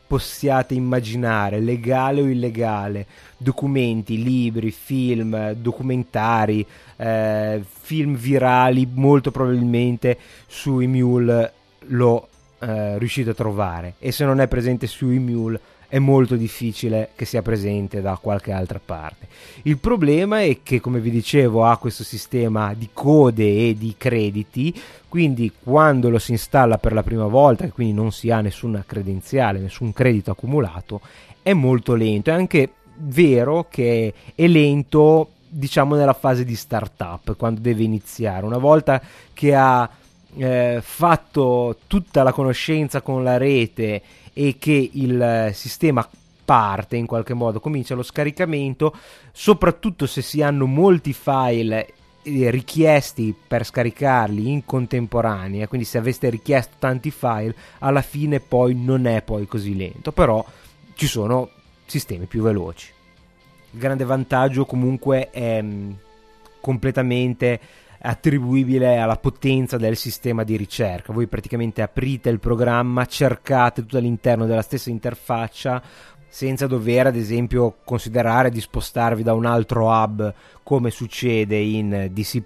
possiate 0.05 0.73
immaginare, 0.73 1.59
legale 1.59 2.21
o 2.21 2.25
illegale, 2.25 3.05
documenti, 3.37 4.21
libri, 4.21 4.71
film, 4.71 5.51
documentari, 5.53 6.65
eh, 6.97 7.63
film 7.63 8.15
virali, 8.15 8.89
molto 8.91 9.29
probabilmente 9.29 10.17
su 10.47 10.79
Emule 10.79 11.53
lo 11.89 12.27
eh, 12.57 12.97
riuscite 12.97 13.29
a 13.29 13.35
trovare. 13.35 13.93
E 13.99 14.11
se 14.11 14.25
non 14.25 14.41
è 14.41 14.47
presente 14.47 14.87
su 14.87 15.07
Emule 15.09 15.61
è 15.89 15.97
molto 15.99 16.35
difficile 16.35 17.09
che 17.15 17.25
sia 17.25 17.41
presente 17.41 17.99
da 17.99 18.17
qualche 18.21 18.51
altra 18.51 18.79
parte. 18.83 19.27
Il 19.63 19.79
problema 19.79 20.41
è 20.41 20.59
che, 20.63 20.79
come 20.79 20.99
vi 20.99 21.09
dicevo, 21.09 21.65
ha 21.65 21.77
questo 21.77 22.03
sistema 22.03 22.73
di 22.75 22.89
code 22.93 23.69
e 23.69 23.75
di 23.75 23.95
crediti, 23.97 24.73
quindi 25.09 25.51
quando 25.61 26.09
lo 26.09 26.19
si 26.19 26.31
installa 26.31 26.77
per 26.77 26.93
la 26.93 27.03
prima 27.03 27.25
volta, 27.25 27.65
e 27.65 27.71
quindi 27.71 27.93
non 27.93 28.11
si 28.11 28.29
ha 28.29 28.39
nessuna 28.39 28.83
credenziale, 28.85 29.59
nessun 29.59 29.91
credito 29.91 30.31
accumulato, 30.31 31.01
è 31.41 31.53
molto 31.53 31.95
lento. 31.95 32.29
È 32.29 32.33
anche 32.33 32.71
vero 32.97 33.65
che 33.69 34.13
è 34.35 34.47
lento 34.47 35.31
diciamo 35.51 35.95
nella 35.95 36.13
fase 36.13 36.45
di 36.45 36.55
startup 36.55 37.35
quando 37.35 37.59
deve 37.59 37.81
iniziare 37.81 38.45
una 38.45 38.59
volta 38.59 39.01
che 39.33 39.55
ha 39.55 39.89
eh, 40.35 40.79
fatto 40.83 41.77
tutta 41.87 42.21
la 42.21 42.31
conoscenza 42.31 43.01
con 43.01 43.23
la 43.23 43.37
rete 43.37 44.01
e 44.33 44.57
che 44.59 44.89
il 44.93 45.51
sistema 45.53 46.07
parte 46.49 46.95
in 46.95 47.05
qualche 47.05 47.35
modo, 47.35 47.59
comincia 47.59 47.93
lo 47.93 48.01
scaricamento, 48.01 48.95
soprattutto 49.31 50.07
se 50.07 50.23
si 50.23 50.41
hanno 50.41 50.65
molti 50.65 51.13
file 51.13 51.93
eh, 52.23 52.49
richiesti 52.49 53.35
per 53.47 53.63
scaricarli 53.63 54.49
in 54.49 54.65
contemporanea, 54.65 55.67
quindi 55.67 55.85
se 55.85 55.99
aveste 55.99 56.29
richiesto 56.29 56.77
tanti 56.79 57.11
file, 57.11 57.55
alla 57.79 58.01
fine 58.01 58.39
poi 58.39 58.73
non 58.73 59.05
è 59.05 59.21
poi 59.21 59.45
così 59.45 59.75
lento, 59.75 60.11
però 60.11 60.43
ci 60.95 61.05
sono 61.05 61.49
sistemi 61.85 62.25
più 62.25 62.41
veloci. 62.41 62.91
Il 63.71 63.79
grande 63.79 64.03
vantaggio 64.03 64.65
comunque 64.65 65.29
è 65.29 65.61
mm, 65.61 65.91
completamente 66.59 67.59
attribuibile 68.01 68.97
alla 68.97 69.17
potenza 69.17 69.77
del 69.77 69.95
sistema 69.95 70.43
di 70.43 70.55
ricerca. 70.55 71.13
Voi 71.13 71.27
praticamente 71.27 71.81
aprite 71.81 72.29
il 72.29 72.39
programma, 72.39 73.05
cercate 73.05 73.81
tutto 73.81 73.97
all'interno 73.97 74.45
della 74.45 74.61
stessa 74.61 74.89
interfaccia 74.89 75.81
senza 76.31 76.67
dover 76.67 77.07
ad 77.07 77.15
esempio 77.15 77.77
considerare 77.83 78.51
di 78.51 78.61
spostarvi 78.61 79.23
da 79.23 79.33
un 79.33 79.45
altro 79.45 79.87
hub 79.87 80.31
come 80.61 80.91
succede 80.91 81.57
in 81.57 82.09
DC++ 82.11 82.43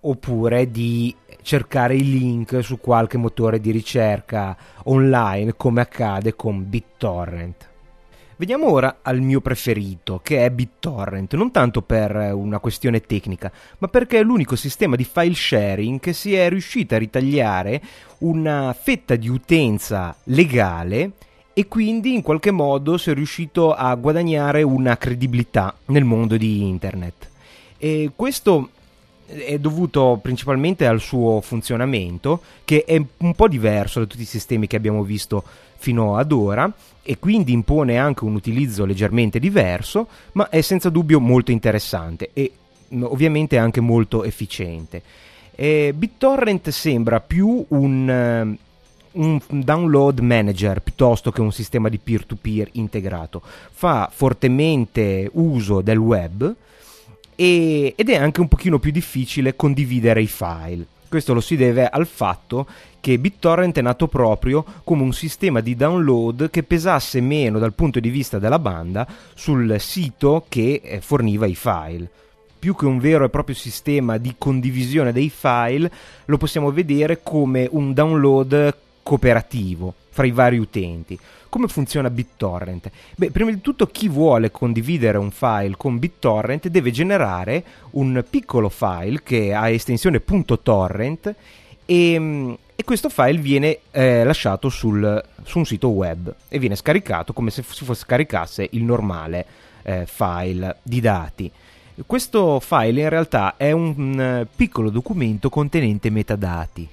oppure 0.00 0.70
di 0.70 1.14
cercare 1.40 1.94
i 1.94 2.08
link 2.08 2.62
su 2.62 2.78
qualche 2.78 3.16
motore 3.16 3.58
di 3.58 3.70
ricerca 3.70 4.54
online 4.84 5.54
come 5.56 5.80
accade 5.80 6.36
con 6.36 6.68
BitTorrent. 6.68 7.71
Veniamo 8.42 8.72
ora 8.72 8.98
al 9.02 9.20
mio 9.20 9.40
preferito, 9.40 10.18
che 10.20 10.44
è 10.44 10.50
BitTorrent, 10.50 11.34
non 11.34 11.52
tanto 11.52 11.80
per 11.80 12.32
una 12.34 12.58
questione 12.58 13.00
tecnica, 13.00 13.52
ma 13.78 13.86
perché 13.86 14.18
è 14.18 14.22
l'unico 14.24 14.56
sistema 14.56 14.96
di 14.96 15.04
file 15.04 15.32
sharing 15.32 16.00
che 16.00 16.12
si 16.12 16.34
è 16.34 16.48
riuscito 16.48 16.96
a 16.96 16.98
ritagliare 16.98 17.80
una 18.18 18.76
fetta 18.76 19.14
di 19.14 19.28
utenza 19.28 20.16
legale 20.24 21.12
e 21.52 21.68
quindi 21.68 22.14
in 22.14 22.22
qualche 22.22 22.50
modo 22.50 22.98
si 22.98 23.12
è 23.12 23.14
riuscito 23.14 23.72
a 23.74 23.94
guadagnare 23.94 24.64
una 24.64 24.96
credibilità 24.96 25.72
nel 25.86 26.02
mondo 26.02 26.36
di 26.36 26.66
internet. 26.66 27.30
E 27.76 28.10
questo 28.16 28.70
è 29.24 29.56
dovuto 29.60 30.18
principalmente 30.20 30.84
al 30.88 30.98
suo 30.98 31.40
funzionamento, 31.42 32.42
che 32.64 32.82
è 32.84 33.00
un 33.18 33.34
po' 33.36 33.46
diverso 33.46 34.00
da 34.00 34.06
tutti 34.06 34.22
i 34.22 34.24
sistemi 34.24 34.66
che 34.66 34.74
abbiamo 34.74 35.04
visto 35.04 35.44
fino 35.76 36.16
ad 36.16 36.32
ora 36.32 36.72
e 37.02 37.18
quindi 37.18 37.52
impone 37.52 37.98
anche 37.98 38.24
un 38.24 38.34
utilizzo 38.34 38.84
leggermente 38.84 39.38
diverso, 39.38 40.06
ma 40.32 40.48
è 40.48 40.60
senza 40.60 40.88
dubbio 40.88 41.20
molto 41.20 41.50
interessante 41.50 42.30
e 42.32 42.52
mm, 42.94 43.02
ovviamente 43.02 43.58
anche 43.58 43.80
molto 43.80 44.24
efficiente. 44.24 45.02
E 45.54 45.92
BitTorrent 45.94 46.70
sembra 46.70 47.20
più 47.20 47.64
un, 47.68 48.08
eh, 48.08 48.58
un 49.12 49.40
download 49.48 50.20
manager 50.20 50.80
piuttosto 50.80 51.30
che 51.30 51.40
un 51.40 51.52
sistema 51.52 51.88
di 51.88 51.98
peer-to-peer 51.98 52.68
integrato. 52.72 53.42
Fa 53.42 54.10
fortemente 54.12 55.28
uso 55.32 55.80
del 55.80 55.98
web 55.98 56.54
e, 57.34 57.94
ed 57.96 58.08
è 58.08 58.16
anche 58.16 58.40
un 58.40 58.48
pochino 58.48 58.78
più 58.78 58.92
difficile 58.92 59.56
condividere 59.56 60.22
i 60.22 60.26
file. 60.26 60.86
Questo 61.12 61.34
lo 61.34 61.42
si 61.42 61.56
deve 61.56 61.86
al 61.86 62.06
fatto 62.06 62.66
che 62.98 63.18
BitTorrent 63.18 63.76
è 63.76 63.82
nato 63.82 64.08
proprio 64.08 64.64
come 64.82 65.02
un 65.02 65.12
sistema 65.12 65.60
di 65.60 65.76
download 65.76 66.48
che 66.48 66.62
pesasse 66.62 67.20
meno 67.20 67.58
dal 67.58 67.74
punto 67.74 68.00
di 68.00 68.08
vista 68.08 68.38
della 68.38 68.58
banda 68.58 69.06
sul 69.34 69.76
sito 69.78 70.46
che 70.48 70.80
eh, 70.82 71.02
forniva 71.02 71.44
i 71.44 71.54
file. 71.54 72.08
Più 72.58 72.74
che 72.74 72.86
un 72.86 72.98
vero 72.98 73.26
e 73.26 73.28
proprio 73.28 73.54
sistema 73.54 74.16
di 74.16 74.36
condivisione 74.38 75.12
dei 75.12 75.28
file, 75.28 75.92
lo 76.24 76.38
possiamo 76.38 76.72
vedere 76.72 77.20
come 77.22 77.68
un 77.70 77.92
download 77.92 78.74
cooperativo 79.02 79.92
fra 80.12 80.26
i 80.26 80.30
vari 80.30 80.58
utenti. 80.58 81.18
Come 81.48 81.68
funziona 81.68 82.10
BitTorrent? 82.10 82.90
Beh, 83.16 83.30
prima 83.30 83.50
di 83.50 83.60
tutto 83.60 83.86
chi 83.86 84.08
vuole 84.08 84.50
condividere 84.50 85.18
un 85.18 85.30
file 85.30 85.74
con 85.76 85.98
BitTorrent 85.98 86.68
deve 86.68 86.90
generare 86.90 87.64
un 87.92 88.24
piccolo 88.28 88.68
file 88.68 89.22
che 89.22 89.52
ha 89.52 89.68
estensione 89.68 90.22
.torrent 90.62 91.34
e, 91.84 92.18
mm, 92.18 92.52
e 92.76 92.84
questo 92.84 93.08
file 93.08 93.38
viene 93.38 93.78
eh, 93.90 94.24
lasciato 94.24 94.68
sul, 94.68 95.22
su 95.42 95.58
un 95.58 95.64
sito 95.66 95.88
web 95.88 96.34
e 96.48 96.58
viene 96.58 96.76
scaricato 96.76 97.32
come 97.32 97.50
se 97.50 97.62
si 97.62 97.84
fosse 97.84 98.00
scaricasse 98.00 98.68
il 98.72 98.84
normale 98.84 99.44
eh, 99.82 100.04
file 100.06 100.76
di 100.82 101.00
dati. 101.00 101.50
Questo 102.06 102.60
file 102.60 103.02
in 103.02 103.08
realtà 103.08 103.56
è 103.56 103.72
un, 103.72 103.94
un 103.96 104.46
piccolo 104.54 104.88
documento 104.88 105.50
contenente 105.50 106.08
metadati 106.08 106.88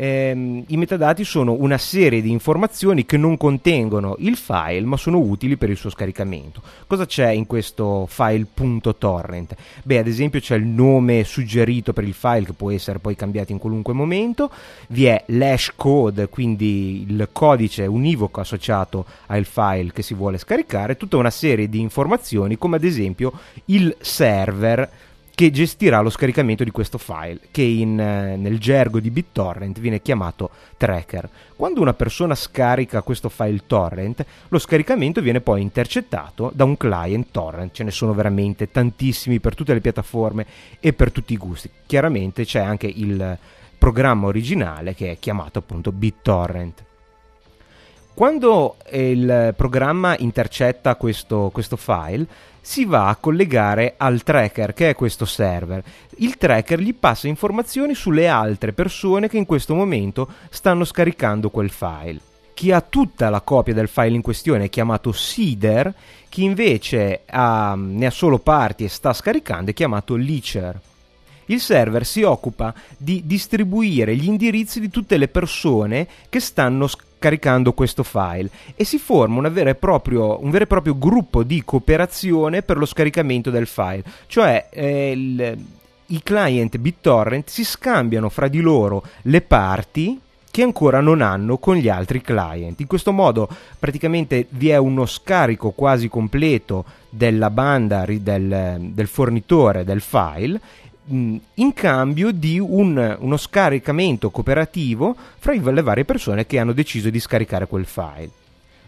ehm, 0.00 0.64
i 0.68 0.76
metadati 0.78 1.24
sono 1.24 1.52
una 1.52 1.76
serie 1.76 2.22
di 2.22 2.30
informazioni 2.30 3.04
che 3.04 3.18
non 3.18 3.36
contengono 3.36 4.16
il 4.20 4.36
file 4.36 4.80
ma 4.80 4.96
sono 4.96 5.18
utili 5.18 5.58
per 5.58 5.68
il 5.68 5.76
suo 5.76 5.90
scaricamento. 5.90 6.62
Cosa 6.86 7.04
c'è 7.04 7.30
in 7.30 7.46
questo 7.46 8.06
file.torrent? 8.08 9.54
Beh, 9.82 9.98
ad 9.98 10.06
esempio 10.06 10.40
c'è 10.40 10.56
il 10.56 10.64
nome 10.64 11.24
suggerito 11.24 11.92
per 11.92 12.04
il 12.04 12.14
file 12.14 12.46
che 12.46 12.54
può 12.54 12.70
essere 12.70 12.98
poi 12.98 13.14
cambiato 13.14 13.52
in 13.52 13.58
qualunque 13.58 13.92
momento, 13.92 14.50
vi 14.88 15.04
è 15.04 15.22
l'hash 15.26 15.72
code, 15.76 16.28
quindi 16.28 17.04
il 17.06 17.28
codice 17.32 17.84
univoco 17.84 18.40
associato 18.40 19.04
al 19.26 19.44
file 19.44 19.92
che 19.92 20.02
si 20.02 20.14
vuole 20.14 20.38
scaricare, 20.38 20.96
tutta 20.96 21.18
una 21.18 21.30
serie 21.30 21.68
di 21.68 21.80
informazioni 21.80 22.56
come 22.56 22.76
ad 22.76 22.84
esempio 22.84 23.32
il 23.66 23.94
server 24.00 24.88
che 25.40 25.50
gestirà 25.50 26.00
lo 26.02 26.10
scaricamento 26.10 26.64
di 26.64 26.70
questo 26.70 26.98
file, 26.98 27.40
che 27.50 27.62
in, 27.62 27.98
eh, 27.98 28.36
nel 28.36 28.58
gergo 28.58 29.00
di 29.00 29.10
BitTorrent 29.10 29.80
viene 29.80 30.02
chiamato 30.02 30.50
tracker. 30.76 31.30
Quando 31.56 31.80
una 31.80 31.94
persona 31.94 32.34
scarica 32.34 33.00
questo 33.00 33.30
file 33.30 33.62
torrent, 33.66 34.22
lo 34.48 34.58
scaricamento 34.58 35.22
viene 35.22 35.40
poi 35.40 35.62
intercettato 35.62 36.52
da 36.54 36.64
un 36.64 36.76
client 36.76 37.28
torrent, 37.30 37.72
ce 37.72 37.84
ne 37.84 37.90
sono 37.90 38.12
veramente 38.12 38.70
tantissimi 38.70 39.40
per 39.40 39.54
tutte 39.54 39.72
le 39.72 39.80
piattaforme 39.80 40.44
e 40.78 40.92
per 40.92 41.10
tutti 41.10 41.32
i 41.32 41.38
gusti. 41.38 41.70
Chiaramente 41.86 42.44
c'è 42.44 42.60
anche 42.60 42.92
il 42.94 43.38
programma 43.78 44.26
originale 44.26 44.94
che 44.94 45.12
è 45.12 45.18
chiamato 45.18 45.60
appunto 45.60 45.90
BitTorrent. 45.90 46.84
Quando 48.12 48.76
il 48.90 49.54
programma 49.56 50.14
intercetta 50.18 50.96
questo, 50.96 51.48
questo 51.50 51.76
file, 51.76 52.26
si 52.60 52.84
va 52.84 53.08
a 53.08 53.16
collegare 53.16 53.94
al 53.96 54.22
tracker 54.22 54.74
che 54.74 54.90
è 54.90 54.94
questo 54.94 55.24
server. 55.24 55.82
Il 56.18 56.36
tracker 56.36 56.80
gli 56.80 56.94
passa 56.94 57.28
informazioni 57.28 57.94
sulle 57.94 58.28
altre 58.28 58.72
persone 58.72 59.28
che 59.28 59.36
in 59.36 59.46
questo 59.46 59.74
momento 59.74 60.28
stanno 60.50 60.84
scaricando 60.84 61.50
quel 61.50 61.70
file. 61.70 62.20
Chi 62.54 62.72
ha 62.72 62.80
tutta 62.82 63.30
la 63.30 63.40
copia 63.40 63.72
del 63.72 63.88
file 63.88 64.16
in 64.16 64.22
questione 64.22 64.64
è 64.64 64.68
chiamato 64.68 65.12
seeder, 65.12 65.94
chi 66.28 66.44
invece 66.44 67.22
ha, 67.26 67.74
ne 67.74 68.06
ha 68.06 68.10
solo 68.10 68.38
parti 68.38 68.84
e 68.84 68.88
sta 68.88 69.12
scaricando 69.12 69.70
è 69.70 69.74
chiamato 69.74 70.14
leacher. 70.14 70.78
Il 71.46 71.60
server 71.60 72.06
si 72.06 72.22
occupa 72.22 72.72
di 72.96 73.22
distribuire 73.24 74.14
gli 74.14 74.26
indirizzi 74.26 74.78
di 74.78 74.88
tutte 74.88 75.16
le 75.16 75.28
persone 75.28 76.06
che 76.28 76.38
stanno 76.38 76.86
scaricando 76.86 77.09
caricando 77.20 77.72
questo 77.72 78.02
file 78.02 78.50
e 78.74 78.82
si 78.82 78.98
forma 78.98 79.48
proprio, 79.78 80.42
un 80.42 80.50
vero 80.50 80.64
e 80.64 80.66
proprio 80.66 80.98
gruppo 80.98 81.44
di 81.44 81.62
cooperazione 81.64 82.62
per 82.62 82.78
lo 82.78 82.86
scaricamento 82.86 83.50
del 83.50 83.68
file, 83.68 84.02
cioè 84.26 84.66
eh, 84.70 85.12
il, 85.12 85.58
i 86.06 86.22
client 86.24 86.76
BitTorrent 86.78 87.48
si 87.48 87.64
scambiano 87.64 88.28
fra 88.28 88.48
di 88.48 88.60
loro 88.60 89.04
le 89.22 89.42
parti 89.42 90.18
che 90.50 90.62
ancora 90.62 91.00
non 91.00 91.20
hanno 91.20 91.58
con 91.58 91.76
gli 91.76 91.88
altri 91.88 92.20
client. 92.20 92.80
In 92.80 92.88
questo 92.88 93.12
modo 93.12 93.48
praticamente 93.78 94.46
vi 94.50 94.70
è 94.70 94.76
uno 94.76 95.06
scarico 95.06 95.70
quasi 95.70 96.08
completo 96.08 96.84
della 97.08 97.50
banda 97.50 98.04
del, 98.04 98.78
del 98.80 99.06
fornitore 99.06 99.84
del 99.84 100.00
file 100.00 100.60
in 101.10 101.72
cambio 101.74 102.30
di 102.30 102.58
un, 102.58 103.16
uno 103.18 103.36
scaricamento 103.36 104.30
cooperativo 104.30 105.16
fra 105.38 105.52
le 105.52 105.82
varie 105.82 106.04
persone 106.04 106.46
che 106.46 106.58
hanno 106.58 106.72
deciso 106.72 107.10
di 107.10 107.20
scaricare 107.20 107.66
quel 107.66 107.86
file. 107.86 108.39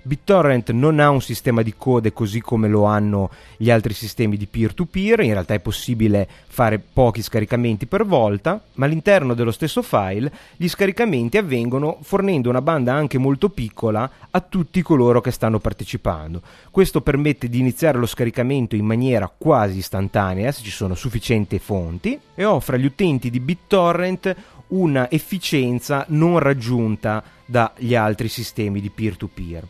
BitTorrent 0.05 0.71
non 0.71 0.99
ha 0.99 1.11
un 1.11 1.23
sistema 1.23 1.63
di 1.63 1.75
code 1.77 2.13
così 2.13 2.41
come 2.41 2.67
lo 2.67 2.85
hanno 2.85 3.31
gli 3.57 3.71
altri 3.71 3.95
sistemi 3.95 4.37
di 4.37 4.47
peer-to-peer, 4.47 5.21
in 5.21 5.33
realtà 5.33 5.55
è 5.55 5.61
possibile 5.61 6.29
fare 6.49 6.81
pochi 6.81 7.23
scaricamenti 7.23 7.87
per 7.87 8.05
volta, 8.05 8.61
ma 8.75 8.87
all'interno 8.87 9.35
dello 9.35 9.53
stesso 9.53 9.81
file 9.81 10.33
gli 10.57 10.69
scaricamenti 10.69 11.39
avvengono 11.39 11.99
fornendo 12.03 12.49
una 12.49 12.61
banda 12.61 12.93
anche 12.93 13.17
molto 13.17 13.49
piccola 13.49 14.11
a 14.29 14.41
tutti 14.41 14.83
coloro 14.83 15.21
che 15.21 15.31
stanno 15.31 15.61
partecipando. 15.61 16.43
Questo 16.73 17.01
permette 17.01 17.49
di 17.49 17.61
iniziare 17.61 17.99
lo 17.99 18.07
scaricamento 18.07 18.75
in 18.75 18.85
maniera 18.85 19.33
quasi 19.35 19.79
istantanea 19.79 20.51
se 20.51 20.63
ci 20.63 20.71
sono 20.71 20.97
sufficienti 20.97 21.61
fonti 21.61 22.19
e 22.35 22.45
offre 22.45 22.77
agli 22.77 22.87
utenti 22.87 23.31
di 23.31 23.39
BitTorrent 23.39 24.37
una 24.69 25.11
efficienza 25.11 26.05
non 26.09 26.39
raggiunta 26.39 27.23
dagli 27.45 27.95
altri 27.95 28.29
sistemi 28.29 28.81
di 28.81 28.91
peer-to-peer. 28.91 29.67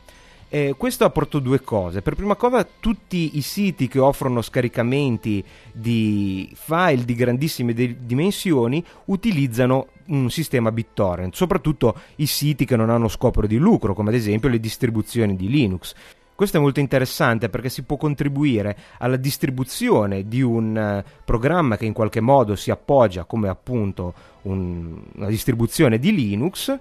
Eh, 0.54 0.74
questo 0.76 1.06
apporto 1.06 1.38
due 1.38 1.62
cose. 1.62 2.02
Per 2.02 2.14
prima 2.14 2.34
cosa, 2.34 2.68
tutti 2.78 3.38
i 3.38 3.40
siti 3.40 3.88
che 3.88 3.98
offrono 3.98 4.42
scaricamenti 4.42 5.42
di 5.72 6.52
file 6.52 7.06
di 7.06 7.14
grandissime 7.14 7.72
de- 7.72 7.96
dimensioni 8.00 8.84
utilizzano 9.06 9.86
un 10.08 10.30
sistema 10.30 10.70
BitTorrent, 10.70 11.34
soprattutto 11.34 11.98
i 12.16 12.26
siti 12.26 12.66
che 12.66 12.76
non 12.76 12.90
hanno 12.90 13.08
scopo 13.08 13.46
di 13.46 13.56
lucro, 13.56 13.94
come 13.94 14.10
ad 14.10 14.14
esempio 14.14 14.50
le 14.50 14.60
distribuzioni 14.60 15.36
di 15.36 15.48
Linux. 15.48 15.94
Questo 16.34 16.58
è 16.58 16.60
molto 16.60 16.80
interessante 16.80 17.48
perché 17.48 17.70
si 17.70 17.84
può 17.84 17.96
contribuire 17.96 18.76
alla 18.98 19.16
distribuzione 19.16 20.28
di 20.28 20.42
un 20.42 21.02
uh, 21.04 21.10
programma 21.24 21.78
che 21.78 21.86
in 21.86 21.92
qualche 21.94 22.20
modo 22.20 22.56
si 22.56 22.70
appoggia 22.70 23.24
come 23.24 23.48
appunto 23.48 24.12
un, 24.42 25.00
una 25.14 25.28
distribuzione 25.28 25.98
di 25.98 26.12
Linux 26.12 26.78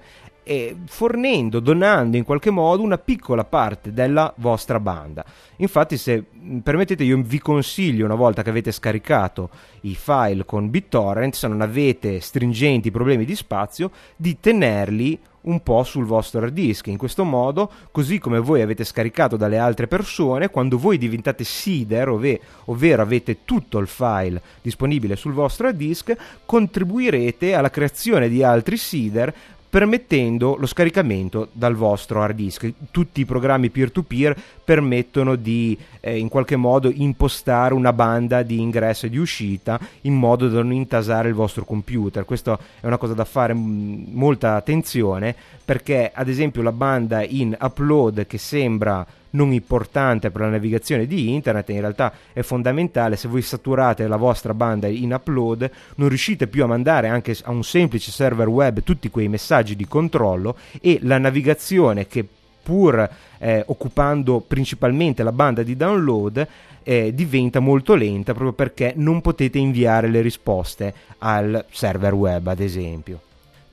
fornendo, 0.85 1.59
donando 1.59 2.17
in 2.17 2.23
qualche 2.23 2.49
modo 2.49 2.81
una 2.81 2.97
piccola 2.97 3.43
parte 3.43 3.93
della 3.93 4.33
vostra 4.37 4.79
banda. 4.79 5.23
Infatti, 5.57 5.97
se 5.97 6.23
permettete, 6.63 7.03
io 7.03 7.21
vi 7.21 7.39
consiglio 7.39 8.05
una 8.05 8.15
volta 8.15 8.41
che 8.41 8.49
avete 8.49 8.71
scaricato 8.71 9.49
i 9.81 9.95
file 9.95 10.45
con 10.45 10.69
BitTorrent, 10.69 11.33
se 11.33 11.47
non 11.47 11.61
avete 11.61 12.19
stringenti 12.19 12.91
problemi 12.91 13.25
di 13.25 13.35
spazio, 13.35 13.91
di 14.15 14.39
tenerli 14.39 15.19
un 15.41 15.63
po' 15.63 15.83
sul 15.83 16.05
vostro 16.05 16.41
hard 16.41 16.53
disk. 16.53 16.87
In 16.87 16.97
questo 16.97 17.23
modo, 17.23 17.71
così 17.91 18.19
come 18.19 18.39
voi 18.39 18.61
avete 18.61 18.83
scaricato 18.83 19.37
dalle 19.37 19.57
altre 19.57 19.87
persone, 19.87 20.49
quando 20.49 20.77
voi 20.77 20.97
diventate 20.97 21.43
seeder, 21.43 22.09
ov- 22.09 22.39
ovvero 22.65 23.01
avete 23.01 23.39
tutto 23.45 23.79
il 23.79 23.87
file 23.87 24.41
disponibile 24.61 25.15
sul 25.15 25.33
vostro 25.33 25.67
hard 25.67 25.77
disk, 25.77 26.15
contribuirete 26.45 27.53
alla 27.53 27.69
creazione 27.69 28.29
di 28.29 28.43
altri 28.43 28.77
seeder 28.77 29.33
permettendo 29.71 30.57
lo 30.57 30.65
scaricamento 30.65 31.47
dal 31.53 31.75
vostro 31.75 32.21
hard 32.21 32.35
disk. 32.35 32.73
Tutti 32.91 33.21
i 33.21 33.25
programmi 33.25 33.69
peer-to-peer 33.69 34.35
permettono 34.65 35.35
di 35.35 35.77
eh, 36.01 36.17
in 36.17 36.27
qualche 36.27 36.57
modo 36.57 36.91
impostare 36.93 37.73
una 37.73 37.93
banda 37.93 38.43
di 38.43 38.59
ingresso 38.59 39.05
e 39.05 39.09
di 39.09 39.17
uscita 39.17 39.79
in 40.01 40.13
modo 40.13 40.49
da 40.49 40.61
non 40.61 40.73
intasare 40.73 41.29
il 41.29 41.35
vostro 41.35 41.63
computer. 41.63 42.25
Questa 42.25 42.59
è 42.81 42.85
una 42.85 42.97
cosa 42.97 43.13
da 43.13 43.23
fare 43.23 43.53
m- 43.53 44.07
molta 44.11 44.55
attenzione 44.55 45.33
perché 45.63 46.11
ad 46.13 46.27
esempio 46.27 46.61
la 46.61 46.73
banda 46.73 47.23
in 47.23 47.55
upload 47.57 48.27
che 48.27 48.37
sembra 48.37 49.07
non 49.31 49.51
importante 49.51 50.31
per 50.31 50.41
la 50.41 50.49
navigazione 50.49 51.05
di 51.05 51.33
internet, 51.33 51.69
in 51.69 51.79
realtà 51.79 52.13
è 52.33 52.41
fondamentale. 52.41 53.15
Se 53.15 53.27
voi 53.27 53.41
saturate 53.41 54.07
la 54.07 54.17
vostra 54.17 54.53
banda 54.53 54.87
in 54.87 55.13
upload, 55.13 55.69
non 55.95 56.09
riuscite 56.09 56.47
più 56.47 56.63
a 56.63 56.67
mandare 56.67 57.07
anche 57.07 57.37
a 57.43 57.51
un 57.51 57.63
semplice 57.63 58.11
server 58.11 58.47
web 58.47 58.83
tutti 58.83 59.09
quei 59.09 59.27
messaggi 59.27 59.75
di 59.75 59.87
controllo 59.87 60.57
e 60.79 60.99
la 61.03 61.17
navigazione 61.17 62.07
che 62.07 62.25
pur 62.61 63.09
eh, 63.39 63.63
occupando 63.67 64.39
principalmente 64.39 65.23
la 65.23 65.31
banda 65.31 65.63
di 65.63 65.75
download 65.75 66.47
eh, 66.83 67.13
diventa 67.13 67.59
molto 67.59 67.95
lenta 67.95 68.33
proprio 68.33 68.53
perché 68.53 68.93
non 68.95 69.21
potete 69.21 69.57
inviare 69.57 70.07
le 70.07 70.21
risposte 70.21 70.93
al 71.19 71.65
server 71.71 72.13
web 72.13 72.47
ad 72.47 72.59
esempio 72.59 73.21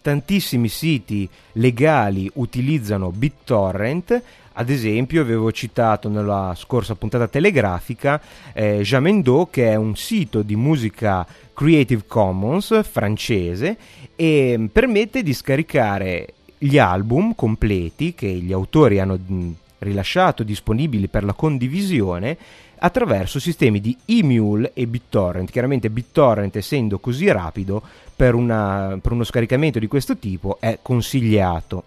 tantissimi 0.00 0.68
siti 0.68 1.28
legali 1.52 2.30
utilizzano 2.34 3.10
BitTorrent 3.10 4.22
ad 4.58 4.70
esempio, 4.70 5.20
avevo 5.20 5.52
citato 5.52 6.08
nella 6.08 6.52
scorsa 6.56 6.96
puntata 6.96 7.28
telegrafica 7.28 8.20
eh, 8.52 8.80
Jamendo, 8.82 9.46
che 9.48 9.70
è 9.70 9.76
un 9.76 9.94
sito 9.94 10.42
di 10.42 10.56
musica 10.56 11.24
Creative 11.54 12.02
Commons 12.08 12.82
francese 12.82 13.76
e 14.16 14.56
mm, 14.58 14.66
permette 14.66 15.22
di 15.22 15.32
scaricare 15.32 16.34
gli 16.58 16.76
album 16.76 17.36
completi 17.36 18.14
che 18.14 18.26
gli 18.26 18.52
autori 18.52 18.98
hanno 18.98 19.16
mm, 19.16 19.50
rilasciato 19.78 20.42
disponibili 20.42 21.06
per 21.06 21.22
la 21.22 21.34
condivisione 21.34 22.36
attraverso 22.78 23.38
sistemi 23.38 23.80
di 23.80 23.96
eMule 24.06 24.72
e 24.74 24.88
BitTorrent. 24.88 25.52
Chiaramente 25.52 25.88
BitTorrent, 25.88 26.56
essendo 26.56 26.98
così 26.98 27.30
rapido, 27.30 27.80
per, 28.16 28.34
una, 28.34 28.98
per 29.00 29.12
uno 29.12 29.22
scaricamento 29.22 29.78
di 29.78 29.86
questo 29.86 30.16
tipo 30.16 30.56
è 30.58 30.80
consigliato. 30.82 31.84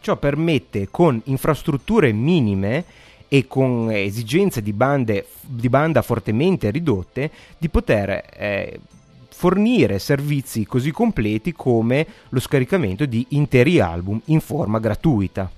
Ciò 0.00 0.16
permette 0.16 0.88
con 0.90 1.20
infrastrutture 1.24 2.10
minime 2.12 2.84
e 3.28 3.46
con 3.46 3.90
esigenze 3.92 4.62
di, 4.62 4.72
bande, 4.72 5.26
di 5.40 5.68
banda 5.68 6.02
fortemente 6.02 6.70
ridotte 6.70 7.30
di 7.58 7.68
poter 7.68 8.24
eh, 8.34 8.80
fornire 9.28 9.98
servizi 9.98 10.66
così 10.66 10.90
completi 10.90 11.52
come 11.52 12.06
lo 12.30 12.40
scaricamento 12.40 13.06
di 13.06 13.24
interi 13.30 13.78
album 13.78 14.20
in 14.26 14.40
forma 14.40 14.78
gratuita. 14.78 15.50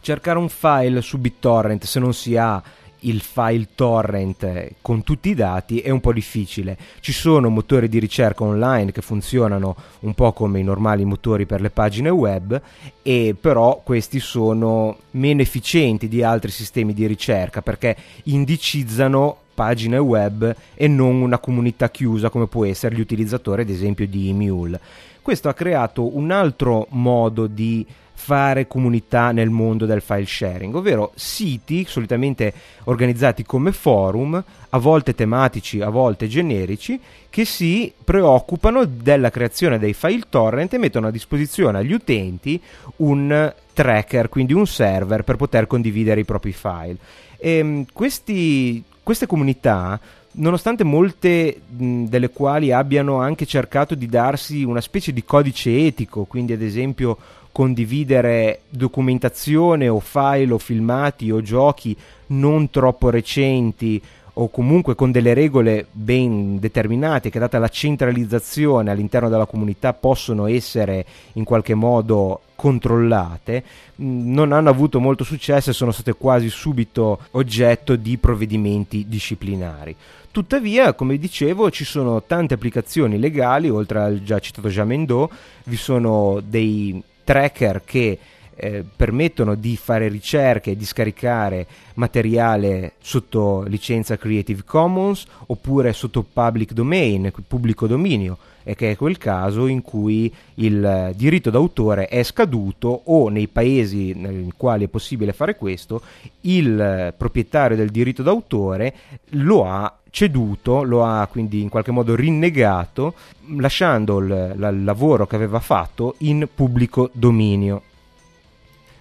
Cercare 0.00 0.38
un 0.38 0.48
file 0.48 1.00
su 1.00 1.18
BitTorrent 1.18 1.84
se 1.84 1.98
non 1.98 2.12
si 2.12 2.36
ha 2.36 2.62
il 3.04 3.20
file 3.20 3.68
torrent 3.74 4.74
con 4.80 5.02
tutti 5.02 5.30
i 5.30 5.34
dati 5.34 5.80
è 5.80 5.90
un 5.90 6.00
po' 6.00 6.12
difficile. 6.12 6.76
Ci 7.00 7.12
sono 7.12 7.48
motori 7.48 7.88
di 7.88 7.98
ricerca 7.98 8.44
online 8.44 8.92
che 8.92 9.02
funzionano 9.02 9.76
un 10.00 10.14
po' 10.14 10.32
come 10.32 10.60
i 10.60 10.64
normali 10.64 11.04
motori 11.04 11.46
per 11.46 11.60
le 11.60 11.70
pagine 11.70 12.10
web, 12.10 12.60
e 13.02 13.34
però 13.38 13.80
questi 13.84 14.20
sono 14.20 14.98
meno 15.12 15.42
efficienti 15.42 16.08
di 16.08 16.22
altri 16.22 16.50
sistemi 16.50 16.92
di 16.92 17.06
ricerca 17.06 17.62
perché 17.62 17.96
indicizzano 18.24 19.38
pagine 19.54 19.98
web 19.98 20.54
e 20.74 20.88
non 20.88 21.22
una 21.22 21.38
comunità 21.38 21.88
chiusa 21.90 22.28
come 22.28 22.48
può 22.48 22.64
essere 22.64 22.94
gli 22.94 23.00
utilizzatori 23.00 23.62
ad 23.62 23.70
esempio 23.70 24.06
di 24.06 24.28
Emule. 24.28 24.80
Questo 25.22 25.48
ha 25.48 25.54
creato 25.54 26.16
un 26.16 26.30
altro 26.30 26.86
modo 26.90 27.46
di 27.46 27.86
fare 28.16 28.66
comunità 28.66 29.32
nel 29.32 29.50
mondo 29.50 29.84
del 29.84 30.00
file 30.00 30.24
sharing, 30.24 30.74
ovvero 30.74 31.12
siti 31.14 31.84
solitamente 31.86 32.52
organizzati 32.84 33.44
come 33.44 33.72
forum, 33.72 34.42
a 34.70 34.78
volte 34.78 35.14
tematici, 35.14 35.80
a 35.80 35.90
volte 35.90 36.26
generici, 36.26 36.98
che 37.28 37.44
si 37.44 37.92
preoccupano 38.02 38.84
della 38.84 39.30
creazione 39.30 39.78
dei 39.78 39.92
file 39.92 40.24
torrent 40.30 40.72
e 40.72 40.78
mettono 40.78 41.08
a 41.08 41.10
disposizione 41.10 41.78
agli 41.78 41.92
utenti 41.92 42.60
un 42.96 43.52
tracker, 43.72 44.28
quindi 44.28 44.52
un 44.52 44.66
server 44.66 45.22
per 45.22 45.36
poter 45.36 45.66
condividere 45.66 46.20
i 46.20 46.24
propri 46.24 46.52
file. 46.52 46.96
E, 47.36 47.58
ehm, 47.58 47.86
questi, 47.92 48.82
queste 49.02 49.26
comunità 49.26 50.00
nonostante 50.36 50.82
molte 50.82 51.60
mh, 51.68 52.04
delle 52.04 52.30
quali 52.30 52.72
abbiano 52.72 53.20
anche 53.20 53.46
cercato 53.46 53.94
di 53.94 54.06
darsi 54.06 54.62
una 54.62 54.80
specie 54.80 55.12
di 55.12 55.24
codice 55.24 55.86
etico, 55.86 56.24
quindi 56.24 56.52
ad 56.52 56.62
esempio 56.62 57.18
condividere 57.54 58.62
documentazione 58.68 59.86
o 59.86 60.00
file 60.00 60.54
o 60.54 60.58
filmati 60.58 61.30
o 61.30 61.40
giochi 61.40 61.96
non 62.26 62.68
troppo 62.68 63.10
recenti 63.10 64.02
o 64.36 64.48
comunque 64.48 64.96
con 64.96 65.12
delle 65.12 65.34
regole 65.34 65.86
ben 65.92 66.58
determinate 66.58 67.30
che 67.30 67.38
data 67.38 67.60
la 67.60 67.68
centralizzazione 67.68 68.90
all'interno 68.90 69.28
della 69.28 69.46
comunità 69.46 69.92
possono 69.92 70.48
essere 70.48 71.06
in 71.34 71.44
qualche 71.44 71.74
modo 71.74 72.40
controllate 72.56 73.62
non 73.98 74.50
hanno 74.50 74.70
avuto 74.70 74.98
molto 74.98 75.22
successo 75.22 75.70
e 75.70 75.74
sono 75.74 75.92
state 75.92 76.14
quasi 76.14 76.48
subito 76.48 77.20
oggetto 77.32 77.94
di 77.94 78.18
provvedimenti 78.18 79.06
disciplinari. 79.06 79.94
Tuttavia, 80.32 80.94
come 80.94 81.18
dicevo, 81.18 81.70
ci 81.70 81.84
sono 81.84 82.20
tante 82.24 82.54
applicazioni 82.54 83.20
legali, 83.20 83.70
oltre 83.70 84.00
al 84.00 84.22
già 84.24 84.40
citato 84.40 84.68
Jamendo, 84.68 85.30
vi 85.66 85.76
sono 85.76 86.42
dei 86.44 87.00
tracker 87.24 87.82
che 87.84 88.18
eh, 88.56 88.84
permettono 88.84 89.54
di 89.54 89.76
fare 89.76 90.08
ricerche 90.08 90.72
e 90.72 90.76
di 90.76 90.84
scaricare 90.84 91.66
materiale 91.94 92.94
sotto 93.00 93.62
licenza 93.66 94.16
Creative 94.16 94.62
Commons 94.64 95.24
oppure 95.46 95.92
sotto 95.92 96.22
public 96.22 96.72
domain, 96.72 97.32
pubblico 97.46 97.86
dominio, 97.86 98.38
e 98.64 98.74
che 98.74 98.92
è 98.92 98.96
quel 98.96 99.18
caso 99.18 99.66
in 99.66 99.82
cui 99.82 100.32
il 100.54 101.12
diritto 101.14 101.50
d'autore 101.50 102.06
è 102.08 102.22
scaduto 102.22 103.02
o 103.04 103.28
nei 103.28 103.46
paesi 103.46 104.14
nei 104.14 104.52
quali 104.56 104.84
è 104.84 104.88
possibile 104.88 105.32
fare 105.32 105.54
questo, 105.56 106.00
il 106.42 107.14
proprietario 107.16 107.76
del 107.76 107.90
diritto 107.90 108.22
d'autore 108.22 108.94
lo 109.30 109.66
ha 109.66 109.98
ceduto, 110.10 110.82
lo 110.82 111.04
ha 111.04 111.26
quindi 111.30 111.60
in 111.60 111.68
qualche 111.68 111.90
modo 111.90 112.14
rinnegato, 112.14 113.14
lasciando 113.58 114.18
il, 114.18 114.54
il 114.56 114.84
lavoro 114.84 115.26
che 115.26 115.36
aveva 115.36 115.60
fatto 115.60 116.14
in 116.18 116.48
pubblico 116.54 117.10
dominio. 117.12 117.82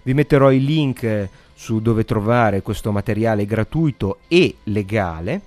Vi 0.04 0.14
metterò 0.14 0.52
i 0.52 0.64
link 0.64 1.30
su 1.54 1.82
dove 1.82 2.04
trovare 2.04 2.62
questo 2.62 2.92
materiale 2.92 3.46
gratuito 3.46 4.20
e 4.28 4.56
legale, 4.64 5.42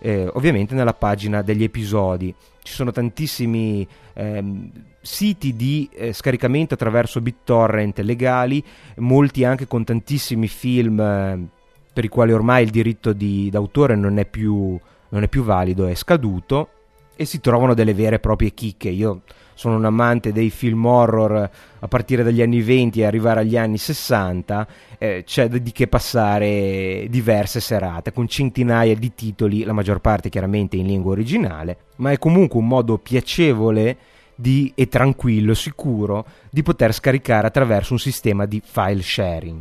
eh, 0.00 0.28
ovviamente 0.32 0.74
nella 0.74 0.94
pagina 0.94 1.42
degli 1.42 1.62
episodi. 1.62 2.34
Ci 2.62 2.72
sono 2.72 2.90
tantissimi 2.90 3.86
ehm, 4.14 4.70
siti 5.00 5.54
di 5.54 5.88
eh, 5.92 6.12
scaricamento 6.12 6.74
attraverso 6.74 7.20
BitTorrent 7.20 8.00
legali, 8.00 8.62
molti 8.96 9.44
anche 9.44 9.66
con 9.66 9.84
tantissimi 9.84 10.48
film 10.48 11.00
eh, 11.00 11.46
per 11.92 12.04
i 12.04 12.08
quali 12.08 12.32
ormai 12.32 12.64
il 12.64 12.70
diritto 12.70 13.12
di, 13.12 13.48
d'autore 13.50 13.94
non 13.94 14.18
è, 14.18 14.26
più, 14.26 14.78
non 15.10 15.22
è 15.22 15.28
più 15.28 15.42
valido, 15.42 15.86
è 15.86 15.94
scaduto 15.94 16.68
e 17.14 17.24
si 17.24 17.40
trovano 17.40 17.74
delle 17.74 17.94
vere 17.94 18.16
e 18.16 18.20
proprie 18.20 18.54
chicche. 18.54 18.88
Io 18.88 19.22
sono 19.60 19.76
un 19.76 19.84
amante 19.84 20.32
dei 20.32 20.48
film 20.48 20.86
horror 20.86 21.50
a 21.80 21.86
partire 21.86 22.22
dagli 22.22 22.40
anni 22.40 22.62
20 22.62 23.02
e 23.02 23.04
arrivare 23.04 23.40
agli 23.40 23.58
anni 23.58 23.76
60, 23.76 24.66
eh, 24.96 25.22
c'è 25.26 25.48
di 25.48 25.70
che 25.70 25.86
passare 25.86 27.04
diverse 27.10 27.60
serate 27.60 28.10
con 28.10 28.26
centinaia 28.26 28.94
di 28.94 29.12
titoli, 29.14 29.64
la 29.64 29.74
maggior 29.74 30.00
parte 30.00 30.30
chiaramente 30.30 30.78
in 30.78 30.86
lingua 30.86 31.12
originale, 31.12 31.76
ma 31.96 32.10
è 32.10 32.16
comunque 32.16 32.58
un 32.58 32.68
modo 32.68 32.96
piacevole 32.96 33.98
di, 34.34 34.72
e 34.74 34.88
tranquillo, 34.88 35.52
sicuro, 35.52 36.24
di 36.48 36.62
poter 36.62 36.94
scaricare 36.94 37.48
attraverso 37.48 37.92
un 37.92 37.98
sistema 37.98 38.46
di 38.46 38.62
file 38.64 39.02
sharing. 39.02 39.60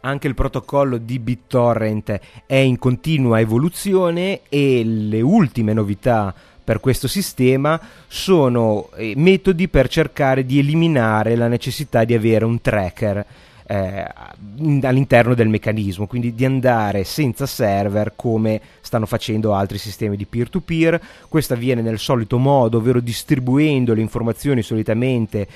Anche 0.00 0.26
il 0.26 0.34
protocollo 0.34 0.96
di 0.96 1.20
BitTorrent 1.20 2.20
è 2.44 2.56
in 2.56 2.76
continua 2.76 3.38
evoluzione 3.38 4.40
e 4.48 4.82
le 4.84 5.20
ultime 5.20 5.72
novità 5.72 6.34
per 6.64 6.80
questo 6.80 7.08
sistema 7.08 7.80
sono 8.06 8.90
eh, 8.96 9.14
metodi 9.16 9.68
per 9.68 9.88
cercare 9.88 10.44
di 10.44 10.58
eliminare 10.58 11.36
la 11.36 11.48
necessità 11.48 12.04
di 12.04 12.14
avere 12.14 12.44
un 12.44 12.60
tracker 12.60 13.26
eh, 13.66 14.06
all'interno 14.82 15.34
del 15.34 15.48
meccanismo, 15.48 16.06
quindi 16.06 16.34
di 16.34 16.44
andare 16.44 17.04
senza 17.04 17.46
server 17.46 18.12
come 18.16 18.60
stanno 18.92 19.06
facendo 19.06 19.54
altri 19.54 19.78
sistemi 19.78 20.18
di 20.18 20.26
peer-to-peer. 20.26 21.00
Questo 21.26 21.54
avviene 21.54 21.80
nel 21.80 21.98
solito 21.98 22.36
modo, 22.36 22.76
ovvero 22.76 23.00
distribuendo 23.00 23.94
le 23.94 24.02
informazioni 24.02 24.60
solitamente 24.60 25.48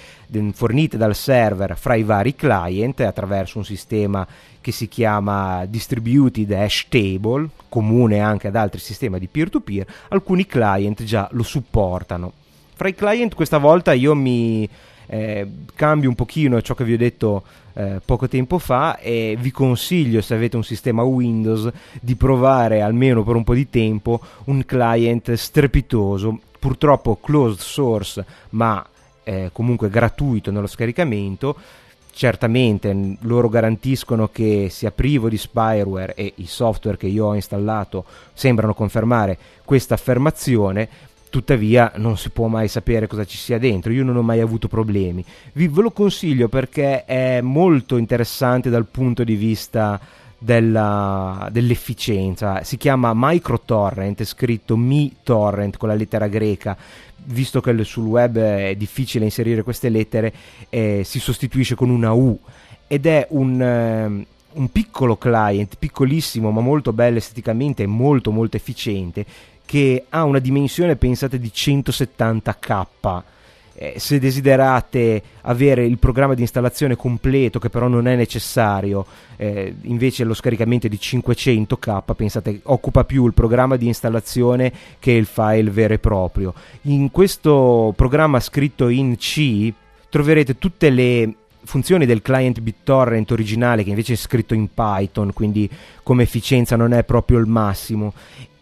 fornite 0.53 0.97
dal 0.97 1.15
server 1.15 1.77
fra 1.77 1.97
i 1.97 2.03
vari 2.03 2.35
client 2.35 3.01
attraverso 3.01 3.59
un 3.59 3.65
sistema 3.67 4.27
che 4.63 4.73
si 4.73 4.89
chiama 4.89 5.67
Distributed 5.67 6.51
Hash 6.51 6.87
Table, 6.89 7.51
comune 7.69 8.21
anche 8.21 8.49
ad 8.49 8.57
altri 8.57 8.81
sistemi 8.81 9.19
di 9.19 9.29
peer-to-peer. 9.29 9.87
Alcuni 10.09 10.47
client 10.47 11.03
già 11.03 11.29
lo 11.33 11.43
supportano. 11.43 12.33
Fra 12.75 12.89
i 12.89 12.95
client 12.95 13.35
questa 13.35 13.59
volta 13.59 13.93
io 13.93 14.15
mi 14.15 14.67
eh, 15.07 15.49
cambio 15.75 16.09
un 16.09 16.15
pochino 16.15 16.61
ciò 16.63 16.75
che 16.75 16.85
vi 16.85 16.95
ho 16.95 16.99
detto 16.99 17.43
eh, 17.75 18.01
poco 18.05 18.29
tempo 18.29 18.59
fa 18.59 18.99
e 18.99 19.37
vi 19.39 19.51
consiglio 19.51 20.21
se 20.21 20.35
avete 20.35 20.57
un 20.57 20.65
sistema 20.65 21.03
Windows 21.03 21.71
di 22.01 22.17
provare 22.17 22.81
almeno 22.81 23.23
per 23.23 23.37
un 23.37 23.45
po' 23.45 23.55
di 23.55 23.69
tempo 23.69 24.21
un 24.45 24.65
client 24.65 25.33
strepitoso 25.35 26.41
purtroppo 26.59 27.19
closed 27.21 27.61
source 27.61 28.25
ma 28.51 28.85
eh, 29.25 29.51
comunque 29.53 29.91
gratuito 29.91 30.51
nello 30.51 30.69
scaricamento. 30.69 31.57
Certamente 32.13 33.17
loro 33.21 33.51
garantiscono 33.51 34.29
che 34.29 34.69
sia 34.71 34.91
privo 34.91 35.29
di 35.29 35.37
spyware 35.37 36.15
e 36.15 36.33
i 36.37 36.47
software 36.47 36.97
che 36.97 37.09
io 37.09 37.27
ho 37.27 37.35
installato 37.35 38.07
sembrano 38.33 38.73
confermare 38.73 39.37
questa 39.65 39.95
affermazione 39.95 40.89
tuttavia 41.31 41.93
non 41.97 42.17
si 42.17 42.31
può 42.31 42.47
mai 42.47 42.69
sapere 42.69 43.07
cosa 43.07 43.25
ci 43.25 43.37
sia 43.37 43.59
dentro, 43.59 43.93
io 43.93 44.05
non 44.05 44.17
ho 44.17 44.23
mai 44.23 44.41
avuto 44.41 44.69
problemi. 44.69 45.25
Vi, 45.53 45.69
ve 45.69 45.83
lo 45.83 45.91
consiglio 45.91 46.49
perché 46.49 47.05
è 47.05 47.41
molto 47.41 47.97
interessante 47.97 48.71
dal 48.71 48.87
punto 48.87 49.25
di 49.25 49.35
vista 49.35 50.01
della, 50.39 51.49
dell'efficienza, 51.51 52.63
si 52.63 52.77
chiama 52.77 53.13
microtorrent, 53.15 54.21
è 54.21 54.25
scritto 54.25 54.77
mi 54.77 55.17
torrent 55.23 55.77
con 55.77 55.89
la 55.89 55.95
lettera 55.95 56.29
greca, 56.29 56.77
visto 57.25 57.61
che 57.61 57.85
sul 57.85 58.07
web 58.07 58.39
è 58.39 58.75
difficile 58.77 59.25
inserire 59.25 59.63
queste 59.63 59.89
lettere, 59.89 60.33
eh, 60.69 61.03
si 61.05 61.19
sostituisce 61.19 61.75
con 61.75 61.91
una 61.91 62.13
U. 62.13 62.39
Ed 62.87 63.07
è 63.07 63.27
un... 63.31 63.61
Eh, 63.63 64.27
un 64.57 64.73
piccolo 64.73 65.19
client, 65.19 65.77
piccolissimo 65.79 66.51
ma 66.51 66.63
molto 66.63 66.95
bello 66.95 67.19
esteticamente 67.19 67.83
e 67.83 67.87
molto 67.87 68.31
molto 68.31 68.57
efficiente, 68.57 69.27
che 69.67 70.05
ha 70.09 70.25
una 70.25 70.39
dimensione, 70.39 70.97
pensate, 70.97 71.39
di 71.39 71.51
170k. 71.53 73.23
Eh, 73.79 73.95
se 73.99 74.19
desiderate 74.19 75.23
avere 75.43 75.85
il 75.85 75.99
programma 75.99 76.33
di 76.33 76.41
installazione 76.41 76.97
completo, 76.97 77.59
che 77.59 77.69
però 77.69 77.89
non 77.89 78.09
è 78.09 78.17
necessario, 78.17 79.05
eh, 79.37 79.75
invece 79.83 80.25
lo 80.25 80.33
scaricamento 80.33 80.87
è 80.87 80.89
di 80.89 80.97
500k, 80.97 82.15
pensate, 82.15 82.61
occupa 82.63 83.05
più 83.05 83.27
il 83.27 83.35
programma 83.35 83.77
di 83.77 83.87
installazione 83.87 84.73
che 84.99 85.11
il 85.11 85.27
file 85.27 85.71
vero 85.71 85.93
e 85.93 85.99
proprio. 85.99 86.55
In 86.83 87.11
questo 87.11 87.93
programma 87.95 88.41
scritto 88.41 88.89
in 88.89 89.17
C 89.17 89.71
troverete 90.09 90.57
tutte 90.57 90.89
le 90.89 91.35
funzioni 91.67 92.07
del 92.07 92.23
client 92.23 92.61
BitTorrent 92.61 93.33
originale 93.33 93.83
che 93.83 93.91
invece 93.91 94.15
è 94.15 94.17
scritto 94.17 94.55
in 94.55 94.69
Python, 94.73 95.33
quindi 95.35 95.69
come 96.03 96.23
efficienza 96.23 96.77
non 96.77 96.95
è 96.95 97.05
proprio 97.05 97.39
il 97.39 97.47
massimo 97.47 98.15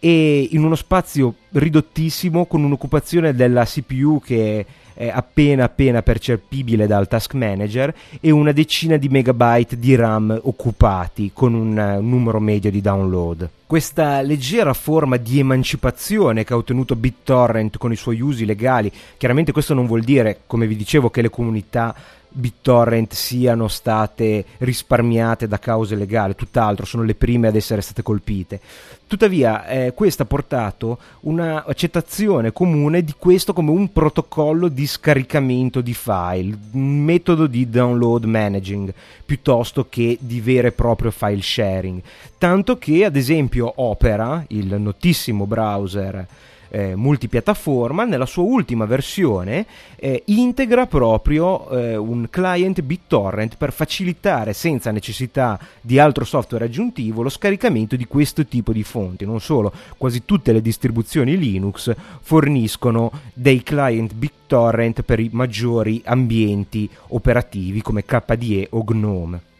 e 0.05 0.49
in 0.51 0.63
uno 0.63 0.75
spazio 0.75 1.33
ridottissimo 1.49 2.45
con 2.45 2.63
un'occupazione 2.63 3.33
della 3.33 3.65
CPU 3.65 4.21
che 4.23 4.63
è 4.93 5.09
appena 5.09 5.63
appena 5.63 6.03
percepibile 6.03 6.85
dal 6.85 7.07
task 7.07 7.33
manager 7.33 7.91
e 8.21 8.29
una 8.29 8.51
decina 8.51 8.97
di 8.97 9.09
megabyte 9.09 9.79
di 9.79 9.95
RAM 9.95 10.39
occupati 10.43 11.31
con 11.33 11.55
un, 11.55 11.75
un 11.75 12.07
numero 12.07 12.39
medio 12.39 12.69
di 12.69 12.81
download. 12.81 13.49
Questa 13.67 14.21
leggera 14.21 14.73
forma 14.75 15.17
di 15.17 15.39
emancipazione 15.39 16.43
che 16.43 16.53
ha 16.53 16.57
ottenuto 16.57 16.95
BitTorrent 16.95 17.79
con 17.79 17.91
i 17.91 17.95
suoi 17.95 18.21
usi 18.21 18.45
legali, 18.45 18.91
chiaramente 19.17 19.51
questo 19.51 19.73
non 19.73 19.87
vuol 19.87 20.03
dire, 20.03 20.41
come 20.45 20.67
vi 20.67 20.75
dicevo, 20.75 21.09
che 21.09 21.23
le 21.23 21.31
comunità 21.31 21.95
BitTorrent 22.35 23.13
siano 23.13 23.69
state 23.69 24.43
risparmiate 24.59 25.47
da 25.47 25.57
cause 25.57 25.95
legali, 25.95 26.35
tutt'altro, 26.35 26.85
sono 26.85 27.03
le 27.03 27.15
prime 27.15 27.47
ad 27.47 27.55
essere 27.55 27.81
state 27.81 28.03
colpite. 28.03 28.59
Tuttavia, 29.07 29.65
eh, 29.67 29.93
questo 29.93 30.23
ha 30.23 30.25
portato 30.25 30.97
un'accettazione 31.21 32.51
comune 32.51 33.03
di 33.03 33.13
questo 33.17 33.53
come 33.53 33.71
un 33.71 33.93
protocollo 33.93 34.67
di 34.67 34.85
scaricamento 34.85 35.79
di 35.79 35.93
file, 35.93 36.57
un 36.71 37.03
metodo 37.03 37.47
di 37.47 37.69
download 37.69 38.25
managing 38.25 38.93
piuttosto 39.25 39.87
che 39.89 40.17
di 40.19 40.41
vero 40.41 40.67
e 40.67 40.71
proprio 40.71 41.11
file 41.11 41.41
sharing. 41.41 42.01
Tanto 42.37 42.77
che, 42.77 43.05
ad 43.05 43.15
esempio, 43.15 43.54
Opera, 43.63 44.43
il 44.47 44.75
notissimo 44.79 45.45
browser 45.45 46.27
eh, 46.75 46.95
multipiattaforma, 46.95 48.03
nella 48.03 48.25
sua 48.25 48.43
ultima 48.43 48.85
versione 48.85 49.65
eh, 49.95 50.23
integra 50.25 50.87
proprio 50.87 51.69
eh, 51.69 51.95
un 51.95 52.27
client 52.29 52.81
BitTorrent 52.81 53.55
per 53.55 53.71
facilitare 53.71 54.51
senza 54.51 54.91
necessità 54.91 55.57
di 55.79 55.99
altro 55.99 56.25
software 56.25 56.65
aggiuntivo 56.65 57.21
lo 57.21 57.29
scaricamento 57.29 57.95
di 57.95 58.05
questo 58.05 58.45
tipo 58.45 58.73
di 58.73 58.83
fonti. 58.83 59.25
Non 59.25 59.39
solo, 59.39 59.71
quasi 59.97 60.25
tutte 60.25 60.51
le 60.51 60.61
distribuzioni 60.61 61.37
Linux 61.37 61.93
forniscono 62.21 63.09
dei 63.33 63.63
client 63.63 64.13
BitTorrent 64.13 65.03
per 65.03 65.19
i 65.19 65.29
maggiori 65.31 66.01
ambienti 66.03 66.89
operativi 67.07 67.81
come 67.81 68.03
KDE 68.03 68.67
o 68.71 68.83
GNOME. 68.83 69.53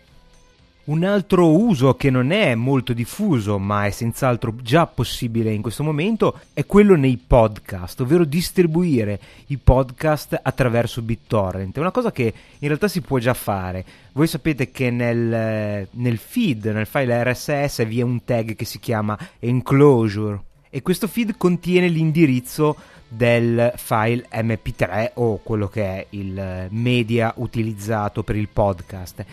Un 0.85 1.03
altro 1.03 1.49
uso 1.49 1.95
che 1.95 2.11
non 2.11 2.29
è 2.29 2.53
molto 2.53 2.93
diffuso, 2.93 3.57
ma 3.57 3.87
è 3.87 3.89
senz'altro 3.89 4.53
già 4.61 4.85
possibile 4.85 5.51
in 5.51 5.63
questo 5.63 5.83
momento, 5.83 6.41
è 6.53 6.67
quello 6.67 6.95
nei 6.95 7.17
podcast, 7.17 8.01
ovvero 8.01 8.23
distribuire 8.23 9.19
i 9.47 9.57
podcast 9.57 10.39
attraverso 10.43 11.01
BitTorrent. 11.01 11.75
È 11.75 11.79
una 11.79 11.89
cosa 11.89 12.11
che 12.11 12.31
in 12.59 12.67
realtà 12.67 12.87
si 12.87 13.01
può 13.01 13.17
già 13.17 13.33
fare. 13.33 13.83
Voi 14.11 14.27
sapete 14.27 14.69
che 14.69 14.91
nel, 14.91 15.87
nel 15.89 16.17
feed, 16.19 16.65
nel 16.65 16.85
file 16.85 17.31
RSS, 17.31 17.83
vi 17.87 18.01
è 18.01 18.03
un 18.03 18.23
tag 18.23 18.55
che 18.55 18.65
si 18.65 18.77
chiama 18.77 19.17
enclosure 19.39 20.39
e 20.69 20.83
questo 20.83 21.07
feed 21.07 21.35
contiene 21.35 21.87
l'indirizzo 21.87 22.75
del 23.07 23.73
file 23.75 24.27
mp3 24.29 25.11
o 25.15 25.39
quello 25.41 25.67
che 25.67 25.83
è 25.83 26.05
il 26.11 26.67
media 26.69 27.33
utilizzato 27.37 28.21
per 28.21 28.35
il 28.35 28.49
podcast 28.49 29.25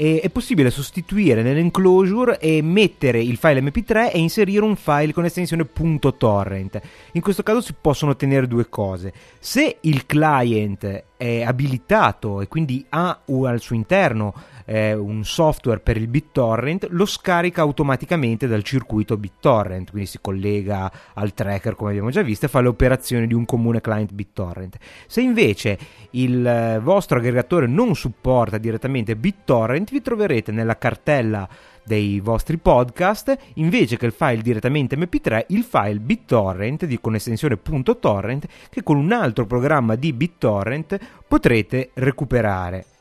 e 0.00 0.20
è 0.20 0.30
possibile 0.30 0.70
sostituire 0.70 1.42
nell'enclosure 1.42 2.38
e 2.38 2.62
mettere 2.62 3.20
il 3.20 3.36
file 3.36 3.60
mp3 3.60 4.12
e 4.12 4.20
inserire 4.20 4.62
un 4.62 4.76
file 4.76 5.12
con 5.12 5.24
estensione 5.24 5.68
.torrent. 6.16 6.80
In 7.12 7.20
questo 7.20 7.42
caso 7.42 7.60
si 7.60 7.74
possono 7.78 8.12
ottenere 8.12 8.46
due 8.46 8.68
cose. 8.68 9.12
Se 9.40 9.78
il 9.80 10.06
client 10.06 11.04
è 11.16 11.42
abilitato 11.42 12.40
e 12.40 12.46
quindi 12.46 12.86
ha 12.90 13.22
al 13.26 13.60
suo 13.60 13.74
interno 13.74 14.34
eh, 14.68 14.92
un 14.92 15.24
software 15.24 15.80
per 15.80 15.96
il 15.96 16.08
BitTorrent, 16.08 16.88
lo 16.90 17.06
scarica 17.06 17.62
automaticamente 17.62 18.46
dal 18.46 18.62
circuito 18.62 19.16
BitTorrent, 19.16 19.90
quindi 19.90 20.08
si 20.08 20.18
collega 20.20 20.92
al 21.14 21.32
tracker 21.32 21.74
come 21.74 21.90
abbiamo 21.90 22.10
già 22.10 22.20
visto 22.20 22.44
e 22.44 22.48
fa 22.50 22.60
le 22.60 22.68
operazioni 22.68 23.26
di 23.26 23.32
un 23.32 23.46
comune 23.46 23.80
client 23.80 24.12
BitTorrent. 24.12 24.76
Se 25.06 25.22
invece 25.22 25.78
il 26.10 26.46
eh, 26.46 26.78
vostro 26.80 27.18
aggregatore 27.18 27.66
non 27.66 27.94
supporta 27.94 28.58
direttamente 28.58 29.16
BitTorrent, 29.16 29.90
vi 29.90 30.02
troverete 30.02 30.52
nella 30.52 30.76
cartella 30.76 31.48
dei 31.82 32.20
vostri 32.20 32.58
podcast, 32.58 33.34
invece 33.54 33.96
che 33.96 34.04
il 34.04 34.12
file 34.12 34.42
direttamente 34.42 34.94
MP3, 34.98 35.46
il 35.48 35.62
file 35.62 35.98
BitTorrent 35.98 36.84
di, 36.84 37.00
con 37.00 37.14
estensione 37.14 37.58
.torrent 37.98 38.46
che 38.68 38.82
con 38.82 38.98
un 38.98 39.12
altro 39.12 39.46
programma 39.46 39.94
di 39.94 40.12
BitTorrent 40.12 40.98
potrete 41.26 41.90
recuperare. 41.94 42.97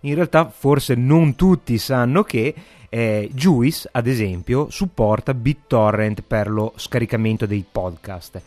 In 0.00 0.14
realtà 0.14 0.48
forse 0.48 0.94
non 0.94 1.34
tutti 1.34 1.76
sanno 1.78 2.22
che 2.22 2.54
eh, 2.88 3.30
Juice, 3.32 3.88
ad 3.92 4.06
esempio, 4.06 4.68
supporta 4.70 5.32
BitTorrent 5.34 6.22
per 6.26 6.50
lo 6.50 6.72
scaricamento 6.76 7.46
dei 7.46 7.64
podcast. 7.70 8.40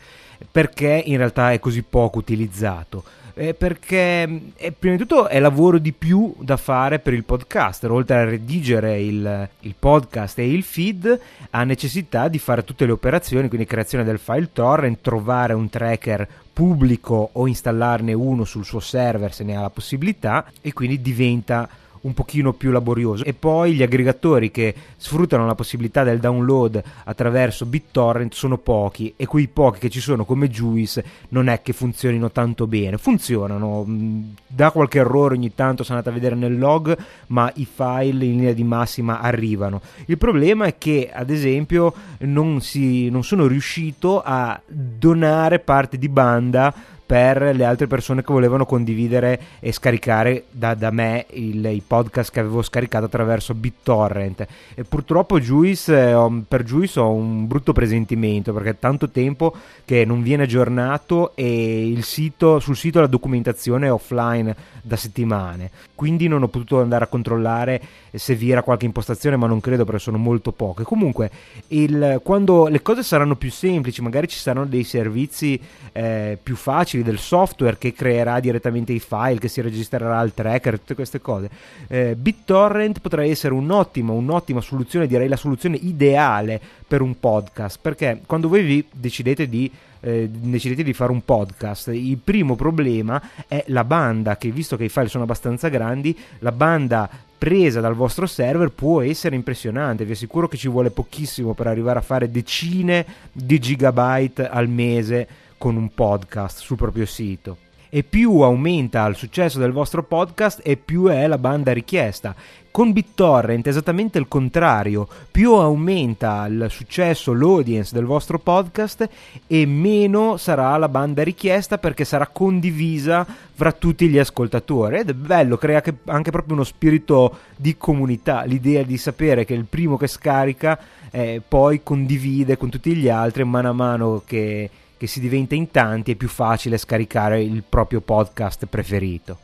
Perché 0.50 1.02
in 1.06 1.16
realtà 1.16 1.52
è 1.52 1.58
così 1.58 1.82
poco 1.82 2.18
utilizzato? 2.18 3.04
Eh, 3.36 3.52
perché 3.52 4.52
eh, 4.54 4.70
prima 4.70 4.94
di 4.94 5.00
tutto 5.00 5.26
è 5.26 5.40
lavoro 5.40 5.78
di 5.78 5.92
più 5.92 6.32
da 6.38 6.56
fare 6.56 7.00
per 7.00 7.14
il 7.14 7.24
podcaster, 7.24 7.90
oltre 7.90 8.16
a 8.16 8.24
redigere 8.24 9.00
il, 9.00 9.48
il, 9.60 9.74
podcast 9.76 10.38
e 10.38 10.48
il 10.48 10.62
feed, 10.62 11.20
ha 11.50 11.64
necessità 11.64 12.28
di 12.28 12.38
fare 12.38 12.62
tutte 12.62 12.86
le 12.86 12.92
operazioni, 12.92 13.48
quindi 13.48 13.66
creazione 13.66 14.04
del 14.04 14.20
file 14.20 14.50
torrent, 14.52 15.00
trovare 15.00 15.52
un 15.52 15.68
tracker 15.68 16.28
pubblico 16.52 17.30
o 17.32 17.48
installarne 17.48 18.12
uno 18.12 18.44
sul 18.44 18.64
suo 18.64 18.78
server 18.78 19.34
se 19.34 19.42
ne 19.42 19.56
ha 19.56 19.62
la 19.62 19.70
possibilità 19.70 20.46
e 20.60 20.72
quindi 20.72 21.02
diventa 21.02 21.68
un 22.04 22.14
pochino 22.14 22.52
più 22.52 22.70
laborioso. 22.70 23.24
E 23.24 23.34
poi 23.34 23.74
gli 23.74 23.82
aggregatori 23.82 24.50
che 24.50 24.74
sfruttano 24.96 25.46
la 25.46 25.54
possibilità 25.54 26.02
del 26.02 26.20
download 26.20 26.82
attraverso 27.04 27.66
BitTorrent 27.66 28.32
sono 28.32 28.58
pochi 28.58 29.12
e 29.16 29.26
quei 29.26 29.48
pochi 29.48 29.80
che 29.80 29.90
ci 29.90 30.00
sono 30.00 30.24
come 30.24 30.48
Juice 30.48 31.04
non 31.30 31.48
è 31.48 31.62
che 31.62 31.72
funzionino 31.72 32.30
tanto 32.30 32.66
bene. 32.66 32.98
Funzionano 32.98 33.84
mm, 33.86 34.22
da 34.46 34.70
qualche 34.70 34.98
errore 34.98 35.34
ogni 35.34 35.54
tanto 35.54 35.82
sono 35.82 35.98
andato 35.98 36.14
a 36.14 36.18
vedere 36.18 36.38
nel 36.38 36.58
log 36.58 36.96
ma 37.28 37.50
i 37.56 37.66
file 37.66 38.24
in 38.24 38.36
linea 38.36 38.52
di 38.52 38.64
massima 38.64 39.20
arrivano. 39.20 39.80
Il 40.06 40.18
problema 40.18 40.66
è 40.66 40.78
che 40.78 41.10
ad 41.12 41.30
esempio 41.30 41.92
non, 42.20 42.60
si, 42.60 43.08
non 43.08 43.24
sono 43.24 43.46
riuscito 43.46 44.22
a 44.22 44.60
donare 44.66 45.58
parte 45.58 45.98
di 45.98 46.08
banda 46.08 46.92
per 47.06 47.54
le 47.54 47.64
altre 47.64 47.86
persone 47.86 48.22
che 48.22 48.32
volevano 48.32 48.64
condividere 48.64 49.40
e 49.60 49.72
scaricare 49.72 50.44
da, 50.50 50.74
da 50.74 50.90
me 50.90 51.26
il, 51.30 51.64
i 51.64 51.82
podcast 51.86 52.32
che 52.32 52.40
avevo 52.40 52.62
scaricato 52.62 53.04
attraverso 53.04 53.54
BitTorrent. 53.54 54.46
E 54.74 54.84
purtroppo 54.84 55.38
Juice, 55.38 56.10
eh, 56.10 56.42
per 56.46 56.62
Juice 56.62 57.00
ho 57.00 57.10
un 57.10 57.46
brutto 57.46 57.72
presentimento 57.72 58.52
perché 58.52 58.70
è 58.70 58.78
tanto 58.78 59.10
tempo 59.10 59.54
che 59.84 60.04
non 60.04 60.22
viene 60.22 60.44
aggiornato 60.44 61.32
e 61.34 61.98
sito, 62.04 62.60
sul 62.60 62.76
sito 62.76 63.00
la 63.00 63.06
documentazione 63.06 63.86
è 63.86 63.92
offline 63.92 64.54
da 64.82 64.96
settimane. 64.96 65.70
Quindi 65.94 66.28
non 66.28 66.42
ho 66.42 66.48
potuto 66.48 66.80
andare 66.80 67.04
a 67.04 67.08
controllare 67.08 67.80
se 68.14 68.34
vi 68.34 68.50
era 68.50 68.62
qualche 68.62 68.84
impostazione, 68.84 69.36
ma 69.36 69.46
non 69.46 69.60
credo 69.60 69.84
perché 69.84 70.00
sono 70.00 70.18
molto 70.18 70.52
poche. 70.52 70.82
Comunque, 70.82 71.30
il, 71.68 72.20
quando 72.22 72.66
le 72.68 72.82
cose 72.82 73.02
saranno 73.02 73.36
più 73.36 73.50
semplici, 73.50 74.02
magari 74.02 74.28
ci 74.28 74.38
saranno 74.38 74.66
dei 74.66 74.84
servizi 74.84 75.60
eh, 75.92 76.38
più 76.42 76.56
facili 76.56 77.02
del 77.02 77.18
software 77.18 77.78
che 77.78 77.92
creerà 77.92 78.40
direttamente 78.40 78.92
i 78.92 79.00
file, 79.00 79.38
che 79.38 79.48
si 79.48 79.60
registrerà 79.60 80.18
al 80.18 80.34
tracker, 80.34 80.78
tutte 80.78 80.94
queste 80.94 81.20
cose. 81.20 81.50
Eh, 81.88 82.14
BitTorrent 82.16 83.00
potrà 83.00 83.24
essere 83.24 83.54
un'ottima, 83.54 84.12
un'ottima 84.12 84.60
soluzione, 84.60 85.06
direi 85.06 85.28
la 85.28 85.36
soluzione 85.36 85.76
ideale 85.76 86.60
per 86.86 87.00
un 87.00 87.18
podcast, 87.18 87.78
perché 87.80 88.20
quando 88.26 88.48
voi 88.48 88.62
vi 88.62 88.84
decidete 88.92 89.48
di 89.48 89.70
eh, 90.04 90.28
decidete 90.28 90.82
di 90.82 90.92
fare 90.92 91.10
un 91.10 91.24
podcast, 91.24 91.88
il 91.88 92.18
primo 92.18 92.56
problema 92.56 93.20
è 93.48 93.64
la 93.68 93.84
banda, 93.84 94.36
che 94.36 94.50
visto 94.50 94.76
che 94.76 94.84
i 94.84 94.88
file 94.90 95.08
sono 95.08 95.24
abbastanza 95.24 95.68
grandi, 95.68 96.16
la 96.40 96.52
banda 96.52 97.08
presa 97.44 97.82
dal 97.82 97.92
vostro 97.92 98.24
server 98.24 98.70
può 98.70 99.02
essere 99.02 99.36
impressionante. 99.36 100.06
Vi 100.06 100.12
assicuro 100.12 100.48
che 100.48 100.56
ci 100.56 100.66
vuole 100.66 100.88
pochissimo 100.88 101.52
per 101.52 101.66
arrivare 101.66 101.98
a 101.98 102.02
fare 102.02 102.30
decine 102.30 103.04
di 103.32 103.58
gigabyte 103.58 104.48
al 104.48 104.66
mese 104.66 105.28
con 105.58 105.76
un 105.76 105.92
podcast 105.92 106.60
sul 106.60 106.78
proprio 106.78 107.04
sito 107.04 107.63
e 107.94 108.02
più 108.02 108.40
aumenta 108.40 109.06
il 109.06 109.14
successo 109.14 109.60
del 109.60 109.70
vostro 109.70 110.02
podcast 110.02 110.60
e 110.64 110.76
più 110.76 111.06
è 111.06 111.28
la 111.28 111.38
banda 111.38 111.72
richiesta. 111.72 112.34
Con 112.72 112.90
BitTorrent 112.90 113.66
è 113.66 113.68
esattamente 113.68 114.18
il 114.18 114.26
contrario, 114.26 115.06
più 115.30 115.52
aumenta 115.52 116.44
il 116.48 116.66
successo, 116.70 117.32
l'audience 117.32 117.94
del 117.94 118.04
vostro 118.04 118.40
podcast 118.40 119.08
e 119.46 119.64
meno 119.64 120.36
sarà 120.38 120.76
la 120.76 120.88
banda 120.88 121.22
richiesta 121.22 121.78
perché 121.78 122.04
sarà 122.04 122.26
condivisa 122.26 123.24
fra 123.54 123.70
tutti 123.70 124.08
gli 124.08 124.18
ascoltatori 124.18 124.98
ed 124.98 125.10
è 125.10 125.14
bello, 125.14 125.56
crea 125.56 125.80
anche 126.06 126.32
proprio 126.32 126.54
uno 126.54 126.64
spirito 126.64 127.38
di 127.54 127.76
comunità, 127.76 128.42
l'idea 128.42 128.82
di 128.82 128.96
sapere 128.96 129.44
che 129.44 129.54
il 129.54 129.66
primo 129.66 129.96
che 129.96 130.08
scarica 130.08 130.76
eh, 131.12 131.40
poi 131.46 131.84
condivide 131.84 132.56
con 132.56 132.70
tutti 132.70 132.92
gli 132.96 133.08
altri 133.08 133.44
mano 133.44 133.68
a 133.68 133.72
mano 133.72 134.22
che 134.26 134.68
che 135.04 135.10
si 135.10 135.20
diventa 135.20 135.54
in 135.54 135.70
tanti 135.70 136.12
è 136.12 136.14
più 136.14 136.28
facile 136.28 136.78
scaricare 136.78 137.42
il 137.42 137.62
proprio 137.68 138.00
podcast 138.00 138.64
preferito. 138.64 139.38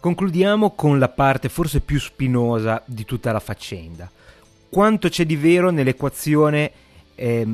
Concludiamo 0.00 0.70
con 0.70 0.98
la 0.98 1.10
parte 1.10 1.50
forse 1.50 1.80
più 1.80 2.00
spinosa 2.00 2.82
di 2.86 3.04
tutta 3.04 3.30
la 3.30 3.40
faccenda. 3.40 4.10
Quanto 4.70 5.08
c'è 5.10 5.26
di 5.26 5.36
vero 5.36 5.70
nell'equazione 5.70 6.70
eh, 7.14 7.46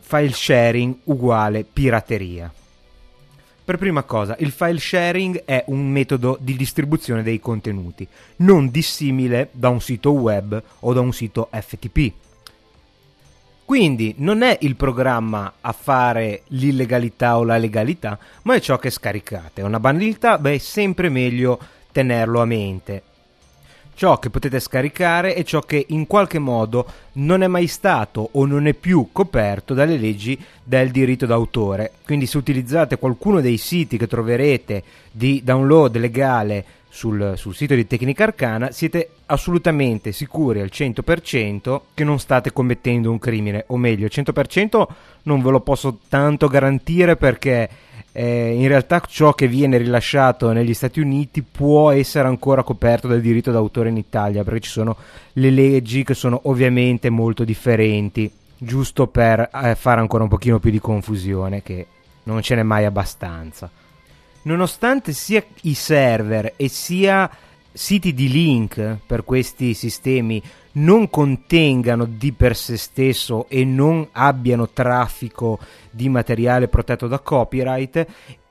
file 0.00 0.32
sharing 0.32 0.96
uguale 1.04 1.64
pirateria? 1.64 2.52
Per 3.64 3.78
prima 3.78 4.02
cosa, 4.02 4.34
il 4.40 4.50
file 4.50 4.78
sharing 4.78 5.44
è 5.44 5.64
un 5.68 5.88
metodo 5.88 6.36
di 6.40 6.56
distribuzione 6.56 7.22
dei 7.22 7.38
contenuti, 7.38 8.06
non 8.38 8.70
dissimile 8.70 9.50
da 9.52 9.68
un 9.68 9.80
sito 9.80 10.10
web 10.12 10.60
o 10.80 10.92
da 10.92 11.00
un 11.00 11.12
sito 11.12 11.48
FTP. 11.52 12.25
Quindi 13.66 14.14
non 14.18 14.42
è 14.42 14.56
il 14.60 14.76
programma 14.76 15.54
a 15.60 15.72
fare 15.72 16.42
l'illegalità 16.50 17.36
o 17.36 17.42
la 17.42 17.58
legalità, 17.58 18.16
ma 18.42 18.54
è 18.54 18.60
ciò 18.60 18.78
che 18.78 18.90
scaricate. 18.90 19.60
Una 19.62 19.80
banalità, 19.80 20.38
beh, 20.38 20.54
è 20.54 20.58
sempre 20.58 21.08
meglio 21.08 21.58
tenerlo 21.90 22.40
a 22.40 22.44
mente. 22.44 23.02
Ciò 23.94 24.20
che 24.20 24.30
potete 24.30 24.60
scaricare 24.60 25.34
è 25.34 25.42
ciò 25.42 25.62
che 25.62 25.84
in 25.88 26.06
qualche 26.06 26.38
modo 26.38 26.86
non 27.14 27.42
è 27.42 27.48
mai 27.48 27.66
stato 27.66 28.28
o 28.32 28.46
non 28.46 28.68
è 28.68 28.72
più 28.72 29.08
coperto 29.10 29.74
dalle 29.74 29.96
leggi 29.96 30.40
del 30.62 30.92
diritto 30.92 31.26
d'autore. 31.26 31.90
Quindi 32.04 32.26
se 32.26 32.36
utilizzate 32.36 32.98
qualcuno 32.98 33.40
dei 33.40 33.56
siti 33.56 33.98
che 33.98 34.06
troverete 34.06 34.84
di 35.10 35.40
download 35.42 35.96
legale 35.96 36.64
sul, 36.96 37.34
sul, 37.36 37.54
sito 37.54 37.74
di 37.74 37.86
Tecnica 37.86 38.24
Arcana, 38.24 38.70
siete 38.70 39.10
assolutamente 39.26 40.12
sicuri 40.12 40.60
al 40.60 40.70
100% 40.72 41.80
che 41.92 42.04
non 42.04 42.18
state 42.18 42.54
commettendo 42.54 43.10
un 43.10 43.18
crimine, 43.18 43.64
o 43.68 43.76
meglio, 43.76 44.06
al 44.06 44.10
100% 44.12 44.86
non 45.24 45.42
ve 45.42 45.50
lo 45.50 45.60
posso 45.60 45.98
tanto 46.08 46.48
garantire 46.48 47.16
perché 47.16 47.68
eh, 48.12 48.54
in 48.54 48.66
realtà 48.66 49.02
ciò 49.06 49.34
che 49.34 49.46
viene 49.46 49.76
rilasciato 49.76 50.50
negli 50.52 50.72
Stati 50.72 51.00
Uniti 51.00 51.42
può 51.42 51.90
essere 51.90 52.28
ancora 52.28 52.62
coperto 52.62 53.08
dal 53.08 53.20
diritto 53.20 53.50
d'autore 53.50 53.90
in 53.90 53.98
Italia, 53.98 54.42
perché 54.42 54.60
ci 54.60 54.70
sono 54.70 54.96
le 55.34 55.50
leggi 55.50 56.02
che 56.02 56.14
sono 56.14 56.40
ovviamente 56.44 57.10
molto 57.10 57.44
differenti, 57.44 58.32
giusto 58.56 59.06
per 59.06 59.50
eh, 59.52 59.74
fare 59.74 60.00
ancora 60.00 60.22
un 60.22 60.30
pochino 60.30 60.58
più 60.58 60.70
di 60.70 60.80
confusione, 60.80 61.62
che 61.62 61.86
non 62.22 62.40
ce 62.40 62.54
n'è 62.54 62.62
mai 62.62 62.86
abbastanza 62.86 63.70
nonostante 64.46 65.12
sia 65.12 65.44
i 65.62 65.74
server 65.74 66.54
e 66.56 66.68
sia 66.68 67.30
siti 67.72 68.14
di 68.14 68.28
link 68.30 68.98
per 69.06 69.22
questi 69.22 69.74
sistemi 69.74 70.42
non 70.72 71.10
contengano 71.10 72.06
di 72.06 72.32
per 72.32 72.56
sé 72.56 72.76
stesso 72.76 73.46
e 73.48 73.64
non 73.64 74.08
abbiano 74.12 74.70
traffico 74.70 75.58
di 75.90 76.08
materiale 76.08 76.68
protetto 76.68 77.06
da 77.06 77.18
copyright 77.18 78.06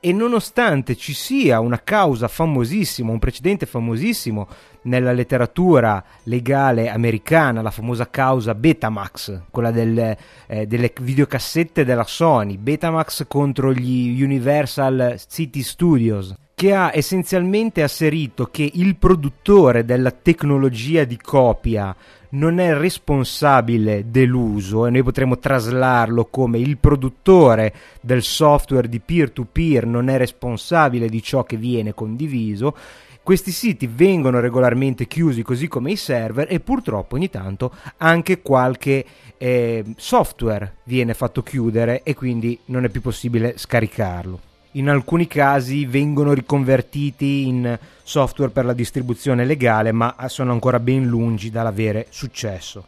e 0.06 0.12
nonostante 0.12 0.94
ci 0.94 1.12
sia 1.12 1.58
una 1.58 1.82
causa 1.82 2.28
famosissima, 2.28 3.10
un 3.10 3.18
precedente 3.18 3.66
famosissimo 3.66 4.46
nella 4.82 5.10
letteratura 5.10 6.00
legale 6.22 6.88
americana, 6.88 7.60
la 7.60 7.72
famosa 7.72 8.08
causa 8.08 8.54
Betamax, 8.54 9.40
quella 9.50 9.72
del, 9.72 10.16
eh, 10.46 10.64
delle 10.68 10.92
videocassette 11.00 11.84
della 11.84 12.04
Sony, 12.04 12.56
Betamax 12.56 13.24
contro 13.26 13.72
gli 13.72 14.22
Universal 14.22 15.20
City 15.26 15.62
Studios 15.62 16.32
che 16.58 16.72
ha 16.72 16.90
essenzialmente 16.94 17.82
asserito 17.82 18.46
che 18.46 18.70
il 18.76 18.96
produttore 18.96 19.84
della 19.84 20.10
tecnologia 20.10 21.04
di 21.04 21.18
copia 21.18 21.94
non 22.30 22.60
è 22.60 22.72
responsabile 22.72 24.06
dell'uso 24.08 24.86
e 24.86 24.90
noi 24.90 25.02
potremmo 25.02 25.38
traslarlo 25.38 26.24
come 26.24 26.58
il 26.58 26.78
produttore 26.78 27.74
del 28.00 28.22
software 28.22 28.88
di 28.88 29.00
peer-to-peer 29.00 29.84
non 29.84 30.08
è 30.08 30.16
responsabile 30.16 31.10
di 31.10 31.22
ciò 31.22 31.44
che 31.44 31.58
viene 31.58 31.92
condiviso 31.92 32.74
Questi 33.22 33.50
siti 33.50 33.86
vengono 33.86 34.40
regolarmente 34.40 35.06
chiusi 35.06 35.42
così 35.42 35.68
come 35.68 35.90
i 35.90 35.96
server 35.96 36.46
e 36.50 36.60
purtroppo 36.60 37.16
ogni 37.16 37.28
tanto 37.28 37.70
anche 37.98 38.40
qualche 38.40 39.04
eh, 39.36 39.84
software 39.96 40.76
viene 40.84 41.12
fatto 41.12 41.42
chiudere 41.42 42.02
e 42.02 42.14
quindi 42.14 42.58
non 42.66 42.84
è 42.84 42.88
più 42.88 43.02
possibile 43.02 43.58
scaricarlo. 43.58 44.45
In 44.76 44.90
alcuni 44.90 45.26
casi 45.26 45.86
vengono 45.86 46.34
riconvertiti 46.34 47.46
in 47.46 47.78
software 48.02 48.50
per 48.52 48.66
la 48.66 48.74
distribuzione 48.74 49.46
legale, 49.46 49.90
ma 49.90 50.14
sono 50.26 50.52
ancora 50.52 50.78
ben 50.78 51.06
lungi 51.06 51.50
dall'avere 51.50 52.08
successo. 52.10 52.84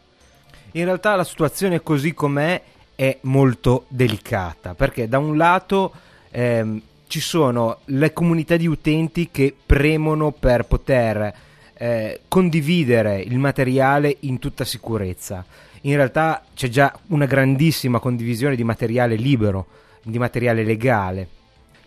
In 0.73 0.85
realtà 0.85 1.15
la 1.15 1.23
situazione 1.23 1.81
così 1.81 2.13
com'è 2.13 2.61
è 2.93 3.17
molto 3.21 3.85
delicata, 3.87 4.75
perché 4.75 5.07
da 5.07 5.17
un 5.17 5.35
lato 5.35 5.91
ehm, 6.29 6.79
ci 7.07 7.19
sono 7.19 7.79
le 7.85 8.13
comunità 8.13 8.55
di 8.55 8.67
utenti 8.67 9.29
che 9.31 9.55
premono 9.65 10.31
per 10.31 10.65
poter 10.65 11.33
eh, 11.73 12.21
condividere 12.27 13.19
il 13.19 13.39
materiale 13.39 14.15
in 14.19 14.37
tutta 14.37 14.63
sicurezza. 14.63 15.43
In 15.81 15.95
realtà 15.95 16.43
c'è 16.53 16.67
già 16.67 16.95
una 17.07 17.25
grandissima 17.25 17.97
condivisione 17.97 18.55
di 18.55 18.63
materiale 18.63 19.15
libero, 19.15 19.65
di 20.03 20.19
materiale 20.19 20.63
legale. 20.63 21.37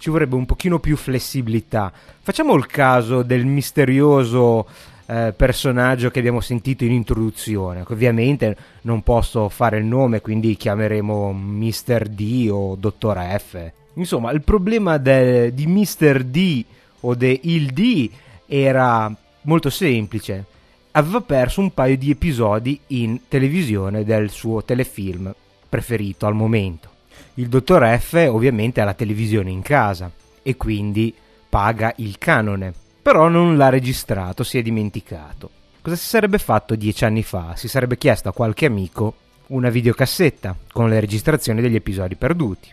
Ci 0.02 0.10
vorrebbe 0.10 0.34
un 0.34 0.46
pochino 0.46 0.80
più 0.80 0.96
flessibilità. 0.96 1.92
Facciamo 2.22 2.56
il 2.56 2.66
caso 2.66 3.22
del 3.22 3.46
misterioso 3.46 4.66
eh, 5.06 5.32
personaggio 5.36 6.10
che 6.10 6.18
abbiamo 6.18 6.40
sentito 6.40 6.82
in 6.82 6.90
introduzione. 6.90 7.84
Ovviamente 7.86 8.56
non 8.80 9.04
posso 9.04 9.48
fare 9.48 9.78
il 9.78 9.84
nome, 9.84 10.20
quindi 10.20 10.56
chiameremo 10.56 11.32
Mr. 11.32 12.08
D 12.08 12.48
o 12.50 12.74
Dottor 12.74 13.16
F 13.38 13.70
Insomma, 13.94 14.32
il 14.32 14.42
problema 14.42 14.98
de, 14.98 15.54
di 15.54 15.68
Mr. 15.68 16.24
D 16.24 16.64
o 17.02 17.14
di 17.14 17.38
Il 17.44 17.70
D 17.70 18.10
era 18.46 19.08
molto 19.42 19.70
semplice. 19.70 20.44
Aveva 20.90 21.20
perso 21.20 21.60
un 21.60 21.72
paio 21.72 21.96
di 21.96 22.10
episodi 22.10 22.76
in 22.88 23.20
televisione 23.28 24.02
del 24.02 24.30
suo 24.30 24.64
telefilm 24.64 25.32
preferito 25.68 26.26
al 26.26 26.34
momento. 26.34 26.91
Il 27.34 27.48
dottor 27.48 27.98
F 27.98 28.28
ovviamente 28.30 28.82
ha 28.82 28.84
la 28.84 28.92
televisione 28.92 29.50
in 29.50 29.62
casa 29.62 30.10
e 30.42 30.56
quindi 30.58 31.14
paga 31.48 31.94
il 31.96 32.18
canone, 32.18 32.74
però 33.00 33.28
non 33.28 33.56
l'ha 33.56 33.70
registrato, 33.70 34.44
si 34.44 34.58
è 34.58 34.62
dimenticato. 34.62 35.48
Cosa 35.80 35.96
si 35.96 36.06
sarebbe 36.06 36.36
fatto 36.36 36.74
dieci 36.74 37.06
anni 37.06 37.22
fa? 37.22 37.54
Si 37.56 37.68
sarebbe 37.68 37.96
chiesto 37.96 38.28
a 38.28 38.34
qualche 38.34 38.66
amico 38.66 39.14
una 39.48 39.70
videocassetta 39.70 40.54
con 40.72 40.90
le 40.90 41.00
registrazioni 41.00 41.62
degli 41.62 41.74
episodi 41.74 42.16
perduti. 42.16 42.68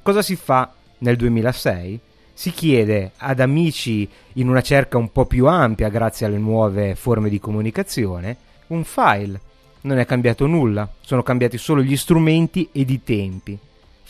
Cosa 0.00 0.22
si 0.22 0.34
fa 0.34 0.72
nel 0.98 1.16
2006? 1.16 2.00
Si 2.32 2.52
chiede 2.52 3.12
ad 3.18 3.38
amici 3.38 4.08
in 4.34 4.48
una 4.48 4.62
cerca 4.62 4.96
un 4.96 5.12
po' 5.12 5.26
più 5.26 5.46
ampia 5.46 5.90
grazie 5.90 6.24
alle 6.24 6.38
nuove 6.38 6.94
forme 6.94 7.28
di 7.28 7.38
comunicazione 7.38 8.36
un 8.68 8.82
file. 8.82 9.40
Non 9.82 9.98
è 9.98 10.06
cambiato 10.06 10.46
nulla, 10.46 10.90
sono 11.02 11.22
cambiati 11.22 11.58
solo 11.58 11.82
gli 11.82 11.96
strumenti 11.98 12.66
ed 12.72 12.88
i 12.88 13.02
tempi. 13.02 13.58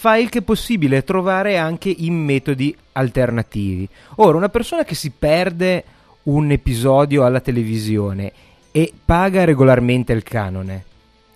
File 0.00 0.30
che 0.30 0.38
è 0.38 0.42
possibile 0.42 1.04
trovare 1.04 1.58
anche 1.58 1.94
in 1.94 2.14
metodi 2.14 2.74
alternativi. 2.92 3.86
Ora, 4.14 4.38
una 4.38 4.48
persona 4.48 4.82
che 4.82 4.94
si 4.94 5.10
perde 5.10 5.84
un 6.22 6.50
episodio 6.50 7.26
alla 7.26 7.40
televisione 7.40 8.32
e 8.70 8.94
paga 9.04 9.44
regolarmente 9.44 10.14
il 10.14 10.22
canone, 10.22 10.84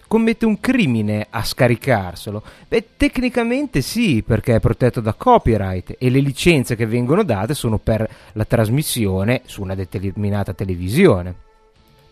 commette 0.08 0.46
un 0.46 0.60
crimine 0.60 1.26
a 1.28 1.44
scaricarselo? 1.44 2.42
Beh, 2.66 2.86
tecnicamente 2.96 3.82
sì, 3.82 4.22
perché 4.26 4.54
è 4.54 4.60
protetto 4.60 5.02
da 5.02 5.12
copyright 5.12 5.96
e 5.98 6.08
le 6.08 6.20
licenze 6.20 6.74
che 6.74 6.86
vengono 6.86 7.22
date 7.22 7.52
sono 7.52 7.76
per 7.76 8.08
la 8.32 8.46
trasmissione 8.46 9.42
su 9.44 9.60
una 9.60 9.74
determinata 9.74 10.54
televisione. 10.54 11.34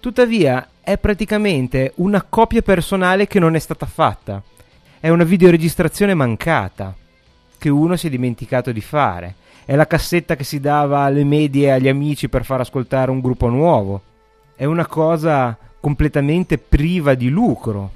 Tuttavia, 0.01 0.69
è 0.83 0.99
praticamente 0.99 1.93
una 1.97 2.23
copia 2.29 2.61
personale 2.61 3.27
che 3.27 3.39
non 3.39 3.55
è 3.55 3.59
stata 3.59 3.87
fatta. 3.87 4.43
È 5.03 5.09
una 5.09 5.25
videoregistrazione 5.25 6.15
mancata 6.15 6.95
che 7.59 7.69
uno 7.69 7.97
si 7.97 8.07
è 8.07 8.11
dimenticato 8.11 8.71
di 8.71 8.81
fare. 8.81 9.35
È 9.65 9.75
la 9.75 9.89
cassetta 9.89 10.37
che 10.37 10.45
si 10.45 10.61
dava 10.61 11.01
alle 11.01 11.25
medie 11.25 11.73
agli 11.73 11.89
amici 11.89 12.29
per 12.29 12.45
far 12.45 12.61
ascoltare 12.61 13.11
un 13.11 13.19
gruppo 13.19 13.49
nuovo. 13.49 14.01
È 14.55 14.65
una 14.65 14.87
cosa 14.87 15.59
completamente 15.81 16.57
priva 16.57 17.15
di 17.15 17.31
lucro. 17.31 17.91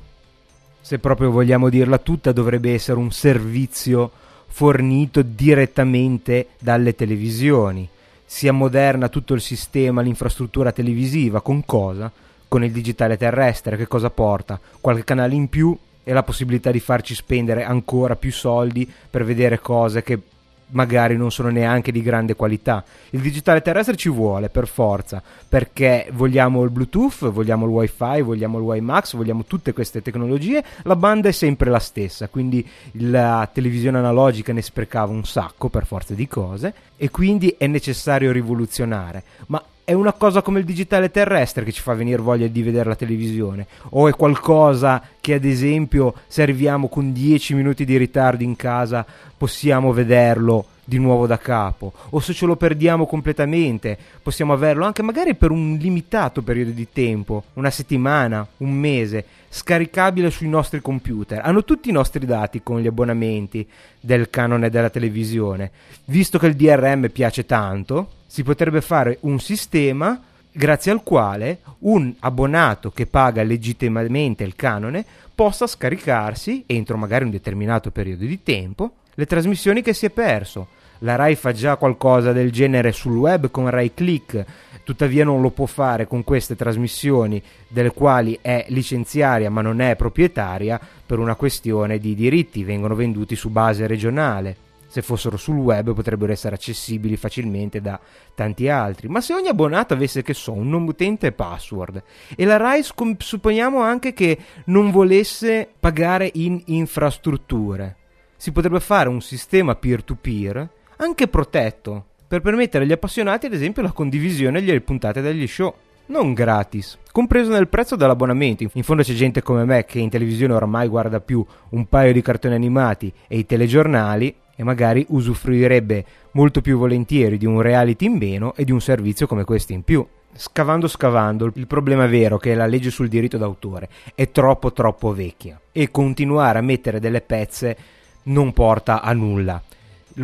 Se 0.81 0.99
proprio 0.99 1.31
vogliamo 1.31 1.69
dirla 1.69 1.99
tutta, 1.99 2.33
dovrebbe 2.33 2.75
essere 2.75 2.99
un 2.99 3.13
servizio 3.13 4.11
fornito 4.49 5.23
direttamente 5.23 6.49
dalle 6.59 6.97
televisioni. 6.97 7.89
Si 8.25 8.49
ammoderna 8.49 9.09
tutto 9.09 9.35
il 9.35 9.41
sistema, 9.41 10.03
l'infrastruttura 10.03 10.73
televisiva, 10.73 11.41
con 11.41 11.65
cosa? 11.65 12.11
Con 12.49 12.65
il 12.65 12.73
digitale 12.73 13.17
terrestre, 13.17 13.77
che 13.77 13.87
cosa 13.87 14.11
porta? 14.11 14.59
Qualche 14.81 15.05
canale 15.05 15.37
in 15.37 15.49
più 15.49 15.79
e 16.09 16.13
la 16.13 16.23
possibilità 16.23 16.71
di 16.71 16.79
farci 16.79 17.17
spendere 17.17 17.65
ancora 17.65 18.15
più 18.15 18.31
soldi 18.31 18.89
per 19.11 19.25
vedere 19.25 19.59
cose 19.59 20.05
che 20.05 20.21
magari 20.69 21.17
non 21.17 21.33
sono 21.33 21.49
neanche 21.49 21.91
di 21.91 22.01
grande 22.01 22.37
qualità. 22.37 22.85
Il 23.11 23.21
digitale 23.21 23.61
terrestre 23.61 23.97
ci 23.97 24.09
vuole 24.09 24.49
per 24.49 24.69
forza, 24.69 25.21
perché 25.49 26.09
vogliamo 26.13 26.63
il 26.63 26.71
Bluetooth, 26.71 27.29
vogliamo 27.29 27.67
il 27.67 27.73
WiFi, 27.73 28.23
vogliamo 28.23 28.59
il 28.59 28.65
WiMAX, 28.65 29.17
vogliamo 29.17 29.45
tutte 29.45 29.73
queste 29.73 30.01
tecnologie, 30.01 30.63
la 30.83 30.95
banda 30.95 31.29
è 31.29 31.33
sempre 31.33 31.71
la 31.71 31.81
stessa, 31.81 32.29
quindi 32.29 32.65
la 32.93 33.49
televisione 33.53 33.99
analogica 33.99 34.53
ne 34.53 34.63
sprecava 34.63 35.11
un 35.11 35.25
sacco 35.25 35.69
per 35.69 35.87
forza 35.87 36.15
di 36.15 36.29
cose 36.29 36.73
e 36.97 37.11
quindi 37.11 37.57
è 37.59 37.67
necessario 37.67 38.31
rivoluzionare. 38.31 39.25
Ma 39.49 39.61
è 39.87 39.93
una 39.93 40.15
cosa 40.15 40.43
come 40.43 40.59
il 40.59 40.65
digitale 40.65 41.13
terrestre 41.13 41.63
che 41.63 41.71
ci 41.71 41.81
fa 41.81 41.95
venire 41.95 42.21
voglia 42.21 42.49
di 42.49 42.61
vedere 42.61 42.89
la 42.89 42.97
televisione. 42.97 43.69
O 43.91 44.09
è 44.09 44.13
qualcosa 44.15 45.01
che 45.21 45.35
ad 45.35 45.45
esempio 45.45 46.13
se 46.27 46.43
arriviamo 46.43 46.89
con 46.89 47.13
10 47.13 47.55
minuti 47.55 47.85
di 47.85 47.97
ritardo 47.97 48.43
in 48.43 48.57
casa 48.57 49.07
possiamo 49.37 49.93
vederlo 49.93 50.67
di 50.89 50.99
nuovo 50.99 51.27
da 51.27 51.37
capo 51.37 51.93
o 52.11 52.21
se 52.21 52.33
ce 52.33 52.47
lo 52.47 52.55
perdiamo 52.55 53.07
completamente 53.07 53.99
possiamo 54.23 54.53
averlo 54.53 54.85
anche 54.85 55.03
magari 55.03 55.35
per 55.35 55.51
un 55.51 55.77
limitato 55.81 56.43
periodo 56.43 56.71
di 56.71 56.89
tempo, 56.93 57.45
una 57.55 57.71
settimana, 57.71 58.47
un 58.59 58.71
mese, 58.71 59.25
scaricabile 59.49 60.31
sui 60.31 60.49
nostri 60.49 60.81
computer. 60.81 61.41
Hanno 61.45 61.65
tutti 61.65 61.89
i 61.89 61.93
nostri 61.93 62.25
dati 62.25 62.63
con 62.63 62.81
gli 62.81 62.87
abbonamenti 62.87 63.67
del 64.01 64.31
canone 64.31 64.71
della 64.71 64.91
televisione. 64.91 65.71
Visto 66.05 66.39
che 66.39 66.47
il 66.47 66.55
DRM 66.55 67.09
piace 67.11 67.45
tanto, 67.47 68.11
si 68.27 68.45
potrebbe 68.45 68.81
fare 68.81 69.19
un 69.23 69.41
sistema 69.41 70.21
grazie 70.53 70.93
al 70.93 71.03
quale 71.03 71.59
un 71.81 72.15
abbonato 72.21 72.91
che 72.91 73.07
paga 73.07 73.43
legittimamente 73.43 74.45
il 74.45 74.55
canone 74.55 75.05
possa 75.35 75.67
scaricarsi 75.67 76.63
entro 76.67 76.97
magari 76.97 77.25
un 77.25 77.31
determinato 77.31 77.91
periodo 77.91 78.25
di 78.25 78.43
tempo 78.43 78.93
le 79.17 79.27
trasmissioni 79.27 79.83
che 79.83 79.93
si 79.93 80.07
è 80.07 80.11
perso. 80.11 80.69
La 81.01 81.17
RAI 81.17 81.35
fa 81.35 81.53
già 81.53 81.77
qualcosa 81.77 82.33
del 82.33 82.51
genere 82.51 82.93
sul 82.93 83.17
web 83.17 83.51
con 83.51 83.69
Rai 83.69 83.93
Click, 83.93 84.45
tuttavia 84.83 85.25
non 85.25 85.41
lo 85.41 85.51
può 85.51 85.67
fare 85.67 86.07
con 86.07 86.25
queste 86.25 86.57
trasmissioni 86.57 87.43
delle 87.69 87.91
quali 87.91 88.39
è 88.41 88.67
licenziaria 88.69 89.51
ma 89.51 89.61
non 89.61 89.81
è 89.81 89.97
proprietaria 89.97 90.81
per 91.05 91.19
una 91.19 91.35
questione 91.35 91.99
di 91.99 92.15
diritti, 92.15 92.65
vengono 92.65 92.95
venduti 92.95 93.35
su 93.37 93.51
base 93.51 93.87
regionale 93.87 94.65
se 94.97 95.03
fossero 95.03 95.37
sul 95.37 95.57
web 95.57 95.93
potrebbero 95.93 96.33
essere 96.33 96.55
accessibili 96.55 97.19
facilmente 97.19 97.83
da 97.83 98.01
tanti 98.35 98.71
altri. 98.71 99.09
Ma 99.09 99.21
se 99.21 99.35
ogni 99.35 99.49
abbonato 99.49 99.93
avesse, 99.93 100.23
che 100.23 100.33
so, 100.33 100.53
un 100.53 100.71
nome 100.71 100.89
utente 100.89 101.27
e 101.27 101.33
password, 101.33 102.03
e 102.35 102.45
la 102.47 102.57
RAI 102.57 102.83
scom- 102.83 103.21
supponiamo 103.21 103.83
anche 103.83 104.15
che 104.15 104.39
non 104.67 104.91
volesse 104.91 105.69
pagare 105.79 106.31
in 106.35 106.63
infrastrutture, 106.67 107.97
si 108.37 108.53
potrebbe 108.53 108.81
fare 108.81 109.11
un 109.11 109.21
sistema 109.21 109.75
peer-to-peer 109.75 110.69
anche 110.97 111.29
protetto 111.29 112.05
per 112.27 112.41
permettere 112.41 112.85
agli 112.85 112.93
appassionati, 112.93 113.47
ad 113.47 113.53
esempio, 113.53 113.83
la 113.83 113.93
condivisione 113.93 114.63
delle 114.63 114.81
puntate 114.81 115.21
degli 115.21 115.47
show 115.47 115.75
non 116.07 116.35
gratis, 116.35 116.99
compreso 117.11 117.51
nel 117.51 117.69
prezzo 117.69 117.97
dell'abbonamento. 117.97 118.69
In 118.73 118.83
fondo 118.83 119.03
c'è 119.03 119.15
gente 119.15 119.43
come 119.43 119.65
me 119.65 119.85
che 119.85 119.99
in 119.99 120.11
televisione 120.11 120.53
ormai 120.53 120.89
guarda 120.89 121.21
più 121.21 121.45
un 121.71 121.87
paio 121.87 122.13
di 122.13 122.23
cartoni 122.23 122.55
animati 122.55 123.13
e 123.27 123.39
i 123.39 123.47
telegiornali 123.47 124.35
e 124.55 124.65
magari 124.65 125.05
usufruirebbe 125.09 126.05
molto 126.33 126.61
più 126.61 126.79
volentieri 126.79 127.39
di 127.39 127.47
un 127.47 127.61
reality 127.61 128.07
in 128.07 128.17
meno 128.17 128.55
e 128.55 128.65
di 128.65 128.73
un 128.73 128.81
servizio 128.81 129.27
come 129.27 129.45
questo 129.45 129.73
in 129.73 129.83
più. 129.83 130.07
Scavando 130.33 130.87
scavando, 130.87 131.51
il 131.55 131.67
problema 131.67 132.07
vero 132.07 132.37
è 132.37 132.41
che 132.41 132.55
la 132.55 132.67
legge 132.67 132.91
sul 132.91 133.09
diritto 133.09 133.39
d'autore 133.39 133.89
è 134.15 134.31
troppo 134.31 134.73
troppo 134.73 135.13
vecchia 135.13 135.59
e 135.73 135.91
continuare 135.91 136.59
a 136.59 136.63
mettere 136.63 137.01
delle 137.01 137.23
pezze 137.23 137.77
non 138.25 138.53
porta 138.53 139.01
a 139.01 139.13
nulla. 139.13 139.63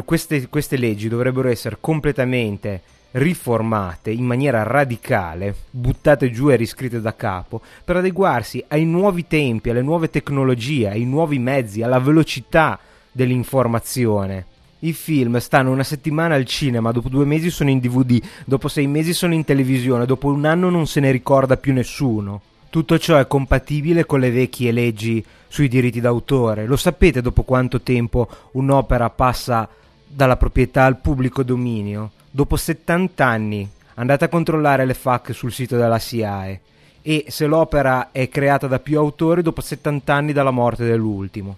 Queste, 0.05 0.49
queste 0.49 0.77
leggi 0.77 1.09
dovrebbero 1.09 1.49
essere 1.49 1.77
completamente 1.79 2.81
riformate 3.13 4.11
in 4.11 4.25
maniera 4.25 4.63
radicale, 4.63 5.55
buttate 5.71 6.31
giù 6.31 6.51
e 6.51 6.57
riscritte 6.57 7.01
da 7.01 7.15
capo, 7.15 7.61
per 7.85 7.97
adeguarsi 7.97 8.65
ai 8.69 8.85
nuovi 8.85 9.27
tempi, 9.27 9.71
alle 9.71 9.83
nuove 9.83 10.09
tecnologie, 10.09 10.89
ai 10.89 11.05
nuovi 11.05 11.39
mezzi, 11.39 11.83
alla 11.83 11.99
velocità 11.99 12.79
dell'informazione 13.13 14.47
I 14.85 14.95
film 14.95 15.37
stanno 15.39 15.71
una 15.71 15.85
settimana 15.85 16.35
al 16.35 16.47
cinema, 16.47 16.91
dopo 16.91 17.09
due 17.09 17.27
mesi 17.27 17.51
sono 17.51 17.71
in 17.71 17.79
DVD, 17.79 18.21
dopo 18.47 18.69
sei 18.69 18.87
mesi 18.87 19.13
sono 19.13 19.35
in 19.35 19.45
televisione, 19.45 20.07
dopo 20.07 20.29
un 20.29 20.45
anno 20.45 20.71
non 20.71 20.87
se 20.87 21.01
ne 21.01 21.11
ricorda 21.11 21.57
più 21.57 21.73
nessuno. 21.73 22.41
Tutto 22.71 22.99
ciò 22.99 23.19
è 23.19 23.27
compatibile 23.27 24.07
con 24.07 24.19
le 24.19 24.31
vecchie 24.31 24.73
leggi 24.73 25.23
sui 25.47 25.69
diritti 25.69 26.01
d'autore. 26.01 26.65
Lo 26.65 26.77
sapete 26.77 27.21
dopo 27.21 27.43
quanto 27.43 27.83
tempo 27.83 28.27
un'opera 28.53 29.11
passa 29.11 29.69
dalla 30.15 30.37
proprietà 30.37 30.85
al 30.85 30.99
pubblico 30.99 31.43
dominio? 31.43 32.13
Dopo 32.31 32.57
70 32.57 33.25
anni. 33.25 33.71
Andate 33.95 34.25
a 34.25 34.29
controllare 34.29 34.85
le 34.85 34.95
FAC 34.95 35.35
sul 35.35 35.53
sito 35.53 35.77
della 35.77 35.99
SIAE. 35.99 36.61
E 37.03 37.25
se 37.29 37.47
l'opera 37.47 38.11
è 38.13 38.29
creata 38.29 38.67
da 38.67 38.79
più 38.79 38.99
autori 38.99 39.43
dopo 39.43 39.61
70 39.61 40.15
anni 40.15 40.33
dalla 40.33 40.51
morte 40.51 40.85
dell'ultimo. 40.85 41.57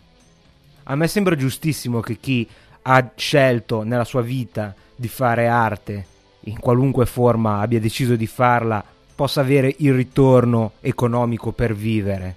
A 0.85 0.97
me 0.97 1.09
sembra 1.09 1.37
giustissimo 1.37 2.01
che 2.01 2.17
chi 2.17 2.49
ha 2.83 3.11
scelto 3.15 3.83
nella 3.83 4.05
sua 4.05 4.23
vita 4.23 4.75
di 4.95 5.09
fare 5.09 5.49
arte, 5.49 6.07
in 6.41 6.59
qualunque 6.59 7.07
forma 7.07 7.61
abbia 7.61 7.81
deciso 7.81 8.17
di 8.17 8.27
farla, 8.27 8.85
possa 9.15 9.41
avere 9.41 9.75
il 9.79 9.95
ritorno 9.95 10.73
economico 10.81 11.53
per 11.53 11.75
vivere. 11.75 12.37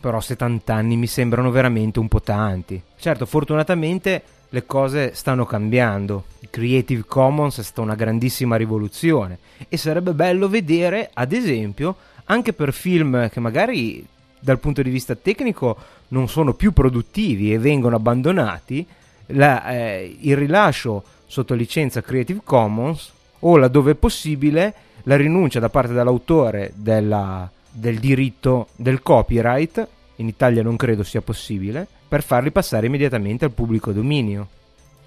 Però 0.00 0.20
70 0.20 0.74
anni 0.74 0.96
mi 0.96 1.06
sembrano 1.06 1.50
veramente 1.50 1.98
un 1.98 2.08
po' 2.08 2.20
tanti. 2.20 2.80
Certo, 2.96 3.26
fortunatamente 3.26 4.22
le 4.48 4.66
cose 4.66 5.14
stanno 5.14 5.44
cambiando. 5.44 6.24
Creative 6.50 7.04
Commons 7.06 7.58
è 7.58 7.62
stata 7.62 7.82
una 7.82 7.94
grandissima 7.94 8.56
rivoluzione 8.56 9.38
e 9.68 9.76
sarebbe 9.76 10.12
bello 10.12 10.48
vedere, 10.48 11.10
ad 11.12 11.32
esempio, 11.32 11.96
anche 12.24 12.52
per 12.52 12.72
film 12.72 13.28
che 13.28 13.40
magari 13.40 14.06
dal 14.40 14.58
punto 14.58 14.82
di 14.82 14.90
vista 14.90 15.14
tecnico 15.14 15.76
non 16.08 16.28
sono 16.28 16.54
più 16.54 16.72
produttivi 16.72 17.52
e 17.52 17.58
vengono 17.58 17.96
abbandonati, 17.96 18.86
la, 19.26 19.68
eh, 19.70 20.16
il 20.20 20.36
rilascio 20.36 21.02
sotto 21.26 21.54
licenza 21.54 22.00
Creative 22.00 22.40
Commons 22.44 23.12
o 23.40 23.56
laddove 23.56 23.94
possibile 23.94 24.74
la 25.04 25.16
rinuncia 25.16 25.60
da 25.60 25.68
parte 25.68 25.92
dell'autore 25.92 26.72
della, 26.74 27.48
del 27.70 27.98
diritto 27.98 28.68
del 28.76 29.02
copyright, 29.02 29.86
in 30.16 30.28
Italia 30.28 30.62
non 30.62 30.76
credo 30.76 31.02
sia 31.02 31.20
possibile, 31.20 31.86
per 32.08 32.22
farli 32.22 32.50
passare 32.50 32.86
immediatamente 32.86 33.44
al 33.44 33.52
pubblico 33.52 33.92
dominio. 33.92 34.48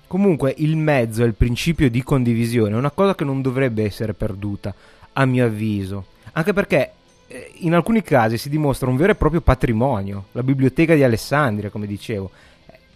Comunque 0.08 0.54
il 0.58 0.78
mezzo 0.78 1.24
e 1.24 1.28
il 1.28 1.34
principio 1.34 1.90
di 1.90 2.04
condivisione 2.04 2.76
è 2.76 2.78
una 2.78 2.92
cosa 2.92 3.16
che 3.16 3.24
non 3.24 3.42
dovrebbe 3.42 3.84
essere 3.84 4.14
perduta, 4.14 4.74
a 5.14 5.26
mio 5.26 5.46
avviso, 5.46 6.06
anche 6.34 6.54
perché 6.54 6.92
eh, 7.28 7.52
in 7.60 7.74
alcuni 7.74 8.02
casi 8.02 8.38
si 8.38 8.50
dimostra 8.50 8.90
un 8.90 8.98
vero 8.98 9.12
e 9.12 9.16
proprio 9.16 9.42
patrimonio, 9.42 10.26
la 10.34 10.44
biblioteca 10.44 10.96
di 10.96 11.04
Alessandria, 11.04 11.70
come 11.70 11.88
dicevo, 11.88 12.30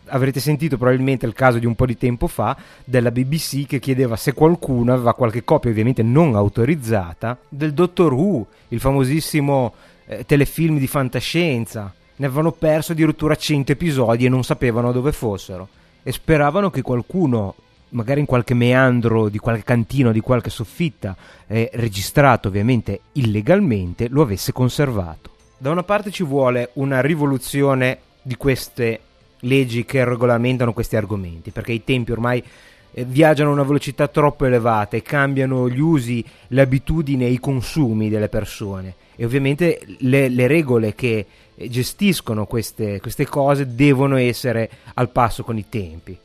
avrete 0.07 0.39
sentito 0.39 0.77
probabilmente 0.77 1.25
il 1.25 1.33
caso 1.33 1.57
di 1.57 1.65
un 1.65 1.75
po' 1.75 1.85
di 1.85 1.97
tempo 1.97 2.27
fa 2.27 2.55
della 2.83 3.11
BBC 3.11 3.65
che 3.65 3.79
chiedeva 3.79 4.15
se 4.15 4.33
qualcuno 4.33 4.93
aveva 4.93 5.15
qualche 5.15 5.43
copia 5.43 5.71
ovviamente 5.71 6.03
non 6.03 6.35
autorizzata 6.35 7.37
del 7.49 7.73
Doctor 7.73 8.13
Who, 8.13 8.45
il 8.69 8.79
famosissimo 8.79 9.73
eh, 10.05 10.25
telefilm 10.25 10.77
di 10.77 10.87
fantascienza. 10.87 11.93
Ne 12.17 12.25
avevano 12.25 12.51
perso 12.51 12.93
addirittura 12.93 13.35
100 13.35 13.73
episodi 13.73 14.25
e 14.25 14.29
non 14.29 14.43
sapevano 14.43 14.91
dove 14.91 15.11
fossero 15.11 15.67
e 16.01 16.11
speravano 16.11 16.69
che 16.69 16.81
qualcuno 16.81 17.55
magari 17.89 18.19
in 18.19 18.25
qualche 18.25 18.53
meandro 18.53 19.29
di 19.29 19.37
qualche 19.37 19.63
cantino, 19.63 20.11
di 20.11 20.19
qualche 20.19 20.49
soffitta, 20.49 21.15
eh, 21.47 21.69
registrato 21.73 22.47
ovviamente 22.47 23.01
illegalmente, 23.13 24.07
lo 24.09 24.21
avesse 24.21 24.51
conservato. 24.51 25.31
Da 25.57 25.71
una 25.71 25.83
parte 25.83 26.11
ci 26.11 26.23
vuole 26.23 26.69
una 26.73 27.01
rivoluzione 27.01 27.99
di 28.21 28.35
queste 28.35 28.99
leggi 29.39 29.85
che 29.85 30.03
regolamentano 30.03 30.73
questi 30.73 30.95
argomenti, 30.95 31.51
perché 31.51 31.71
i 31.71 31.83
tempi 31.83 32.11
ormai 32.11 32.43
eh, 32.91 33.05
viaggiano 33.05 33.49
a 33.49 33.53
una 33.53 33.63
velocità 33.63 34.07
troppo 34.07 34.45
elevata 34.45 34.97
e 34.97 35.01
cambiano 35.01 35.69
gli 35.69 35.79
usi, 35.79 36.23
le 36.47 36.61
abitudini 36.61 37.25
e 37.25 37.29
i 37.29 37.39
consumi 37.39 38.09
delle 38.09 38.29
persone 38.29 38.95
e 39.15 39.25
ovviamente 39.25 39.79
le, 39.99 40.29
le 40.29 40.47
regole 40.47 40.93
che 40.93 41.25
gestiscono 41.55 42.45
queste, 42.45 42.99
queste 42.99 43.25
cose 43.25 43.75
devono 43.75 44.17
essere 44.17 44.69
al 44.95 45.09
passo 45.09 45.43
con 45.43 45.57
i 45.57 45.67
tempi. 45.69 46.17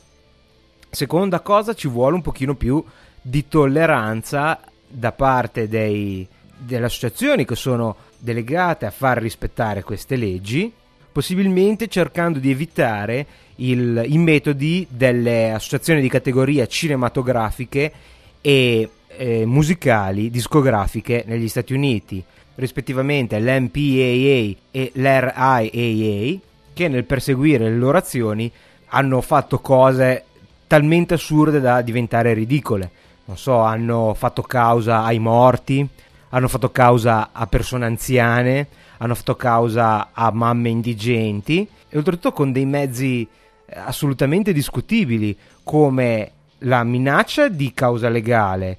Seconda 0.90 1.40
cosa, 1.40 1.74
ci 1.74 1.88
vuole 1.88 2.16
un 2.16 2.22
pochino 2.22 2.54
più 2.54 2.84
di 3.22 3.46
tolleranza 3.48 4.60
da 4.86 5.12
parte 5.12 5.68
dei, 5.68 6.26
delle 6.56 6.86
associazioni 6.86 7.44
che 7.44 7.54
sono 7.54 7.96
delegate 8.18 8.86
a 8.86 8.90
far 8.90 9.18
rispettare 9.18 9.82
queste 9.82 10.16
leggi 10.16 10.72
possibilmente 11.12 11.88
cercando 11.88 12.38
di 12.38 12.50
evitare 12.50 13.26
il, 13.56 14.02
i 14.06 14.18
metodi 14.18 14.86
delle 14.88 15.52
associazioni 15.52 16.00
di 16.00 16.08
categoria 16.08 16.66
cinematografiche 16.66 17.92
e 18.40 18.88
eh, 19.08 19.44
musicali 19.44 20.30
discografiche 20.30 21.24
negli 21.26 21.48
Stati 21.48 21.72
Uniti, 21.74 22.22
rispettivamente 22.56 23.38
l'MPAA 23.38 24.56
e 24.70 24.92
l'RIAA, 24.94 26.38
che 26.72 26.88
nel 26.88 27.04
perseguire 27.04 27.64
le 27.64 27.76
loro 27.76 27.98
azioni 27.98 28.50
hanno 28.88 29.20
fatto 29.20 29.58
cose 29.60 30.24
talmente 30.66 31.14
assurde 31.14 31.60
da 31.60 31.82
diventare 31.82 32.32
ridicole. 32.32 32.90
Non 33.24 33.36
so, 33.36 33.58
hanno 33.60 34.14
fatto 34.14 34.42
causa 34.42 35.04
ai 35.04 35.18
morti, 35.18 35.86
hanno 36.30 36.48
fatto 36.48 36.70
causa 36.70 37.30
a 37.32 37.46
persone 37.46 37.86
anziane, 37.86 38.68
hanno 38.98 39.14
fatto 39.14 39.36
causa 39.36 40.10
a 40.12 40.30
mamme 40.32 40.68
indigenti 40.68 41.66
e 41.88 41.96
oltretutto 41.96 42.32
con 42.32 42.52
dei 42.52 42.66
mezzi 42.66 43.26
eh, 43.66 43.78
assolutamente 43.78 44.52
discutibili 44.52 45.36
come 45.62 46.32
la 46.64 46.84
minaccia 46.84 47.48
di 47.48 47.72
causa 47.72 48.08
legale, 48.08 48.78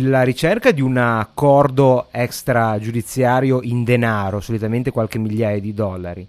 la 0.00 0.22
ricerca 0.22 0.72
di 0.72 0.80
un 0.80 0.96
accordo 0.96 2.08
extragiudiziario 2.10 3.60
in 3.62 3.84
denaro, 3.84 4.40
solitamente 4.40 4.90
qualche 4.90 5.18
migliaia 5.18 5.60
di 5.60 5.72
dollari, 5.72 6.26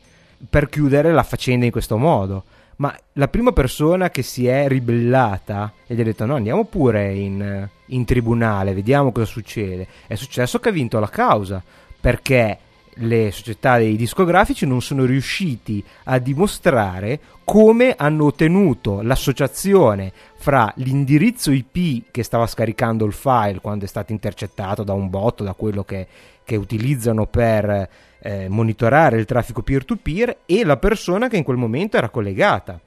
per 0.50 0.70
chiudere 0.70 1.12
la 1.12 1.24
faccenda 1.24 1.66
in 1.66 1.72
questo 1.72 1.98
modo. 1.98 2.44
Ma 2.78 2.96
la 3.14 3.28
prima 3.28 3.54
persona 3.54 4.12
che 4.12 4.22
si 4.22 4.46
è 4.46 4.68
ribellata 4.68 5.74
ed 5.88 6.00
ha 6.00 6.04
detto 6.04 6.28
no 6.28 6.36
andiamo 6.36 6.66
pure 6.66 7.12
in, 7.12 7.68
in 7.88 8.06
tribunale, 8.06 8.76
vediamo 8.76 9.12
cosa 9.12 9.26
succede, 9.26 9.88
è 10.06 10.14
successo 10.14 10.60
che 10.60 10.70
ha 10.70 10.72
vinto 10.72 11.00
la 11.00 11.10
causa, 11.10 11.64
perché 12.00 12.60
le 13.00 13.32
società 13.32 13.78
dei 13.78 13.96
discografici 13.96 14.66
non 14.66 14.82
sono 14.82 15.06
riusciti 15.06 15.84
a 16.06 16.18
dimostrare 16.20 17.20
come 17.44 17.96
hanno 17.98 18.26
ottenuto 18.26 19.02
l'associazione 19.02 20.12
fra 20.36 20.72
l'indirizzo 20.78 21.52
IP 21.52 22.06
che 22.12 22.24
stava 22.24 22.48
scaricando 22.48 23.06
il 23.06 23.14
file 23.14 23.60
quando 23.62 23.86
è 23.86 23.88
stato 23.88 24.12
intercettato 24.12 24.84
da 24.84 24.94
un 24.94 25.10
bot, 25.10 25.44
da 25.44 25.54
quello 25.54 25.84
che, 25.84 26.08
che 26.44 26.56
utilizzano 26.56 27.26
per 27.26 27.90
eh, 28.20 28.50
monitorare 28.50 29.18
il 29.18 29.26
traffico 29.26 29.62
peer-to-peer 29.62 30.40
e 30.46 30.64
la 30.64 30.78
persona 30.78 31.28
che 31.28 31.38
in 31.38 31.44
quel 31.44 31.58
momento 31.58 31.98
era 31.98 32.10
collegata, 32.10 32.80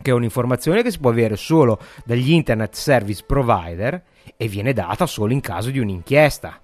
che 0.00 0.10
è 0.10 0.14
un'informazione 0.14 0.82
che 0.82 0.90
si 0.90 0.98
può 0.98 1.10
avere 1.10 1.36
solo 1.36 1.80
dagli 2.04 2.32
internet 2.32 2.74
service 2.74 3.24
provider 3.26 4.02
e 4.36 4.48
viene 4.48 4.72
data 4.72 5.06
solo 5.06 5.32
in 5.32 5.40
caso 5.40 5.70
di 5.70 5.78
un'inchiesta, 5.78 6.58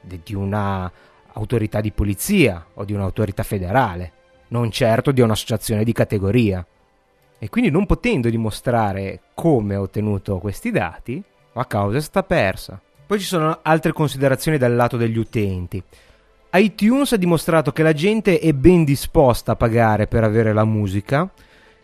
di 0.00 0.34
una 0.34 0.90
autorità 1.34 1.80
di 1.80 1.92
polizia 1.92 2.64
o 2.74 2.84
di 2.84 2.92
un'autorità 2.92 3.42
federale, 3.42 4.12
non 4.48 4.70
certo 4.70 5.12
di 5.12 5.20
un'associazione 5.20 5.84
di 5.84 5.92
categoria. 5.92 6.64
E 7.38 7.48
quindi 7.48 7.70
non 7.70 7.86
potendo 7.86 8.28
dimostrare 8.30 9.20
come 9.34 9.74
ha 9.74 9.80
ottenuto 9.80 10.38
questi 10.38 10.70
dati, 10.70 11.22
la 11.52 11.66
causa 11.66 11.98
è 11.98 12.00
stata 12.00 12.22
persa. 12.22 12.80
Poi 13.06 13.20
ci 13.20 13.26
sono 13.26 13.58
altre 13.62 13.92
considerazioni 13.92 14.56
dal 14.56 14.74
lato 14.74 14.96
degli 14.96 15.18
utenti. 15.18 15.82
iTunes 16.52 17.12
ha 17.12 17.16
dimostrato 17.16 17.72
che 17.72 17.82
la 17.82 17.92
gente 17.92 18.38
è 18.38 18.52
ben 18.52 18.84
disposta 18.84 19.52
a 19.52 19.56
pagare 19.56 20.06
per 20.06 20.24
avere 20.24 20.52
la 20.52 20.64
musica, 20.64 21.28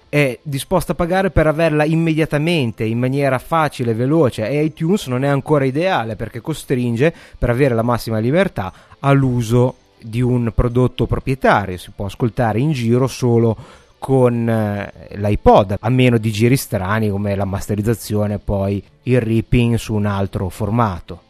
è 0.09 0.39
disposta 0.43 0.93
a 0.93 0.97
pagare 0.97 1.31
per 1.31 1.47
averla 1.47 1.85
immediatamente, 1.85 2.85
in 2.85 2.99
maniera 2.99 3.39
facile 3.39 3.93
e 3.93 3.95
veloce 3.95 4.49
e 4.49 4.65
iTunes 4.65 5.07
non 5.07 5.25
è 5.25 5.29
ancora 5.29 5.65
ideale 5.65 6.17
perché 6.17 6.41
costringe, 6.41 7.15
per 7.39 7.51
avere 7.51 7.75
la 7.75 7.83
massima 7.83 8.19
libertà, 8.19 8.73
all'uso 9.01 9.77
di 10.01 10.21
un 10.21 10.53
prodotto 10.55 11.07
proprietario, 11.07 11.77
si 11.77 11.91
può 11.95 12.07
ascoltare 12.07 12.59
in 12.59 12.73
giro 12.73 13.07
solo 13.07 13.57
con 13.99 14.49
eh, 14.49 14.93
l'iPod, 15.17 15.77
a 15.79 15.89
meno 15.91 16.17
di 16.17 16.33
giri 16.33 16.57
strani 16.57 17.11
come 17.11 17.37
la 17.37 17.45
masterizzazione 17.45 18.35
e 18.35 18.39
poi 18.39 18.83
il 19.05 19.21
ripping 19.21 19.77
su 19.77 19.95
un 19.95 20.07
altro 20.07 20.49
formato. 20.49 21.29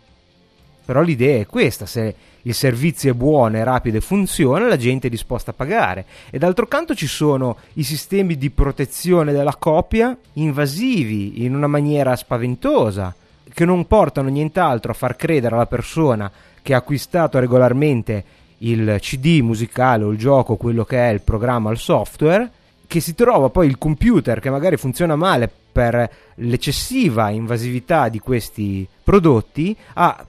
Però 0.84 1.02
l'idea 1.02 1.40
è 1.40 1.46
questa, 1.46 1.86
se 1.86 2.14
il 2.42 2.54
servizio 2.54 3.10
è 3.10 3.14
buono, 3.14 3.56
è 3.56 3.64
rapido 3.64 3.98
e 3.98 4.00
funziona, 4.00 4.66
la 4.66 4.76
gente 4.76 5.08
è 5.08 5.10
disposta 5.10 5.50
a 5.50 5.54
pagare. 5.54 6.06
E 6.30 6.38
d'altro 6.38 6.66
canto 6.66 6.94
ci 6.94 7.06
sono 7.06 7.56
i 7.74 7.82
sistemi 7.82 8.38
di 8.38 8.50
protezione 8.50 9.32
della 9.32 9.56
copia 9.56 10.16
invasivi 10.34 11.44
in 11.44 11.54
una 11.54 11.66
maniera 11.66 12.16
spaventosa, 12.16 13.14
che 13.52 13.64
non 13.64 13.86
portano 13.86 14.28
nient'altro 14.28 14.92
a 14.92 14.94
far 14.94 15.16
credere 15.16 15.56
alla 15.56 15.66
persona 15.66 16.30
che 16.62 16.74
ha 16.74 16.78
acquistato 16.78 17.38
regolarmente 17.38 18.24
il 18.58 18.96
CD 19.00 19.40
musicale 19.40 20.04
o 20.04 20.10
il 20.10 20.18
gioco, 20.18 20.56
quello 20.56 20.84
che 20.84 20.98
è 20.98 21.12
il 21.12 21.22
programma, 21.22 21.70
il 21.70 21.78
software, 21.78 22.50
che 22.86 23.00
si 23.00 23.14
trova 23.14 23.50
poi 23.50 23.66
il 23.68 23.78
computer 23.78 24.40
che 24.40 24.50
magari 24.50 24.76
funziona 24.76 25.14
male 25.14 25.50
per 25.70 26.10
l'eccessiva 26.36 27.30
invasività 27.30 28.08
di 28.08 28.18
questi 28.18 28.86
prodotti 29.04 29.76
a 29.94 30.26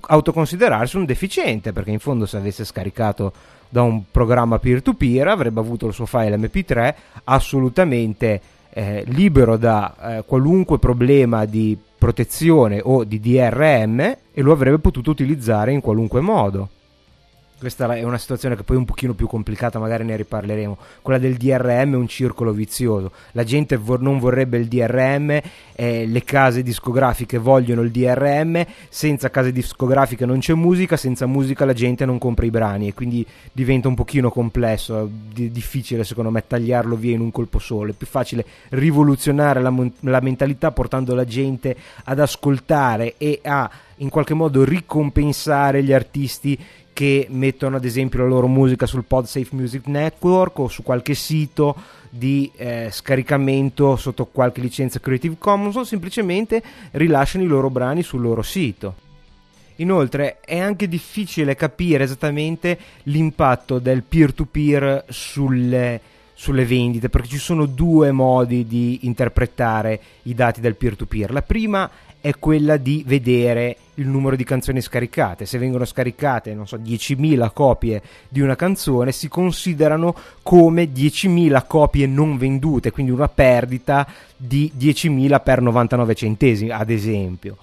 autoconsiderarsi 0.00 0.96
un 0.96 1.04
deficiente 1.04 1.72
perché 1.72 1.90
in 1.90 2.00
fondo 2.00 2.26
se 2.26 2.36
avesse 2.36 2.64
scaricato 2.64 3.32
da 3.68 3.82
un 3.82 4.02
programma 4.10 4.58
peer-to-peer 4.58 5.28
avrebbe 5.28 5.60
avuto 5.60 5.86
il 5.86 5.92
suo 5.92 6.06
file 6.06 6.36
mp3 6.36 6.94
assolutamente 7.24 8.40
eh, 8.70 9.04
libero 9.06 9.56
da 9.56 9.94
eh, 10.18 10.24
qualunque 10.26 10.80
problema 10.80 11.44
di 11.44 11.78
protezione 12.00 12.80
o 12.82 13.04
di 13.04 13.20
DRM 13.20 14.00
e 14.00 14.42
lo 14.42 14.52
avrebbe 14.52 14.78
potuto 14.78 15.10
utilizzare 15.10 15.70
in 15.70 15.82
qualunque 15.82 16.22
modo. 16.22 16.70
Questa 17.60 17.94
è 17.94 18.02
una 18.04 18.16
situazione 18.16 18.56
che 18.56 18.62
poi 18.62 18.76
è 18.76 18.78
un 18.78 18.86
pochino 18.86 19.12
più 19.12 19.26
complicata, 19.26 19.78
magari 19.78 20.02
ne 20.02 20.16
riparleremo. 20.16 20.78
Quella 21.02 21.18
del 21.18 21.36
DRM 21.36 21.92
è 21.92 21.96
un 21.96 22.08
circolo 22.08 22.52
vizioso. 22.52 23.12
La 23.32 23.44
gente 23.44 23.76
vor- 23.76 24.00
non 24.00 24.18
vorrebbe 24.18 24.56
il 24.56 24.66
DRM, 24.66 25.38
eh, 25.74 26.06
le 26.06 26.24
case 26.24 26.62
discografiche 26.62 27.36
vogliono 27.36 27.82
il 27.82 27.90
DRM, 27.90 28.64
senza 28.88 29.28
case 29.28 29.52
discografiche 29.52 30.24
non 30.24 30.38
c'è 30.38 30.54
musica, 30.54 30.96
senza 30.96 31.26
musica 31.26 31.66
la 31.66 31.74
gente 31.74 32.06
non 32.06 32.16
compra 32.16 32.46
i 32.46 32.50
brani 32.50 32.88
e 32.88 32.94
quindi 32.94 33.26
diventa 33.52 33.88
un 33.88 33.94
pochino 33.94 34.30
complesso, 34.30 35.06
di- 35.30 35.50
difficile 35.50 36.02
secondo 36.02 36.30
me 36.30 36.46
tagliarlo 36.46 36.96
via 36.96 37.12
in 37.12 37.20
un 37.20 37.30
colpo 37.30 37.58
solo. 37.58 37.90
È 37.90 37.94
più 37.94 38.06
facile 38.06 38.42
rivoluzionare 38.70 39.60
la, 39.60 39.68
mon- 39.68 39.92
la 40.00 40.20
mentalità 40.20 40.70
portando 40.70 41.14
la 41.14 41.26
gente 41.26 41.76
ad 42.04 42.20
ascoltare 42.20 43.16
e 43.18 43.40
a 43.44 43.70
in 44.00 44.08
qualche 44.08 44.34
modo 44.34 44.64
ricompensare 44.64 45.82
gli 45.82 45.92
artisti 45.92 46.58
che 47.00 47.28
mettono 47.30 47.76
ad 47.76 47.86
esempio 47.86 48.18
la 48.18 48.28
loro 48.28 48.46
musica 48.46 48.84
sul 48.84 49.04
PodSafe 49.06 49.56
Music 49.56 49.86
Network 49.86 50.58
o 50.58 50.68
su 50.68 50.82
qualche 50.82 51.14
sito 51.14 51.74
di 52.10 52.52
eh, 52.54 52.90
scaricamento 52.92 53.96
sotto 53.96 54.26
qualche 54.26 54.60
licenza 54.60 55.00
Creative 55.00 55.36
Commons 55.38 55.76
o 55.76 55.84
semplicemente 55.84 56.62
rilasciano 56.90 57.42
i 57.42 57.46
loro 57.46 57.70
brani 57.70 58.02
sul 58.02 58.20
loro 58.20 58.42
sito. 58.42 58.96
Inoltre 59.76 60.40
è 60.40 60.58
anche 60.58 60.88
difficile 60.88 61.54
capire 61.54 62.04
esattamente 62.04 62.78
l'impatto 63.04 63.78
del 63.78 64.02
peer-to-peer 64.02 65.06
sulle, 65.08 65.98
sulle 66.34 66.66
vendite 66.66 67.08
perché 67.08 67.28
ci 67.28 67.38
sono 67.38 67.64
due 67.64 68.12
modi 68.12 68.66
di 68.66 69.06
interpretare 69.06 69.98
i 70.24 70.34
dati 70.34 70.60
del 70.60 70.76
peer-to-peer. 70.76 71.32
La 71.32 71.40
prima 71.40 71.90
è 72.20 72.34
quella 72.38 72.76
di 72.76 73.02
vedere 73.06 73.76
il 73.94 74.06
numero 74.06 74.36
di 74.36 74.44
canzoni 74.44 74.80
scaricate. 74.80 75.46
Se 75.46 75.58
vengono 75.58 75.84
scaricate, 75.84 76.54
non 76.54 76.66
so, 76.66 76.76
10.000 76.76 77.50
copie 77.52 78.02
di 78.28 78.40
una 78.40 78.56
canzone, 78.56 79.12
si 79.12 79.28
considerano 79.28 80.14
come 80.42 80.92
10.000 80.92 81.64
copie 81.66 82.06
non 82.06 82.36
vendute, 82.36 82.90
quindi 82.90 83.12
una 83.12 83.28
perdita 83.28 84.06
di 84.36 84.72
10.000 84.78 85.42
per 85.42 85.62
99 85.62 86.14
centesimi, 86.14 86.70
ad 86.70 86.90
esempio. 86.90 87.56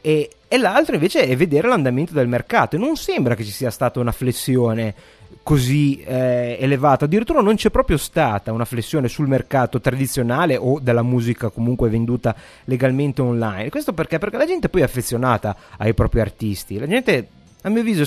E, 0.00 0.30
e 0.48 0.58
l'altro 0.58 0.94
invece 0.94 1.26
è 1.26 1.36
vedere 1.36 1.68
l'andamento 1.68 2.12
del 2.12 2.28
mercato. 2.28 2.76
E 2.76 2.78
non 2.78 2.96
sembra 2.96 3.34
che 3.34 3.44
ci 3.44 3.52
sia 3.52 3.70
stata 3.70 4.00
una 4.00 4.12
flessione 4.12 4.94
così 5.42 6.02
eh, 6.02 6.56
elevato. 6.60 7.04
Addirittura 7.04 7.40
non 7.40 7.56
c'è 7.56 7.70
proprio 7.70 7.96
stata 7.96 8.52
una 8.52 8.64
flessione 8.64 9.08
sul 9.08 9.28
mercato 9.28 9.80
tradizionale 9.80 10.56
o 10.56 10.78
della 10.80 11.02
musica 11.02 11.48
comunque 11.48 11.88
venduta 11.88 12.34
legalmente 12.64 13.22
online. 13.22 13.70
Questo 13.70 13.92
perché? 13.92 14.18
Perché 14.18 14.36
la 14.36 14.46
gente 14.46 14.68
poi 14.68 14.82
è 14.82 14.84
affezionata 14.84 15.56
ai 15.78 15.94
propri 15.94 16.20
artisti. 16.20 16.78
La 16.78 16.86
gente, 16.86 17.28
a 17.62 17.68
mio 17.68 17.80
avviso, 17.80 18.04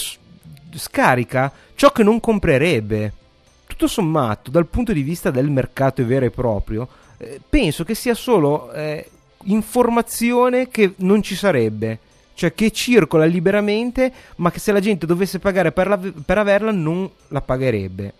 scarica 0.73 1.51
ciò 1.75 1.91
che 1.91 2.03
non 2.03 2.19
comprerebbe. 2.19 3.13
Tutto 3.67 3.87
sommato, 3.87 4.51
dal 4.51 4.67
punto 4.67 4.93
di 4.93 5.01
vista 5.01 5.31
del 5.31 5.49
mercato 5.49 6.05
vero 6.05 6.25
e 6.25 6.29
proprio, 6.29 6.87
eh, 7.17 7.41
penso 7.49 7.83
che 7.83 7.95
sia 7.95 8.13
solo 8.13 8.71
eh, 8.71 9.09
informazione 9.45 10.69
che 10.69 10.93
non 10.97 11.21
ci 11.21 11.35
sarebbe 11.35 11.99
cioè 12.35 12.53
che 12.53 12.69
circola 12.71 13.25
liberamente, 13.25 14.11
ma 14.37 14.51
che 14.51 14.59
se 14.59 14.71
la 14.71 14.79
gente 14.79 15.05
dovesse 15.07 15.39
pagare 15.39 15.71
per, 15.71 15.87
la, 15.87 15.97
per 15.97 16.37
averla 16.37 16.71
non 16.71 17.09
la 17.29 17.41
pagherebbe. 17.41 18.13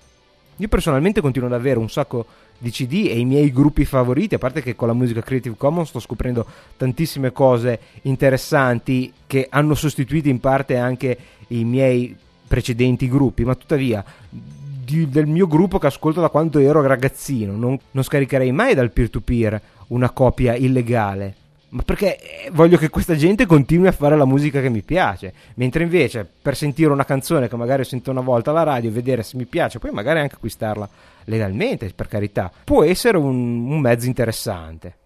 Io 0.57 0.67
personalmente 0.69 1.21
continuo 1.21 1.49
ad 1.49 1.53
avere 1.53 1.77
un 1.77 1.89
sacco 1.89 2.25
di 2.57 2.71
CD 2.71 3.07
e 3.09 3.19
i 3.19 3.25
miei 3.25 3.51
gruppi 3.51 3.83
favoriti, 3.83 4.35
a 4.35 4.37
parte 4.37 4.61
che 4.61 4.73
con 4.73 4.87
la 4.87 4.93
musica 4.93 5.21
Creative 5.21 5.57
Commons 5.57 5.89
sto 5.89 5.99
scoprendo 5.99 6.45
tantissime 6.77 7.33
cose 7.33 7.79
interessanti 8.03 9.11
che 9.27 9.47
hanno 9.49 9.75
sostituito 9.75 10.29
in 10.29 10.39
parte 10.39 10.77
anche 10.77 11.17
i 11.49 11.65
miei 11.65 12.15
precedenti 12.47 13.09
gruppi, 13.09 13.43
ma 13.43 13.53
tuttavia 13.55 14.03
di, 14.29 15.09
del 15.09 15.27
mio 15.27 15.47
gruppo 15.47 15.77
che 15.77 15.87
ascolto 15.87 16.21
da 16.21 16.29
quando 16.29 16.59
ero 16.59 16.81
ragazzino, 16.81 17.53
non, 17.57 17.77
non 17.91 18.03
scaricherei 18.03 18.53
mai 18.53 18.73
dal 18.73 18.91
peer-to-peer 18.91 19.61
una 19.87 20.09
copia 20.11 20.55
illegale 20.55 21.43
ma 21.69 21.81
perché 21.83 22.17
eh, 22.17 22.49
voglio 22.51 22.77
che 22.77 22.89
questa 22.89 23.15
gente 23.15 23.45
continui 23.45 23.87
a 23.87 23.91
fare 23.91 24.15
la 24.15 24.25
musica 24.25 24.61
che 24.61 24.69
mi 24.69 24.81
piace. 24.81 25.33
Mentre 25.55 25.83
invece 25.83 26.27
per 26.41 26.55
sentire 26.55 26.91
una 26.91 27.05
canzone 27.05 27.47
che 27.47 27.55
magari 27.55 27.83
sento 27.83 28.11
una 28.11 28.21
volta 28.21 28.51
alla 28.51 28.63
radio, 28.63 28.91
vedere 28.91 29.23
se 29.23 29.37
mi 29.37 29.45
piace, 29.45 29.79
poi 29.79 29.91
magari 29.91 30.19
anche 30.19 30.35
acquistarla 30.35 30.89
legalmente, 31.25 31.91
per 31.95 32.07
carità, 32.07 32.51
può 32.63 32.83
essere 32.83 33.17
un, 33.17 33.69
un 33.69 33.79
mezzo 33.79 34.05
interessante. 34.05 34.97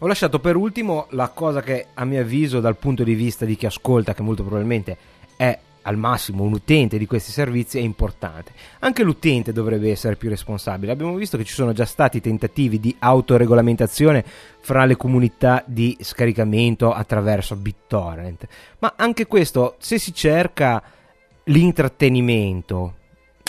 Ho 0.00 0.06
lasciato 0.06 0.40
per 0.40 0.56
ultimo 0.56 1.06
la 1.10 1.28
cosa 1.28 1.60
che 1.60 1.88
a 1.92 2.04
mio 2.04 2.22
avviso 2.22 2.60
dal 2.60 2.76
punto 2.76 3.04
di 3.04 3.14
vista 3.14 3.44
di 3.44 3.54
chi 3.54 3.66
ascolta, 3.66 4.14
che 4.14 4.22
molto 4.22 4.42
probabilmente 4.42 4.96
è 5.36 5.58
al 5.82 5.96
massimo 5.96 6.42
un 6.42 6.52
utente 6.52 6.98
di 6.98 7.06
questi 7.06 7.30
servizi 7.30 7.78
è 7.78 7.80
importante. 7.80 8.52
Anche 8.80 9.02
l'utente 9.02 9.52
dovrebbe 9.52 9.90
essere 9.90 10.16
più 10.16 10.28
responsabile. 10.28 10.92
Abbiamo 10.92 11.14
visto 11.14 11.36
che 11.36 11.44
ci 11.44 11.54
sono 11.54 11.72
già 11.72 11.84
stati 11.84 12.20
tentativi 12.20 12.80
di 12.80 12.94
autoregolamentazione 12.98 14.24
fra 14.60 14.84
le 14.84 14.96
comunità 14.96 15.62
di 15.66 15.96
scaricamento 16.00 16.92
attraverso 16.92 17.56
BitTorrent, 17.56 18.46
ma 18.80 18.94
anche 18.96 19.26
questo, 19.26 19.76
se 19.78 19.98
si 19.98 20.12
cerca 20.12 20.82
l'intrattenimento 21.44 22.94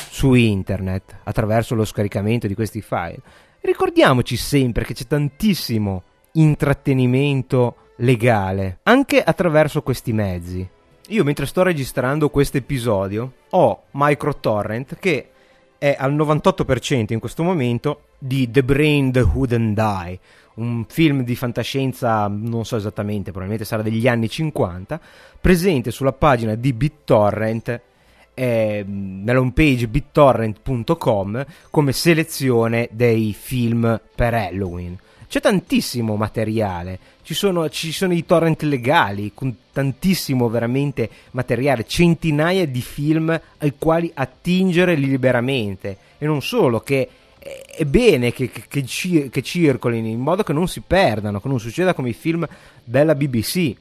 su 0.10 0.34
internet 0.34 1.20
attraverso 1.24 1.76
lo 1.76 1.86
scaricamento 1.86 2.48
di 2.48 2.56
questi 2.56 2.82
file, 2.82 3.20
ricordiamoci 3.62 4.36
sempre 4.36 4.84
che 4.84 4.94
c'è 4.94 5.06
tantissimo 5.06 6.03
intrattenimento 6.34 7.76
legale 7.98 8.80
anche 8.84 9.22
attraverso 9.22 9.82
questi 9.82 10.14
mezzi 10.14 10.68
io 11.12 11.24
mentre 11.26 11.46
sto 11.46 11.62
registrando 11.64 12.30
questo 12.30 12.58
episodio 12.58 13.34
ho 13.50 13.84
MicroTorrent 13.92 14.98
che 14.98 15.30
è 15.78 15.96
al 15.98 16.16
98% 16.16 17.12
in 17.12 17.20
questo 17.20 17.44
momento 17.44 18.04
di 18.18 18.50
The 18.50 18.64
Brain 18.64 19.12
That 19.12 19.26
Wouldn't 19.26 19.74
Die, 19.74 20.20
un 20.56 20.86
film 20.88 21.24
di 21.24 21.36
fantascienza, 21.36 22.28
non 22.28 22.66
so 22.66 22.76
esattamente, 22.76 23.32
probabilmente 23.32 23.66
sarà 23.66 23.82
degli 23.82 24.08
anni 24.08 24.30
50, 24.30 25.02
presente 25.42 25.90
sulla 25.92 26.14
pagina 26.14 26.56
di 26.56 26.72
BitTorrent 26.72 27.82
eh, 28.36 28.86
nella 28.86 29.40
homepage 29.40 29.88
bittorrent.com 29.88 31.46
come 31.72 31.92
selezione 31.92 32.88
dei 32.92 33.34
film 33.34 34.00
per 34.16 34.34
Halloween. 34.36 34.98
C'è 35.32 35.40
tantissimo 35.40 36.18
materiale, 36.18 36.99
ci 37.22 37.34
sono, 37.34 37.70
ci 37.70 37.94
sono 37.94 38.12
i 38.12 38.26
torrent 38.26 38.64
legali 38.64 39.32
con 39.34 39.56
tantissimo 39.72 40.49
veramente 40.49 41.10
materiale, 41.32 41.88
centinaia 41.88 42.68
di 42.68 42.82
film 42.82 43.40
ai 43.60 43.74
quali 43.78 44.12
attingere 44.14 44.95
liberamente 44.95 45.98
e 46.18 46.26
non 46.26 46.41
solo 46.41 46.82
che 46.82 47.08
è 47.40 47.86
bene 47.86 48.34
che, 48.34 48.49
che, 48.49 48.68
che, 48.68 49.41
circolino 49.41 50.06
in 50.06 50.20
modo 50.20 50.44
che 50.44 50.52
non 50.52 50.68
si 50.68 50.82
perdano, 50.82 51.40
che 51.40 51.48
non 51.48 51.62
succeda 51.62 51.94
come 51.94 52.10
i 52.10 52.14
film 52.14 52.45
della 52.84 53.16
BBC. 53.16 53.74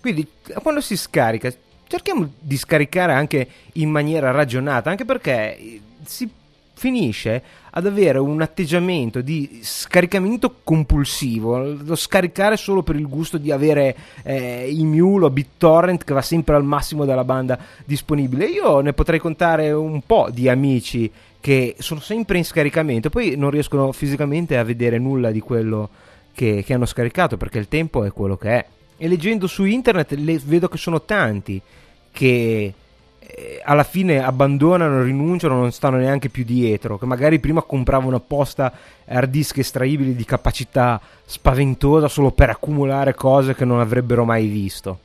Quindi 0.00 0.24
quando 0.62 0.80
si 0.80 0.96
scarica 0.96 1.52
cerchiamo 1.88 2.32
di 2.38 2.56
scaricare 2.56 3.12
anche 3.12 3.48
in 3.72 3.90
maniera 3.90 4.30
ragionata, 4.30 4.90
anche 4.90 5.04
perché 5.04 5.80
si 6.04 6.30
finisce 6.74 7.42
ad 7.70 7.86
avere 7.86 8.18
un 8.18 8.42
atteggiamento 8.42 9.20
di 9.20 9.60
scaricamento 9.62 10.56
compulsivo, 10.62 11.58
lo 11.58 11.94
scaricare 11.94 12.56
solo 12.56 12.82
per 12.82 12.96
il 12.96 13.08
gusto 13.08 13.38
di 13.38 13.50
avere 13.50 13.96
eh, 14.24 14.68
il 14.68 14.84
Mule 14.84 15.26
o 15.26 15.30
BitTorrent 15.30 16.04
che 16.04 16.12
va 16.12 16.22
sempre 16.22 16.54
al 16.56 16.64
massimo 16.64 17.04
della 17.04 17.24
banda 17.24 17.58
disponibile. 17.84 18.46
Io 18.46 18.80
ne 18.80 18.92
potrei 18.92 19.18
contare 19.18 19.72
un 19.72 20.02
po' 20.04 20.28
di 20.30 20.48
amici 20.48 21.10
che 21.40 21.76
sono 21.78 22.00
sempre 22.00 22.38
in 22.38 22.44
scaricamento, 22.44 23.10
poi 23.10 23.36
non 23.36 23.50
riescono 23.50 23.90
fisicamente 23.92 24.58
a 24.58 24.62
vedere 24.62 24.98
nulla 24.98 25.30
di 25.30 25.40
quello 25.40 25.88
che, 26.34 26.62
che 26.64 26.74
hanno 26.74 26.86
scaricato 26.86 27.36
perché 27.36 27.58
il 27.58 27.68
tempo 27.68 28.04
è 28.04 28.12
quello 28.12 28.36
che 28.36 28.48
è. 28.50 28.66
E 28.96 29.08
leggendo 29.08 29.46
su 29.46 29.64
internet 29.64 30.12
le, 30.12 30.40
vedo 30.44 30.68
che 30.68 30.76
sono 30.76 31.02
tanti 31.02 31.60
che 32.12 32.74
alla 33.64 33.82
fine 33.82 34.22
abbandonano, 34.22 35.02
rinunciano, 35.02 35.56
non 35.56 35.72
stanno 35.72 35.96
neanche 35.96 36.28
più 36.28 36.44
dietro, 36.44 36.98
che 36.98 37.06
magari 37.06 37.38
prima 37.38 37.62
compravano 37.62 38.16
apposta 38.16 38.72
hard 39.06 39.30
disk 39.30 39.58
estraibili 39.58 40.14
di 40.14 40.24
capacità 40.24 41.00
spaventosa 41.24 42.08
solo 42.08 42.30
per 42.30 42.50
accumulare 42.50 43.14
cose 43.14 43.54
che 43.54 43.64
non 43.64 43.80
avrebbero 43.80 44.24
mai 44.24 44.46
visto. 44.46 44.98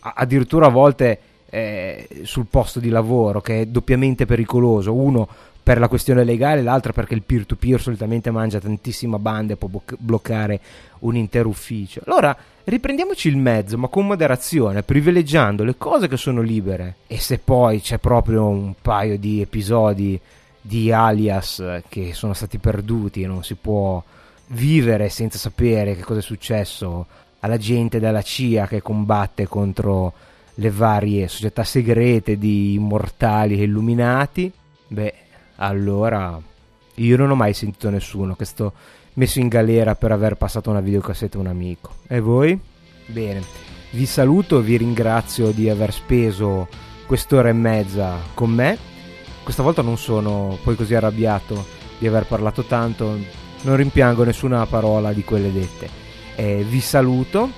addirittura 0.00 0.66
a 0.66 0.70
volte 0.70 1.18
eh, 1.48 2.08
sul 2.24 2.46
posto 2.50 2.80
di 2.80 2.88
lavoro, 2.88 3.40
che 3.40 3.62
è 3.62 3.66
doppiamente 3.66 4.26
pericoloso. 4.26 4.92
Uno 4.92 5.28
per 5.64 5.78
la 5.78 5.88
questione 5.88 6.24
legale, 6.24 6.62
l'altra 6.62 6.92
perché 6.92 7.14
il 7.14 7.22
peer-to-peer 7.22 7.80
solitamente 7.80 8.30
mangia 8.30 8.60
tantissima 8.60 9.18
banda 9.18 9.54
e 9.54 9.56
può 9.56 9.70
bloccare 9.96 10.60
un 11.00 11.16
intero 11.16 11.48
ufficio. 11.48 12.02
Allora, 12.04 12.36
riprendiamoci 12.64 13.28
il 13.28 13.38
mezzo, 13.38 13.78
ma 13.78 13.88
con 13.88 14.06
moderazione, 14.06 14.82
privilegiando 14.82 15.64
le 15.64 15.76
cose 15.78 16.06
che 16.06 16.18
sono 16.18 16.42
libere. 16.42 16.96
E 17.06 17.18
se 17.18 17.38
poi 17.38 17.80
c'è 17.80 17.96
proprio 17.96 18.46
un 18.46 18.74
paio 18.80 19.18
di 19.18 19.40
episodi 19.40 20.20
di 20.60 20.92
alias 20.92 21.80
che 21.88 22.12
sono 22.12 22.34
stati 22.34 22.58
perduti 22.58 23.22
e 23.22 23.26
non 23.26 23.42
si 23.42 23.54
può 23.54 24.02
vivere 24.48 25.08
senza 25.08 25.38
sapere 25.38 25.96
che 25.96 26.02
cosa 26.02 26.18
è 26.18 26.22
successo 26.22 27.06
alla 27.40 27.56
gente 27.56 27.98
della 27.98 28.20
CIA 28.20 28.66
che 28.66 28.82
combatte 28.82 29.46
contro 29.46 30.12
le 30.56 30.70
varie 30.70 31.26
società 31.26 31.64
segrete 31.64 32.36
di 32.36 32.74
immortali 32.74 33.58
e 33.58 33.64
illuminati, 33.64 34.52
beh, 34.88 35.14
allora 35.56 36.40
io 36.94 37.16
non 37.16 37.30
ho 37.30 37.34
mai 37.34 37.54
sentito 37.54 37.90
nessuno 37.90 38.36
che 38.36 38.44
sto 38.44 38.72
messo 39.14 39.40
in 39.40 39.48
galera 39.48 39.94
per 39.94 40.12
aver 40.12 40.36
passato 40.36 40.70
una 40.70 40.80
videocassetta 40.80 41.36
a 41.36 41.40
un 41.40 41.46
amico. 41.46 41.94
E 42.06 42.20
voi? 42.20 42.58
Bene, 43.06 43.42
vi 43.90 44.06
saluto, 44.06 44.60
vi 44.60 44.76
ringrazio 44.76 45.50
di 45.50 45.68
aver 45.68 45.92
speso 45.92 46.68
quest'ora 47.06 47.48
e 47.48 47.52
mezza 47.52 48.16
con 48.34 48.50
me. 48.50 48.78
Questa 49.42 49.62
volta 49.62 49.82
non 49.82 49.98
sono 49.98 50.58
poi 50.62 50.74
così 50.74 50.94
arrabbiato 50.94 51.64
di 51.98 52.06
aver 52.06 52.26
parlato 52.26 52.62
tanto, 52.62 53.16
non 53.62 53.76
rimpiango 53.76 54.24
nessuna 54.24 54.66
parola 54.66 55.12
di 55.12 55.22
quelle 55.22 55.52
dette. 55.52 55.88
Eh, 56.36 56.64
vi 56.68 56.80
saluto, 56.80 57.50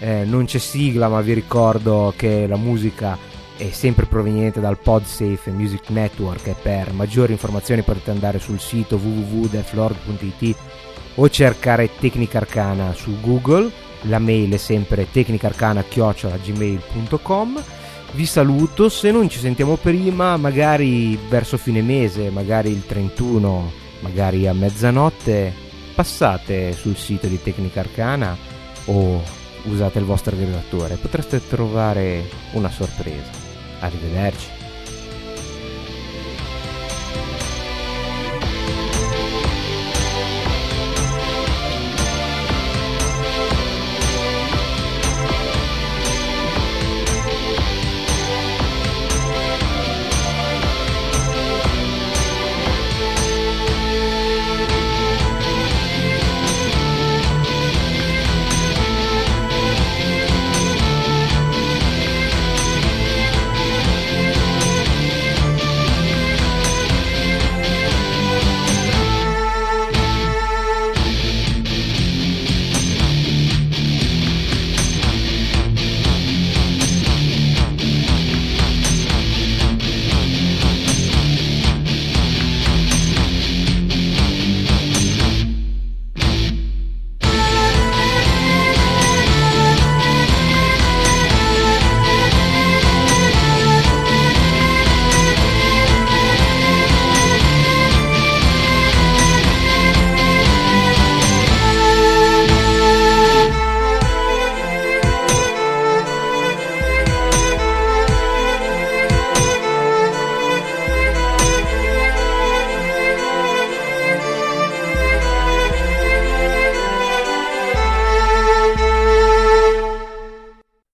eh, 0.00 0.24
non 0.24 0.44
c'è 0.44 0.58
sigla 0.58 1.08
ma 1.08 1.20
vi 1.20 1.32
ricordo 1.32 2.12
che 2.16 2.46
la 2.46 2.56
musica 2.56 3.16
è 3.60 3.70
sempre 3.72 4.06
proveniente 4.06 4.60
dal 4.60 4.78
PodSafe 4.78 5.50
Music 5.50 5.90
Network. 5.90 6.46
E 6.46 6.54
per 6.60 6.92
maggiori 6.92 7.32
informazioni 7.32 7.82
potete 7.82 8.10
andare 8.10 8.38
sul 8.38 8.58
sito 8.58 8.96
www.deflord.it 8.96 10.56
o 11.16 11.28
cercare 11.28 11.90
Tecnica 11.98 12.38
Arcana 12.38 12.94
su 12.94 13.20
Google, 13.20 13.70
la 14.02 14.18
mail 14.18 14.52
è 14.52 14.56
sempre 14.56 15.10
tecnicarcana.gmail.com 15.10 17.62
vi 18.12 18.26
saluto, 18.26 18.88
se 18.88 19.12
non 19.12 19.28
ci 19.28 19.38
sentiamo 19.38 19.76
prima, 19.76 20.36
magari 20.36 21.16
verso 21.28 21.56
fine 21.56 21.80
mese, 21.80 22.28
magari 22.30 22.70
il 22.70 22.84
31, 22.84 23.70
magari 24.00 24.48
a 24.48 24.52
mezzanotte, 24.52 25.52
passate 25.94 26.72
sul 26.72 26.96
sito 26.96 27.28
di 27.28 27.40
Tecnica 27.40 27.80
Arcana 27.80 28.36
o 28.86 29.22
usate 29.64 30.00
il 30.00 30.06
vostro 30.06 30.34
aggregatore, 30.34 30.96
potreste 30.96 31.46
trovare 31.46 32.28
una 32.52 32.70
sorpresa. 32.70 33.39
Arrivederci. 33.80 34.59